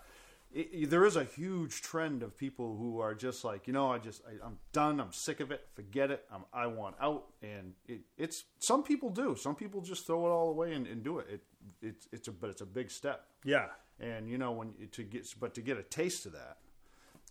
it, 0.54 0.90
there 0.90 1.04
is 1.04 1.16
a 1.16 1.24
huge 1.24 1.80
trend 1.82 2.22
of 2.22 2.36
people 2.36 2.76
who 2.76 3.00
are 3.00 3.14
just 3.14 3.44
like, 3.44 3.66
you 3.66 3.72
know, 3.72 3.90
I 3.90 3.98
just 3.98 4.22
I, 4.26 4.44
I'm 4.44 4.58
done. 4.72 5.00
I'm 5.00 5.12
sick 5.12 5.40
of 5.40 5.50
it. 5.50 5.66
Forget 5.74 6.10
it. 6.10 6.24
I'm, 6.32 6.44
I 6.52 6.66
want 6.66 6.96
out. 7.00 7.24
And 7.42 7.72
it, 7.86 8.00
it's 8.18 8.44
some 8.58 8.82
people 8.82 9.08
do. 9.10 9.36
Some 9.36 9.54
people 9.54 9.80
just 9.80 10.06
throw 10.06 10.26
it 10.26 10.30
all 10.30 10.50
away 10.50 10.72
and, 10.74 10.86
and 10.86 11.02
do 11.02 11.18
it. 11.20 11.26
It 11.30 11.40
it's 11.80 12.08
it's 12.12 12.28
a 12.28 12.32
but 12.32 12.50
it's 12.50 12.60
a 12.60 12.66
big 12.66 12.90
step. 12.90 13.24
yeah, 13.44 13.66
And 14.00 14.28
you 14.28 14.36
know 14.36 14.50
when 14.52 14.72
to 14.90 15.02
get 15.04 15.26
but 15.38 15.54
to 15.54 15.60
get 15.60 15.78
a 15.78 15.82
taste 15.82 16.26
of 16.26 16.32
that, 16.32 16.58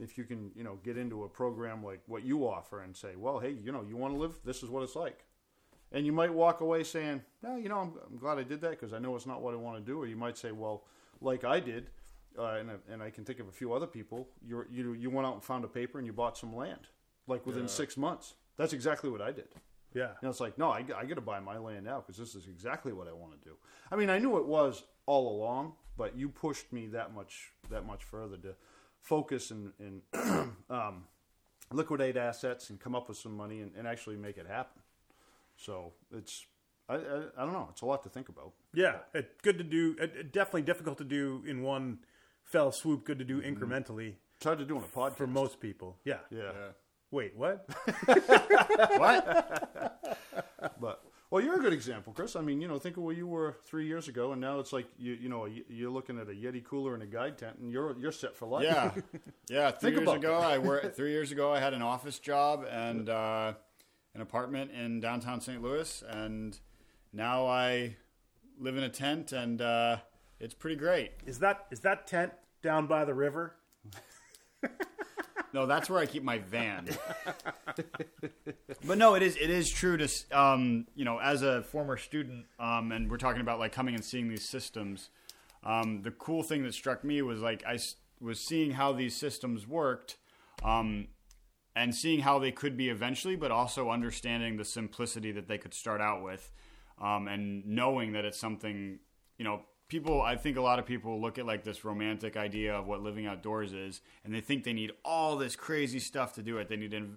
if 0.01 0.17
you 0.17 0.23
can 0.23 0.51
you 0.55 0.63
know 0.63 0.79
get 0.83 0.97
into 0.97 1.23
a 1.23 1.29
program 1.29 1.83
like 1.83 2.01
what 2.07 2.23
you 2.23 2.47
offer 2.47 2.81
and 2.81 2.95
say, 2.95 3.15
well, 3.15 3.39
hey, 3.39 3.55
you 3.63 3.71
know, 3.71 3.85
you 3.87 3.95
want 3.95 4.13
to 4.13 4.19
live, 4.19 4.39
this 4.43 4.63
is 4.63 4.69
what 4.69 4.83
it's 4.83 4.95
like, 4.95 5.25
and 5.91 6.05
you 6.05 6.11
might 6.11 6.33
walk 6.33 6.61
away 6.61 6.83
saying, 6.83 7.21
no, 7.43 7.55
you 7.55 7.69
know, 7.69 7.79
I'm, 7.79 7.93
I'm 8.09 8.17
glad 8.17 8.39
I 8.39 8.43
did 8.43 8.61
that 8.61 8.71
because 8.71 8.93
I 8.93 8.99
know 8.99 9.15
it's 9.15 9.27
not 9.27 9.41
what 9.41 9.53
I 9.53 9.57
want 9.57 9.77
to 9.77 9.91
do. 9.91 9.99
Or 9.99 10.07
you 10.07 10.15
might 10.15 10.37
say, 10.37 10.51
well, 10.51 10.85
like 11.21 11.43
I 11.43 11.59
did, 11.59 11.87
uh, 12.37 12.55
and 12.59 12.69
and 12.89 13.03
I 13.03 13.09
can 13.09 13.25
think 13.25 13.39
of 13.39 13.47
a 13.47 13.51
few 13.51 13.73
other 13.73 13.87
people. 13.87 14.29
You 14.45 14.65
you 14.69 14.93
you 14.93 15.09
went 15.09 15.27
out 15.27 15.35
and 15.35 15.43
found 15.43 15.63
a 15.63 15.67
paper 15.67 15.97
and 15.97 16.07
you 16.07 16.13
bought 16.13 16.37
some 16.37 16.55
land, 16.55 16.87
like 17.27 17.45
within 17.45 17.67
six 17.67 17.97
months. 17.97 18.33
That's 18.57 18.73
exactly 18.73 19.09
what 19.09 19.21
I 19.21 19.31
did. 19.31 19.49
yeah, 19.93 20.11
know, 20.23 20.29
it's 20.29 20.39
like, 20.39 20.57
no, 20.57 20.69
I, 20.69 20.85
I 20.95 21.05
got 21.05 21.15
to 21.15 21.21
buy 21.21 21.39
my 21.39 21.57
land 21.57 21.85
now 21.85 21.99
because 21.99 22.17
this 22.17 22.35
is 22.35 22.47
exactly 22.47 22.93
what 22.93 23.07
I 23.07 23.13
want 23.13 23.33
to 23.33 23.49
do. 23.49 23.55
I 23.91 23.95
mean, 23.95 24.09
I 24.09 24.19
knew 24.19 24.37
it 24.37 24.45
was 24.45 24.83
all 25.05 25.35
along, 25.35 25.73
but 25.97 26.15
you 26.15 26.29
pushed 26.29 26.71
me 26.71 26.87
that 26.87 27.13
much 27.13 27.51
that 27.69 27.85
much 27.85 28.03
further 28.03 28.37
to 28.37 28.55
focus 29.01 29.51
and, 29.51 29.71
and 29.79 30.01
um, 30.69 31.03
liquidate 31.71 32.17
assets 32.17 32.69
and 32.69 32.79
come 32.79 32.95
up 32.95 33.07
with 33.09 33.17
some 33.17 33.35
money 33.35 33.61
and, 33.61 33.71
and 33.77 33.87
actually 33.87 34.15
make 34.17 34.37
it 34.37 34.47
happen. 34.47 34.81
So 35.57 35.93
it's, 36.15 36.45
I, 36.89 36.95
I, 36.95 36.97
I 37.37 37.43
don't 37.45 37.53
know, 37.53 37.67
it's 37.71 37.81
a 37.81 37.85
lot 37.85 38.03
to 38.03 38.09
think 38.09 38.29
about. 38.29 38.53
yeah. 38.73 38.97
It, 39.13 39.41
good 39.41 39.57
to 39.57 39.63
do. 39.63 39.95
It, 39.99 40.13
it 40.17 40.33
definitely 40.33 40.63
difficult 40.63 40.97
to 40.99 41.03
do 41.03 41.43
in 41.47 41.61
one 41.61 41.99
fell 42.43 42.71
swoop. 42.71 43.05
Good 43.05 43.19
to 43.19 43.25
do 43.25 43.41
Mm-hmm. 43.41 43.63
incrementally 43.63 44.13
It's 44.37 44.45
hard 44.45 44.59
to 44.59 44.65
do 44.65 44.77
on 44.77 44.83
a 44.83 44.87
podcast. 44.87 45.15
for 45.17 45.27
most 45.27 45.59
people. 45.59 45.97
Yeah. 46.03 46.17
yeah. 46.29 46.51
Wait, 47.11 47.35
what? 47.35 47.67
What? 48.97 49.97
But 50.79 51.03
well, 51.31 51.41
you're 51.41 51.55
a 51.55 51.61
good 51.61 51.71
example, 51.71 52.11
Chris. 52.11 52.35
I 52.35 52.41
mean, 52.41 52.59
you 52.59 52.67
know, 52.67 52.77
think 52.77 52.97
of 52.97 53.03
where 53.03 53.15
you 53.15 53.25
were 53.25 53.55
three 53.63 53.87
years 53.87 54.09
ago, 54.09 54.33
and 54.33 54.41
now 54.41 54.59
it's 54.59 54.73
like 54.73 54.85
you 54.99 55.13
you 55.13 55.29
know 55.29 55.47
you're 55.69 55.89
looking 55.89 56.19
at 56.19 56.27
a 56.27 56.33
Yeti 56.33 56.61
cooler 56.61 56.93
and 56.93 57.01
a 57.01 57.05
guide 57.05 57.37
tent, 57.37 57.57
and 57.61 57.71
you're 57.71 57.97
you're 57.97 58.11
set 58.11 58.35
for 58.35 58.47
life. 58.47 58.65
Yeah, 58.65 58.91
yeah. 59.49 59.71
Three 59.71 59.91
Think 59.91 60.01
years 60.01 60.09
about 60.09 60.17
ago, 60.17 60.35
I 60.35 60.57
worked. 60.57 60.95
Three 60.97 61.11
years 61.11 61.31
ago, 61.31 61.53
I 61.53 61.59
had 61.59 61.73
an 61.73 61.81
office 61.81 62.19
job 62.19 62.65
and 62.69 63.07
uh, 63.07 63.53
an 64.13 64.19
apartment 64.19 64.71
in 64.71 64.99
downtown 64.99 65.39
St. 65.39 65.61
Louis, 65.61 66.03
and 66.09 66.59
now 67.13 67.47
I 67.47 67.95
live 68.59 68.75
in 68.75 68.83
a 68.83 68.89
tent, 68.89 69.31
and 69.31 69.61
uh, 69.61 69.97
it's 70.37 70.53
pretty 70.53 70.75
great. 70.75 71.11
Is 71.25 71.39
that 71.39 71.65
is 71.71 71.79
that 71.79 72.07
tent 72.07 72.33
down 72.61 72.87
by 72.87 73.05
the 73.05 73.13
river? 73.13 73.55
No, 75.53 75.65
that's 75.65 75.89
where 75.89 75.99
I 75.99 76.05
keep 76.05 76.23
my 76.23 76.37
van. 76.37 76.87
but 78.85 78.97
no, 78.97 79.15
it 79.15 79.23
is 79.23 79.35
it 79.35 79.49
is 79.49 79.69
true 79.69 79.97
to 79.97 80.09
um, 80.31 80.87
you 80.95 81.05
know 81.05 81.19
as 81.19 81.41
a 81.41 81.63
former 81.63 81.97
student, 81.97 82.45
um, 82.59 82.91
and 82.91 83.09
we're 83.09 83.17
talking 83.17 83.41
about 83.41 83.59
like 83.59 83.71
coming 83.71 83.95
and 83.95 84.03
seeing 84.03 84.29
these 84.29 84.47
systems. 84.47 85.09
Um, 85.63 86.01
the 86.01 86.11
cool 86.11 86.41
thing 86.43 86.63
that 86.63 86.73
struck 86.73 87.03
me 87.03 87.21
was 87.21 87.41
like 87.41 87.63
I 87.65 87.77
was 88.19 88.39
seeing 88.39 88.71
how 88.71 88.93
these 88.93 89.15
systems 89.15 89.67
worked, 89.67 90.17
um, 90.63 91.07
and 91.75 91.93
seeing 91.93 92.21
how 92.21 92.39
they 92.39 92.51
could 92.51 92.77
be 92.77 92.89
eventually, 92.89 93.35
but 93.35 93.51
also 93.51 93.89
understanding 93.89 94.57
the 94.57 94.65
simplicity 94.65 95.31
that 95.33 95.47
they 95.47 95.57
could 95.57 95.73
start 95.73 96.01
out 96.01 96.23
with, 96.23 96.49
um, 97.01 97.27
and 97.27 97.65
knowing 97.65 98.13
that 98.13 98.23
it's 98.23 98.39
something 98.39 98.99
you 99.37 99.43
know 99.43 99.61
people 99.91 100.21
i 100.21 100.37
think 100.37 100.55
a 100.55 100.61
lot 100.61 100.79
of 100.79 100.85
people 100.85 101.19
look 101.19 101.37
at 101.37 101.45
like 101.45 101.65
this 101.65 101.83
romantic 101.83 102.37
idea 102.37 102.73
of 102.73 102.87
what 102.87 103.03
living 103.03 103.27
outdoors 103.27 103.73
is 103.73 103.99
and 104.23 104.33
they 104.33 104.39
think 104.39 104.63
they 104.63 104.71
need 104.71 104.89
all 105.03 105.35
this 105.35 105.57
crazy 105.57 105.99
stuff 105.99 106.31
to 106.31 106.41
do 106.41 106.57
it 106.57 106.69
they 106.69 106.77
need 106.77 106.91
to 106.91 107.09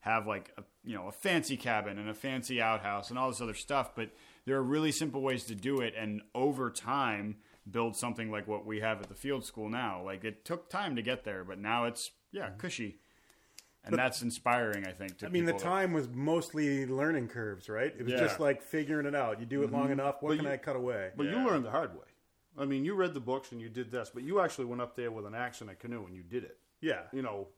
have 0.00 0.26
like 0.26 0.50
a, 0.56 0.62
you 0.84 0.94
know 0.94 1.06
a 1.06 1.12
fancy 1.12 1.54
cabin 1.54 1.98
and 1.98 2.08
a 2.08 2.14
fancy 2.14 2.62
outhouse 2.62 3.10
and 3.10 3.18
all 3.18 3.28
this 3.28 3.42
other 3.42 3.52
stuff 3.52 3.94
but 3.94 4.08
there 4.46 4.56
are 4.56 4.62
really 4.62 4.90
simple 4.90 5.20
ways 5.20 5.44
to 5.44 5.54
do 5.54 5.82
it 5.82 5.92
and 5.98 6.22
over 6.34 6.70
time 6.70 7.36
build 7.70 7.94
something 7.94 8.30
like 8.30 8.48
what 8.48 8.64
we 8.64 8.80
have 8.80 9.02
at 9.02 9.08
the 9.10 9.14
field 9.14 9.44
school 9.44 9.68
now 9.68 10.02
like 10.02 10.24
it 10.24 10.46
took 10.46 10.70
time 10.70 10.96
to 10.96 11.02
get 11.02 11.24
there 11.24 11.44
but 11.44 11.58
now 11.58 11.84
it's 11.84 12.10
yeah 12.32 12.46
mm-hmm. 12.46 12.56
cushy 12.56 12.96
and 13.84 13.98
that's 13.98 14.22
inspiring 14.22 14.86
i 14.86 14.92
think 14.92 15.18
to 15.18 15.26
I 15.26 15.28
mean, 15.28 15.44
the 15.44 15.52
people 15.52 15.68
that- 15.68 15.76
time 15.76 15.92
was 15.92 16.08
mostly 16.08 16.86
learning 16.86 17.28
curves, 17.28 17.68
right? 17.68 17.94
It 17.98 18.02
was 18.02 18.12
Yeah. 18.12 18.20
just 18.20 18.40
like 18.40 18.62
figuring 18.62 19.04
it 19.04 19.14
out. 19.14 19.40
You 19.40 19.44
do 19.46 19.62
it 19.62 19.66
mm-hmm. 19.66 19.74
long 19.74 19.90
enough. 19.90 20.22
What 20.22 20.30
But 20.30 20.36
can 20.36 20.46
you- 20.46 20.52
I 20.52 20.56
cut 20.56 20.76
away? 20.76 21.10
But 21.14 21.26
Yeah. 21.26 21.42
you 21.42 21.46
learned 21.46 21.66
the 21.66 21.70
hard 21.70 21.92
way. 21.94 22.06
I 22.58 22.64
mean, 22.64 22.84
you 22.84 22.94
read 22.94 23.14
the 23.14 23.20
books 23.20 23.52
and 23.52 23.60
you 23.60 23.68
did 23.68 23.90
this, 23.90 24.10
but 24.12 24.22
you 24.22 24.40
actually 24.40 24.66
went 24.66 24.80
up 24.80 24.96
there 24.96 25.10
with 25.10 25.26
an 25.26 25.34
axe 25.34 25.60
and 25.60 25.70
a 25.70 25.74
canoe 25.74 26.04
and 26.06 26.14
you 26.14 26.22
did 26.22 26.44
it. 26.44 26.58
yeah, 26.80 27.02
You 27.12 27.22
know, 27.22 27.48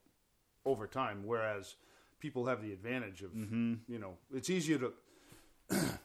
over 0.64 0.86
time. 0.86 1.22
Whereas 1.24 1.76
people 2.18 2.46
have 2.46 2.62
the 2.62 2.72
advantage 2.72 3.22
of, 3.22 3.30
mm-hmm. 3.30 3.74
you 3.88 3.98
know, 3.98 4.14
it's 4.34 4.50
easier 4.50 4.78
to. 4.78 4.92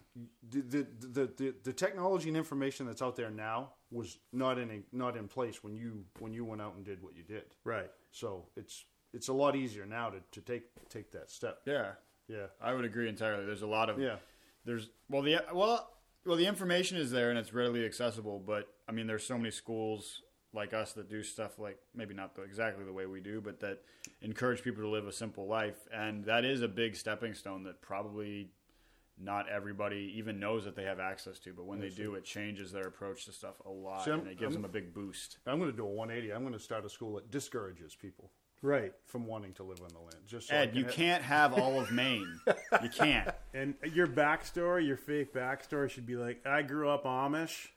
the, 0.49 0.61
the, 0.61 0.87
the, 0.99 1.31
the, 1.37 1.55
the 1.63 1.73
technology 1.73 2.27
and 2.27 2.37
information 2.37 2.85
that's 2.85 3.01
out 3.01 3.15
there 3.15 3.29
now 3.29 3.69
was 3.91 4.17
not 4.33 4.57
in 4.57 4.69
a, 4.71 4.95
not 4.95 5.15
in 5.15 5.27
place 5.27 5.63
when 5.63 5.75
you 5.75 6.03
when 6.19 6.33
you 6.33 6.43
went 6.43 6.61
out 6.61 6.75
and 6.75 6.83
did 6.83 7.01
what 7.01 7.15
you 7.15 7.23
did. 7.23 7.43
right. 7.63 7.89
So 8.11 8.45
it's 8.55 8.85
it's 9.13 9.27
a 9.27 9.33
lot 9.33 9.55
easier 9.55 9.85
now 9.85 10.09
to, 10.09 10.17
to 10.31 10.41
take 10.41 10.63
take 10.89 11.11
that 11.11 11.29
step. 11.29 11.59
yeah 11.65 11.91
Yeah. 12.27 12.47
I 12.61 12.73
would 12.73 12.85
agree 12.85 13.07
entirely. 13.09 13.45
There's 13.45 13.61
a 13.61 13.67
lot 13.67 13.89
of 13.89 13.99
Yeah. 13.99 14.15
There's 14.65 14.89
well 15.09 15.21
the 15.21 15.39
well 15.53 15.91
well 16.25 16.37
the 16.37 16.45
information 16.45 16.97
is 16.97 17.11
there 17.11 17.29
and 17.29 17.39
it's 17.39 17.53
readily 17.53 17.85
accessible, 17.85 18.39
but 18.45 18.67
I 18.87 18.91
mean 18.91 19.07
there's 19.07 19.25
so 19.25 19.37
many 19.37 19.51
schools 19.51 20.21
like 20.53 20.73
us 20.73 20.93
that 20.93 21.09
do 21.09 21.23
stuff 21.23 21.59
like 21.59 21.77
maybe 21.95 22.13
not 22.13 22.35
the, 22.35 22.41
exactly 22.41 22.83
the 22.83 22.91
way 22.93 23.05
we 23.05 23.21
do, 23.21 23.39
but 23.41 23.59
that 23.61 23.79
encourage 24.21 24.61
people 24.61 24.83
to 24.83 24.89
live 24.89 25.07
a 25.07 25.13
simple 25.13 25.47
life, 25.47 25.87
and 25.93 26.25
that 26.25 26.43
is 26.43 26.61
a 26.61 26.67
big 26.67 26.95
stepping 26.95 27.33
stone 27.33 27.63
that 27.63 27.81
probably 27.81 28.49
not 29.23 29.47
everybody 29.49 30.13
even 30.17 30.39
knows 30.39 30.65
that 30.65 30.75
they 30.75 30.83
have 30.83 30.99
access 30.99 31.37
to. 31.39 31.53
But 31.53 31.65
when 31.65 31.79
they 31.79 31.89
do, 31.89 32.15
it 32.15 32.23
changes 32.25 32.71
their 32.71 32.87
approach 32.87 33.25
to 33.25 33.31
stuff 33.31 33.55
a 33.65 33.69
lot, 33.69 34.03
See, 34.03 34.11
and 34.11 34.27
it 34.27 34.37
gives 34.39 34.55
I'm- 34.55 34.63
them 34.63 34.65
a 34.65 34.73
big 34.73 34.93
boost. 34.93 35.37
I'm 35.45 35.59
going 35.59 35.69
to 35.71 35.77
do 35.77 35.85
a 35.85 35.89
180. 35.89 36.33
I'm 36.33 36.41
going 36.41 36.53
to 36.53 36.59
start 36.59 36.83
a 36.85 36.89
school 36.89 37.15
that 37.15 37.29
discourages 37.31 37.95
people 37.95 38.31
Right. 38.61 38.93
from 39.07 39.25
wanting 39.25 39.53
to 39.53 39.63
live 39.63 39.81
on 39.81 39.89
the 39.89 39.99
land. 39.99 40.15
Just 40.27 40.47
so 40.49 40.55
Ed, 40.55 40.69
can 40.69 40.77
you 40.77 40.85
ha- 40.85 40.91
can't 40.91 41.23
have 41.23 41.53
all 41.57 41.79
of 41.79 41.91
Maine. 41.91 42.39
You 42.83 42.89
can't. 42.95 43.29
And 43.53 43.73
your 43.93 44.07
backstory, 44.07 44.85
your 44.85 44.97
fake 44.97 45.33
backstory, 45.33 45.89
should 45.89 46.05
be 46.05 46.15
like, 46.15 46.45
I 46.45 46.61
grew 46.61 46.89
up 46.89 47.03
Amish, 47.05 47.67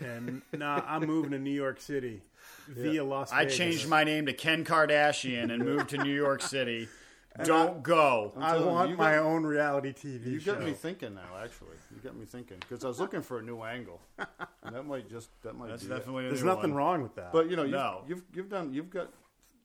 and 0.00 0.42
now 0.56 0.82
I'm 0.86 1.06
moving 1.06 1.30
to 1.32 1.38
New 1.38 1.50
York 1.50 1.80
City 1.80 2.22
via 2.68 3.04
Las 3.04 3.32
I 3.32 3.44
changed 3.44 3.86
my 3.88 4.02
name 4.04 4.26
to 4.26 4.32
Ken 4.32 4.64
Kardashian 4.64 5.52
and 5.52 5.64
moved 5.64 5.90
to 5.90 5.98
New 5.98 6.14
York 6.14 6.42
City. 6.42 6.88
Don't 7.44 7.80
go. 7.84 8.32
I 8.36 8.58
want 8.58 8.90
you 8.90 8.96
my 8.96 9.14
got- 9.14 9.22
own 9.24 9.44
reality 9.44 9.92
TV 9.92 10.26
You 10.26 10.40
show. 10.40 10.54
got 10.54 10.64
me 10.64 10.72
thinking 10.72 11.14
now, 11.14 11.36
actually. 11.40 11.76
You 11.94 12.00
got 12.02 12.16
me 12.16 12.24
thinking 12.26 12.56
because 12.58 12.84
I 12.84 12.88
was 12.88 12.98
looking 12.98 13.22
for 13.22 13.38
a 13.38 13.42
new 13.42 13.62
angle. 13.62 14.00
that 14.18 14.84
might 14.84 15.08
just 15.08 15.28
that 15.42 15.54
might. 15.54 15.68
That's 15.68 15.84
be 15.84 15.92
it. 15.92 15.96
definitely 15.96 16.24
a 16.26 16.28
There's 16.28 16.42
new 16.42 16.48
nothing 16.48 16.70
one. 16.70 16.78
wrong 16.78 17.02
with 17.02 17.14
that. 17.14 17.32
But 17.32 17.48
you 17.48 17.54
know, 17.56 17.62
you've, 17.62 17.70
No. 17.72 18.02
you've 18.08 18.22
you've 18.34 18.48
done 18.48 18.74
you've 18.74 18.90
got 18.90 19.10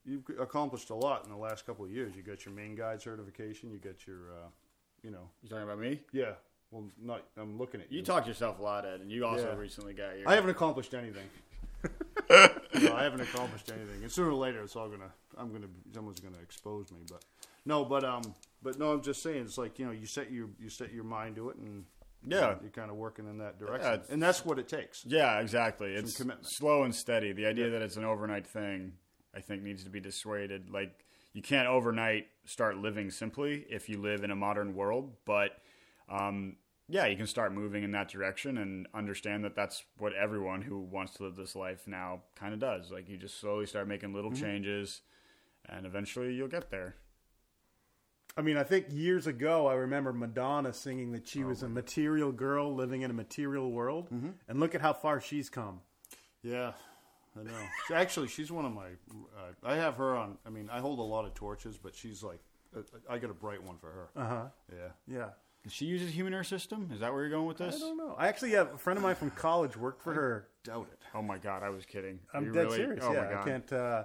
you've 0.06 0.24
accomplished 0.39 0.89
a 0.89 0.95
lot 0.95 1.24
in 1.26 1.32
the 1.32 1.38
last 1.38 1.66
couple 1.66 1.86
of 1.86 1.91
years. 1.91 2.16
You 2.16 2.22
got 2.24 2.45
your 2.45 2.53
Maine 2.53 2.76
guide 2.76 3.01
certification. 3.01 3.72
You 3.72 3.78
got 3.80 4.06
your, 4.08 4.32
uh, 4.32 4.47
you 5.03 5.12
know, 5.12 5.30
You 5.43 5.49
talking 5.49 5.64
about 5.64 5.80
me? 5.80 6.01
yeah. 6.12 6.34
Well, 6.72 6.86
not. 7.01 7.24
I'm 7.38 7.58
looking 7.58 7.80
at 7.82 7.91
you. 7.91 7.99
You 7.99 8.03
talk 8.06 8.28
yourself 8.28 8.60
a 8.60 8.62
lot, 8.62 8.86
Ed, 8.86 9.01
and 9.01 9.12
you 9.12 9.26
also 9.26 9.49
Yeah. 9.51 9.56
recently 9.56 9.93
got 9.93 10.18
your. 10.18 10.28
I 10.28 10.34
haven't 10.36 10.49
accomplished 10.49 10.93
anything. 10.93 11.30
no, 12.30 12.93
I 12.95 13.03
haven't 13.03 13.22
accomplished 13.22 13.72
anything. 13.72 14.01
And 14.01 14.12
sooner 14.12 14.30
or 14.30 14.34
later, 14.34 14.62
it's 14.64 14.76
all 14.76 14.89
gonna. 14.89 15.12
I'm 15.38 15.51
gonna. 15.53 15.68
Someone's 15.93 16.20
gonna 16.20 16.39
expose 16.41 16.91
me. 16.91 16.99
But 17.10 17.24
no. 17.66 17.86
But 17.86 18.03
um. 18.03 18.24
But 18.64 18.80
no. 18.80 18.91
I'm 18.93 19.01
just 19.01 19.22
saying. 19.22 19.43
It's 19.45 19.58
like 19.58 19.78
you 19.80 19.86
know. 19.86 19.91
You 19.91 20.06
set 20.08 20.32
your 20.32 20.49
you 20.60 20.70
set 20.70 20.91
your 20.91 21.03
mind 21.03 21.36
to 21.38 21.49
it, 21.49 21.58
and 21.58 21.86
Yeah. 22.28 22.56
you're 22.62 22.72
kind 22.72 22.89
of 22.89 22.97
working 22.97 23.28
in 23.30 23.38
that 23.38 23.60
direction. 23.60 23.93
it's- 23.93 24.10
and 24.10 24.22
that's 24.22 24.43
what 24.43 24.58
it 24.60 24.68
takes. 24.68 25.06
Yeah, 25.06 25.39
exactly. 25.39 25.93
It's 25.93 26.18
commitment. 26.18 26.47
slow 26.49 26.84
and 26.84 26.93
steady. 26.95 27.32
The 27.32 27.45
idea 27.45 27.70
that 27.70 27.82
it's 27.84 27.95
an 27.97 28.03
overnight 28.06 28.47
thing, 28.47 28.93
I 29.36 29.41
think, 29.41 29.61
needs 29.63 29.83
to 29.83 29.89
be 29.89 29.99
dissuaded. 29.99 30.69
Like, 30.69 31.05
you 31.33 31.41
can't 31.41 31.67
overnight 31.67 32.27
start 32.45 32.77
living 32.77 33.11
simply 33.11 33.65
if 33.69 33.89
you 33.89 33.99
live 33.99 34.23
in 34.23 34.31
a 34.31 34.36
modern 34.36 34.73
world, 34.75 35.11
but 35.25 35.57
um, 36.07 36.55
yeah, 36.88 37.07
you 37.07 37.17
can 37.17 37.27
start 37.27 37.53
moving 37.53 37.83
in 37.83 37.91
that 37.91 38.07
direction 38.09 38.59
and 38.59 38.88
understand 38.93 39.43
that 39.43 39.55
that's 39.55 39.83
what 39.97 40.13
everyone 40.13 40.61
who 40.61 40.79
wants 40.79 41.15
to 41.15 41.23
live 41.23 41.36
this 41.36 41.55
life 41.55 41.88
now 41.88 42.21
kind 42.36 42.53
of 42.53 42.59
does. 42.59 42.91
Like, 42.91 43.09
you 43.09 43.17
just 43.17 43.39
slowly 43.39 43.65
start 43.65 43.88
making 43.88 44.13
little 44.13 44.31
Mm-hmm. 44.31 44.41
changes, 44.41 45.01
and 45.67 45.86
eventually 45.86 46.33
you'll 46.33 46.47
get 46.47 46.69
there. 46.69 46.95
I 48.38 48.41
mean, 48.41 48.57
I 48.57 48.63
think 48.63 48.88
years 48.89 49.27
ago, 49.27 49.65
I 49.67 49.73
remember 49.75 50.11
Madonna 50.11 50.73
singing 50.73 51.11
that 51.13 51.23
Oh, 51.23 51.25
she 51.25 51.43
was 51.43 51.63
a 51.63 51.69
material 51.69 52.31
girl 52.33 52.73
living 52.75 53.01
in 53.01 53.09
a 53.11 53.13
material 53.13 53.71
world, 53.71 54.09
Mm-hmm. 54.13 54.29
and 54.47 54.59
look 54.59 54.75
at 54.75 54.81
how 54.81 54.93
far 54.93 55.19
she's 55.21 55.49
come. 55.49 55.79
Yeah, 56.43 56.73
I 57.39 57.43
know. 57.43 57.95
Actually, 57.97 58.27
she's 58.27 58.51
one 58.51 58.65
of 58.65 58.71
my. 58.73 58.86
Uh, 59.11 59.51
I 59.63 59.75
have 59.75 59.95
her 59.95 60.15
on. 60.15 60.38
I 60.45 60.49
mean, 60.49 60.69
I 60.71 60.79
hold 60.79 60.99
a 60.99 61.03
lot 61.03 61.25
of 61.25 61.33
torches, 61.33 61.77
but 61.77 61.95
she's 61.95 62.23
like, 62.23 62.39
uh, 62.75 62.81
I 63.09 63.17
got 63.17 63.29
a 63.29 63.33
bright 63.33 63.61
one 63.63 63.77
for 63.77 63.91
her. 63.91 64.09
Uh 64.15 64.27
huh. 64.27 64.43
Yeah. 64.71 65.15
Yeah. 65.17 65.29
Does 65.63 65.73
she 65.73 65.86
use 65.86 66.03
a 66.03 66.05
humanure 66.11 66.43
system? 66.45 66.89
Is 66.93 66.99
that 66.99 67.11
where 67.11 67.21
you're 67.21 67.31
going 67.31 67.47
with 67.47 67.57
this? 67.57 67.77
I 67.77 67.79
don't 67.79 67.97
know. 67.97 68.15
I 68.19 68.27
actually 68.27 68.51
have 68.51 68.73
a 68.75 68.77
friend 68.77 68.97
of 68.97 69.03
mine 69.03 69.15
from 69.15 69.31
college 69.31 69.75
worked 69.75 70.01
for 70.03 70.13
her. 70.13 70.47
Doubt 70.63 70.88
it. 70.91 70.99
Oh 71.15 71.23
my 71.23 71.38
god, 71.39 71.63
I 71.63 71.69
was 71.69 71.86
kidding. 71.86 72.19
Are 72.33 72.38
I'm 72.38 72.45
you 72.45 72.51
dead 72.51 72.65
really? 72.65 72.77
serious. 72.77 73.03
Oh 73.03 73.11
yeah, 73.13 73.21
my 73.23 73.31
god. 73.31 73.41
I 73.41 73.43
can't. 73.43 73.73
Uh, 73.73 74.03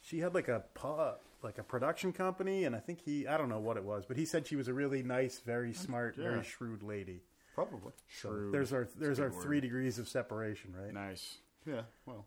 she 0.00 0.18
had 0.18 0.34
like 0.34 0.48
a 0.48 0.64
pu- 0.74 1.12
like 1.42 1.58
a 1.58 1.62
production 1.62 2.12
company, 2.12 2.64
and 2.64 2.74
I 2.74 2.80
think 2.80 3.00
he. 3.00 3.26
I 3.28 3.38
don't 3.38 3.48
know 3.48 3.60
what 3.60 3.76
it 3.76 3.84
was, 3.84 4.06
but 4.06 4.16
he 4.16 4.24
said 4.24 4.46
she 4.46 4.56
was 4.56 4.66
a 4.68 4.74
really 4.74 5.02
nice, 5.04 5.38
very 5.38 5.72
smart, 5.72 6.16
Yeah. 6.18 6.24
very 6.30 6.42
shrewd 6.44 6.82
lady. 6.82 7.22
Probably. 7.54 7.92
So 8.20 8.50
there's 8.50 8.72
our 8.72 8.88
there's 8.96 9.20
our 9.20 9.30
word. 9.30 9.42
three 9.42 9.60
degrees 9.60 9.98
of 10.00 10.08
separation, 10.08 10.74
right? 10.76 10.92
Nice. 10.92 11.38
Yeah. 11.66 11.82
Well, 12.06 12.26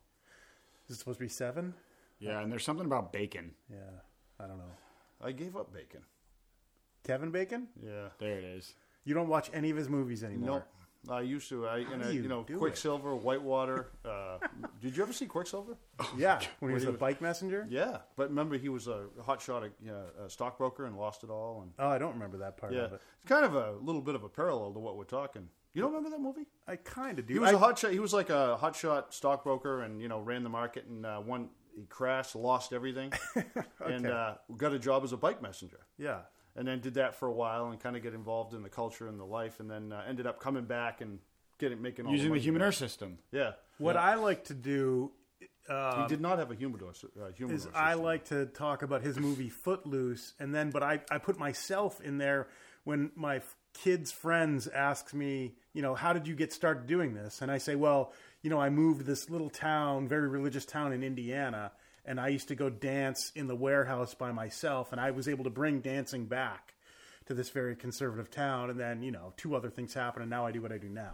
Is 0.91 0.97
it 0.97 0.99
supposed 0.99 1.19
to 1.19 1.23
be 1.23 1.29
seven? 1.29 1.73
Yeah, 2.19 2.41
and 2.41 2.51
there's 2.51 2.65
something 2.65 2.85
about 2.85 3.13
bacon. 3.13 3.51
Yeah, 3.71 3.77
I 4.41 4.45
don't 4.45 4.57
know. 4.57 4.73
I 5.23 5.31
gave 5.31 5.55
up 5.55 5.73
bacon. 5.73 6.01
Kevin 7.05 7.31
Bacon? 7.31 7.67
Yeah. 7.81 8.09
There 8.19 8.37
it 8.37 8.43
is. 8.43 8.75
You 9.05 9.13
don't 9.13 9.29
watch 9.29 9.49
any 9.53 9.69
of 9.69 9.77
his 9.77 9.87
movies 9.87 10.21
anymore. 10.21 10.63
Nope. 11.07 11.15
I 11.15 11.21
used 11.21 11.47
to. 11.47 11.65
I 11.65 11.77
you 11.77 11.97
know, 11.97 12.03
do 12.03 12.13
you 12.13 12.23
you 12.23 12.27
know 12.27 12.43
do 12.43 12.55
it? 12.55 12.59
Quicksilver, 12.59 13.15
Whitewater. 13.15 13.87
Uh, 14.05 14.39
did 14.81 14.97
you 14.97 15.01
ever 15.03 15.13
see 15.13 15.25
Quicksilver? 15.25 15.77
Yeah, 16.17 16.41
when 16.59 16.71
he 16.71 16.73
was 16.73 16.83
he 16.83 16.89
a 16.89 16.91
bike 16.91 17.21
messenger. 17.21 17.65
Yeah, 17.69 17.99
but 18.17 18.27
remember 18.27 18.57
he 18.57 18.67
was 18.67 18.87
a 18.87 19.05
hotshot, 19.21 19.69
you 19.81 19.91
know, 19.91 20.03
a 20.25 20.29
stockbroker, 20.29 20.85
and 20.87 20.97
lost 20.97 21.23
it 21.23 21.29
all. 21.29 21.61
And 21.61 21.71
Oh, 21.79 21.87
I 21.87 21.97
don't 21.99 22.13
remember 22.13 22.37
that 22.39 22.57
part 22.57 22.73
yeah, 22.73 22.81
of 22.81 22.93
it. 22.93 23.01
it's 23.21 23.29
kind 23.29 23.45
of 23.45 23.55
a 23.55 23.71
little 23.81 24.01
bit 24.01 24.15
of 24.15 24.23
a 24.25 24.29
parallel 24.29 24.73
to 24.73 24.79
what 24.79 24.97
we're 24.97 25.05
talking. 25.05 25.47
You 25.73 25.81
don't 25.81 25.93
remember 25.93 26.09
that 26.09 26.21
movie? 26.21 26.47
I 26.67 26.75
kind 26.75 27.17
of 27.19 27.25
do. 27.25 27.33
He 27.33 27.39
was 27.39 27.51
I- 27.51 27.55
a 27.55 27.59
hotshot. 27.59 27.91
He 27.91 27.99
was 27.99 28.13
like 28.13 28.29
a 28.29 28.57
hotshot 28.61 29.13
stockbroker, 29.13 29.81
and 29.81 30.01
you 30.01 30.07
know 30.07 30.19
ran 30.19 30.43
the 30.43 30.49
market. 30.49 30.85
And 30.85 31.05
uh, 31.05 31.19
one 31.19 31.49
he 31.75 31.85
crashed, 31.85 32.35
lost 32.35 32.73
everything, 32.73 33.13
and 33.85 34.07
uh, 34.07 34.35
got 34.57 34.73
a 34.73 34.79
job 34.79 35.03
as 35.03 35.13
a 35.13 35.17
bike 35.17 35.41
messenger. 35.41 35.79
yeah. 35.97 36.21
And 36.53 36.67
then 36.67 36.81
did 36.81 36.95
that 36.95 37.15
for 37.15 37.29
a 37.29 37.33
while, 37.33 37.67
and 37.67 37.79
kind 37.79 37.95
of 37.95 38.03
get 38.03 38.13
involved 38.13 38.53
in 38.53 38.61
the 38.61 38.67
culture 38.67 39.07
and 39.07 39.17
the 39.17 39.23
life, 39.25 39.61
and 39.61 39.71
then 39.71 39.93
uh, 39.93 40.03
ended 40.05 40.27
up 40.27 40.41
coming 40.41 40.65
back 40.65 40.99
and 40.99 41.19
getting 41.59 41.81
making 41.81 42.05
all 42.05 42.11
Using 42.11 42.33
the, 42.33 42.39
the 42.39 42.43
humanure 42.43 42.73
system. 42.73 43.19
Yeah. 43.31 43.51
What 43.77 43.95
I 43.95 44.15
like 44.15 44.43
to 44.45 44.53
do 44.53 45.13
he 45.67 46.07
did 46.07 46.21
not 46.21 46.39
have 46.39 46.51
a 46.51 46.55
humidor. 46.55 46.91
Uh, 46.91 47.31
humidor 47.35 47.55
is 47.55 47.63
system. 47.63 47.81
I 47.81 47.93
like 47.93 48.25
to 48.25 48.47
talk 48.47 48.83
about 48.83 49.01
his 49.01 49.17
movie 49.17 49.49
Footloose, 49.49 50.33
and 50.39 50.53
then 50.53 50.71
but 50.71 50.83
I, 50.83 51.01
I 51.09 51.17
put 51.17 51.37
myself 51.39 52.01
in 52.01 52.17
there 52.17 52.47
when 52.83 53.11
my 53.15 53.41
kids' 53.73 54.11
friends 54.11 54.67
ask 54.67 55.13
me, 55.13 55.53
you 55.73 55.81
know, 55.81 55.95
how 55.95 56.13
did 56.13 56.27
you 56.27 56.35
get 56.35 56.53
started 56.53 56.87
doing 56.87 57.13
this? 57.13 57.41
And 57.41 57.51
I 57.51 57.57
say, 57.57 57.75
well, 57.75 58.13
you 58.41 58.49
know, 58.49 58.59
I 58.59 58.69
moved 58.69 58.99
to 58.99 59.05
this 59.05 59.29
little 59.29 59.49
town, 59.49 60.07
very 60.07 60.27
religious 60.27 60.65
town 60.65 60.93
in 60.93 61.03
Indiana, 61.03 61.71
and 62.05 62.19
I 62.19 62.29
used 62.29 62.47
to 62.47 62.55
go 62.55 62.69
dance 62.69 63.31
in 63.35 63.47
the 63.47 63.55
warehouse 63.55 64.13
by 64.13 64.31
myself, 64.31 64.91
and 64.91 64.99
I 64.99 65.11
was 65.11 65.27
able 65.27 65.43
to 65.43 65.49
bring 65.49 65.81
dancing 65.81 66.25
back 66.25 66.73
to 67.27 67.33
this 67.33 67.49
very 67.49 67.75
conservative 67.75 68.31
town. 68.31 68.69
And 68.69 68.79
then, 68.79 69.03
you 69.03 69.11
know, 69.11 69.33
two 69.37 69.55
other 69.55 69.69
things 69.69 69.93
happened, 69.93 70.23
and 70.23 70.29
now 70.29 70.45
I 70.45 70.51
do 70.51 70.61
what 70.61 70.71
I 70.71 70.77
do 70.77 70.89
now. 70.89 71.13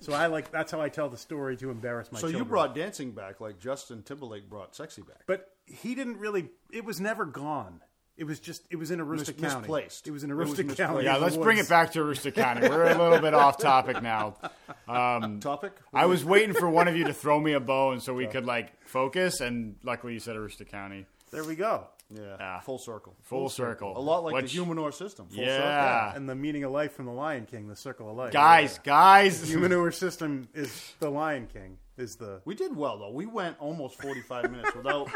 So 0.00 0.12
I 0.12 0.26
like 0.26 0.50
that's 0.50 0.70
how 0.70 0.80
I 0.80 0.90
tell 0.90 1.08
the 1.08 1.16
story 1.16 1.56
to 1.56 1.70
embarrass 1.70 2.12
my 2.12 2.20
So 2.20 2.26
you 2.26 2.44
brought 2.44 2.74
dancing 2.74 3.12
back, 3.12 3.40
like 3.40 3.58
Justin 3.58 4.02
Timberlake 4.02 4.48
brought 4.48 4.76
sexy 4.76 5.00
back. 5.00 5.22
But 5.26 5.50
he 5.64 5.94
didn't 5.94 6.18
really. 6.18 6.50
It 6.70 6.84
was 6.84 7.00
never 7.00 7.24
gone. 7.24 7.80
It 8.16 8.24
was 8.24 8.40
just. 8.40 8.62
It 8.70 8.76
was 8.76 8.90
in 8.90 8.98
Aroostook 8.98 9.38
Mis- 9.40 9.52
County. 9.52 9.60
misplaced. 9.60 10.06
It 10.08 10.10
was 10.10 10.24
in 10.24 10.30
It 10.30 10.34
was 10.34 10.48
misplaced. 10.56 10.78
County. 10.78 11.04
Yeah, 11.04 11.16
let's 11.16 11.36
bring 11.36 11.58
it 11.58 11.68
back 11.68 11.92
to 11.92 11.98
Aroostook 12.00 12.34
County. 12.34 12.68
We're 12.68 12.84
a 12.90 12.96
little 12.98 13.18
bit 13.20 13.34
off 13.34 13.58
topic 13.58 14.02
now. 14.02 14.36
Topic? 14.88 15.72
I 15.92 16.06
was 16.06 16.24
waiting 16.24 16.54
for 16.54 16.68
one 16.70 16.88
of 16.88 16.96
you 16.96 17.04
to 17.04 17.12
throw 17.12 17.40
me 17.40 17.52
a 17.52 17.60
bone 17.60 18.00
so 18.00 18.14
we 18.14 18.26
could 18.26 18.44
like 18.46 18.72
focus, 18.84 19.40
and 19.40 19.76
luckily 19.82 20.14
you 20.14 20.20
said 20.20 20.36
Aroostook 20.36 20.68
County. 20.68 21.06
There 21.30 21.44
we 21.44 21.56
go. 21.56 21.88
yeah, 22.08 22.36
Ah. 22.38 22.60
full 22.60 22.78
circle. 22.78 23.16
Full 23.24 23.48
circle. 23.48 23.96
A 23.96 24.00
lot 24.00 24.22
like 24.24 24.32
Which- 24.34 24.52
the 24.52 24.60
Humanure 24.60 24.92
system. 24.94 25.26
Full 25.26 25.42
Yeah. 25.42 26.14
And 26.14 26.28
the 26.28 26.36
meaning 26.36 26.62
of 26.64 26.70
life 26.70 26.92
from 26.94 27.06
the 27.06 27.12
Lion 27.12 27.46
King, 27.46 27.66
the 27.68 27.74
circle 27.76 28.08
of 28.08 28.16
life. 28.16 28.32
Guys, 28.32 28.78
guys. 28.78 29.50
the 29.50 29.58
manure 29.58 29.90
system 29.90 30.48
is 30.54 30.94
the 31.00 31.10
Lion 31.10 31.48
King. 31.52 31.78
Is 31.98 32.16
the 32.16 32.42
We 32.44 32.54
did 32.54 32.76
well 32.76 32.98
though. 32.98 33.10
We 33.10 33.26
went 33.26 33.56
almost 33.58 34.00
forty-five 34.00 34.50
minutes 34.50 34.74
without. 34.74 35.08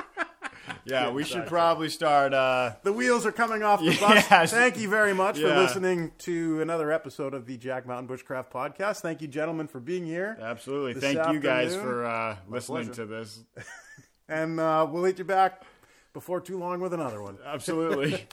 Yeah, 0.85 1.11
we 1.11 1.25
should 1.25 1.47
probably 1.47 1.89
start. 1.89 2.33
Uh, 2.33 2.73
the 2.83 2.93
wheels 2.93 3.27
are 3.27 3.33
coming 3.33 3.63
off 3.63 3.81
the 3.81 3.97
bus. 4.01 4.51
Thank 4.53 4.79
you 4.79 4.89
very 4.89 5.13
much 5.13 5.39
for 5.39 5.49
listening 5.49 6.13
to 6.19 6.61
another 6.63 6.93
episode 6.93 7.35
of 7.35 7.47
the 7.47 7.57
Jack 7.57 7.87
Mountain 7.87 8.15
Bushcraft 8.15 8.51
Podcast. 8.51 9.01
Thank 9.01 9.21
you, 9.21 9.29
gentlemen, 9.29 9.67
for 9.67 9.81
being 9.81 10.05
here. 10.07 10.39
absolutely. 10.41 10.95
Thank 11.01 11.33
you 11.33 11.41
guys 11.41 11.75
for 11.75 12.05
uh, 12.05 12.37
listening 12.49 12.87
pleasure. 12.87 13.07
to 13.07 13.07
this. 13.07 13.45
And 14.29 14.61
uh, 14.61 14.87
we'll 14.89 15.03
hit 15.03 15.19
you 15.19 15.25
back 15.25 15.65
before 16.13 16.41
too 16.41 16.57
long 16.57 16.81
with 16.81 16.95
another 16.95 17.21
one. 17.21 17.37
Absolutely. 17.45 18.29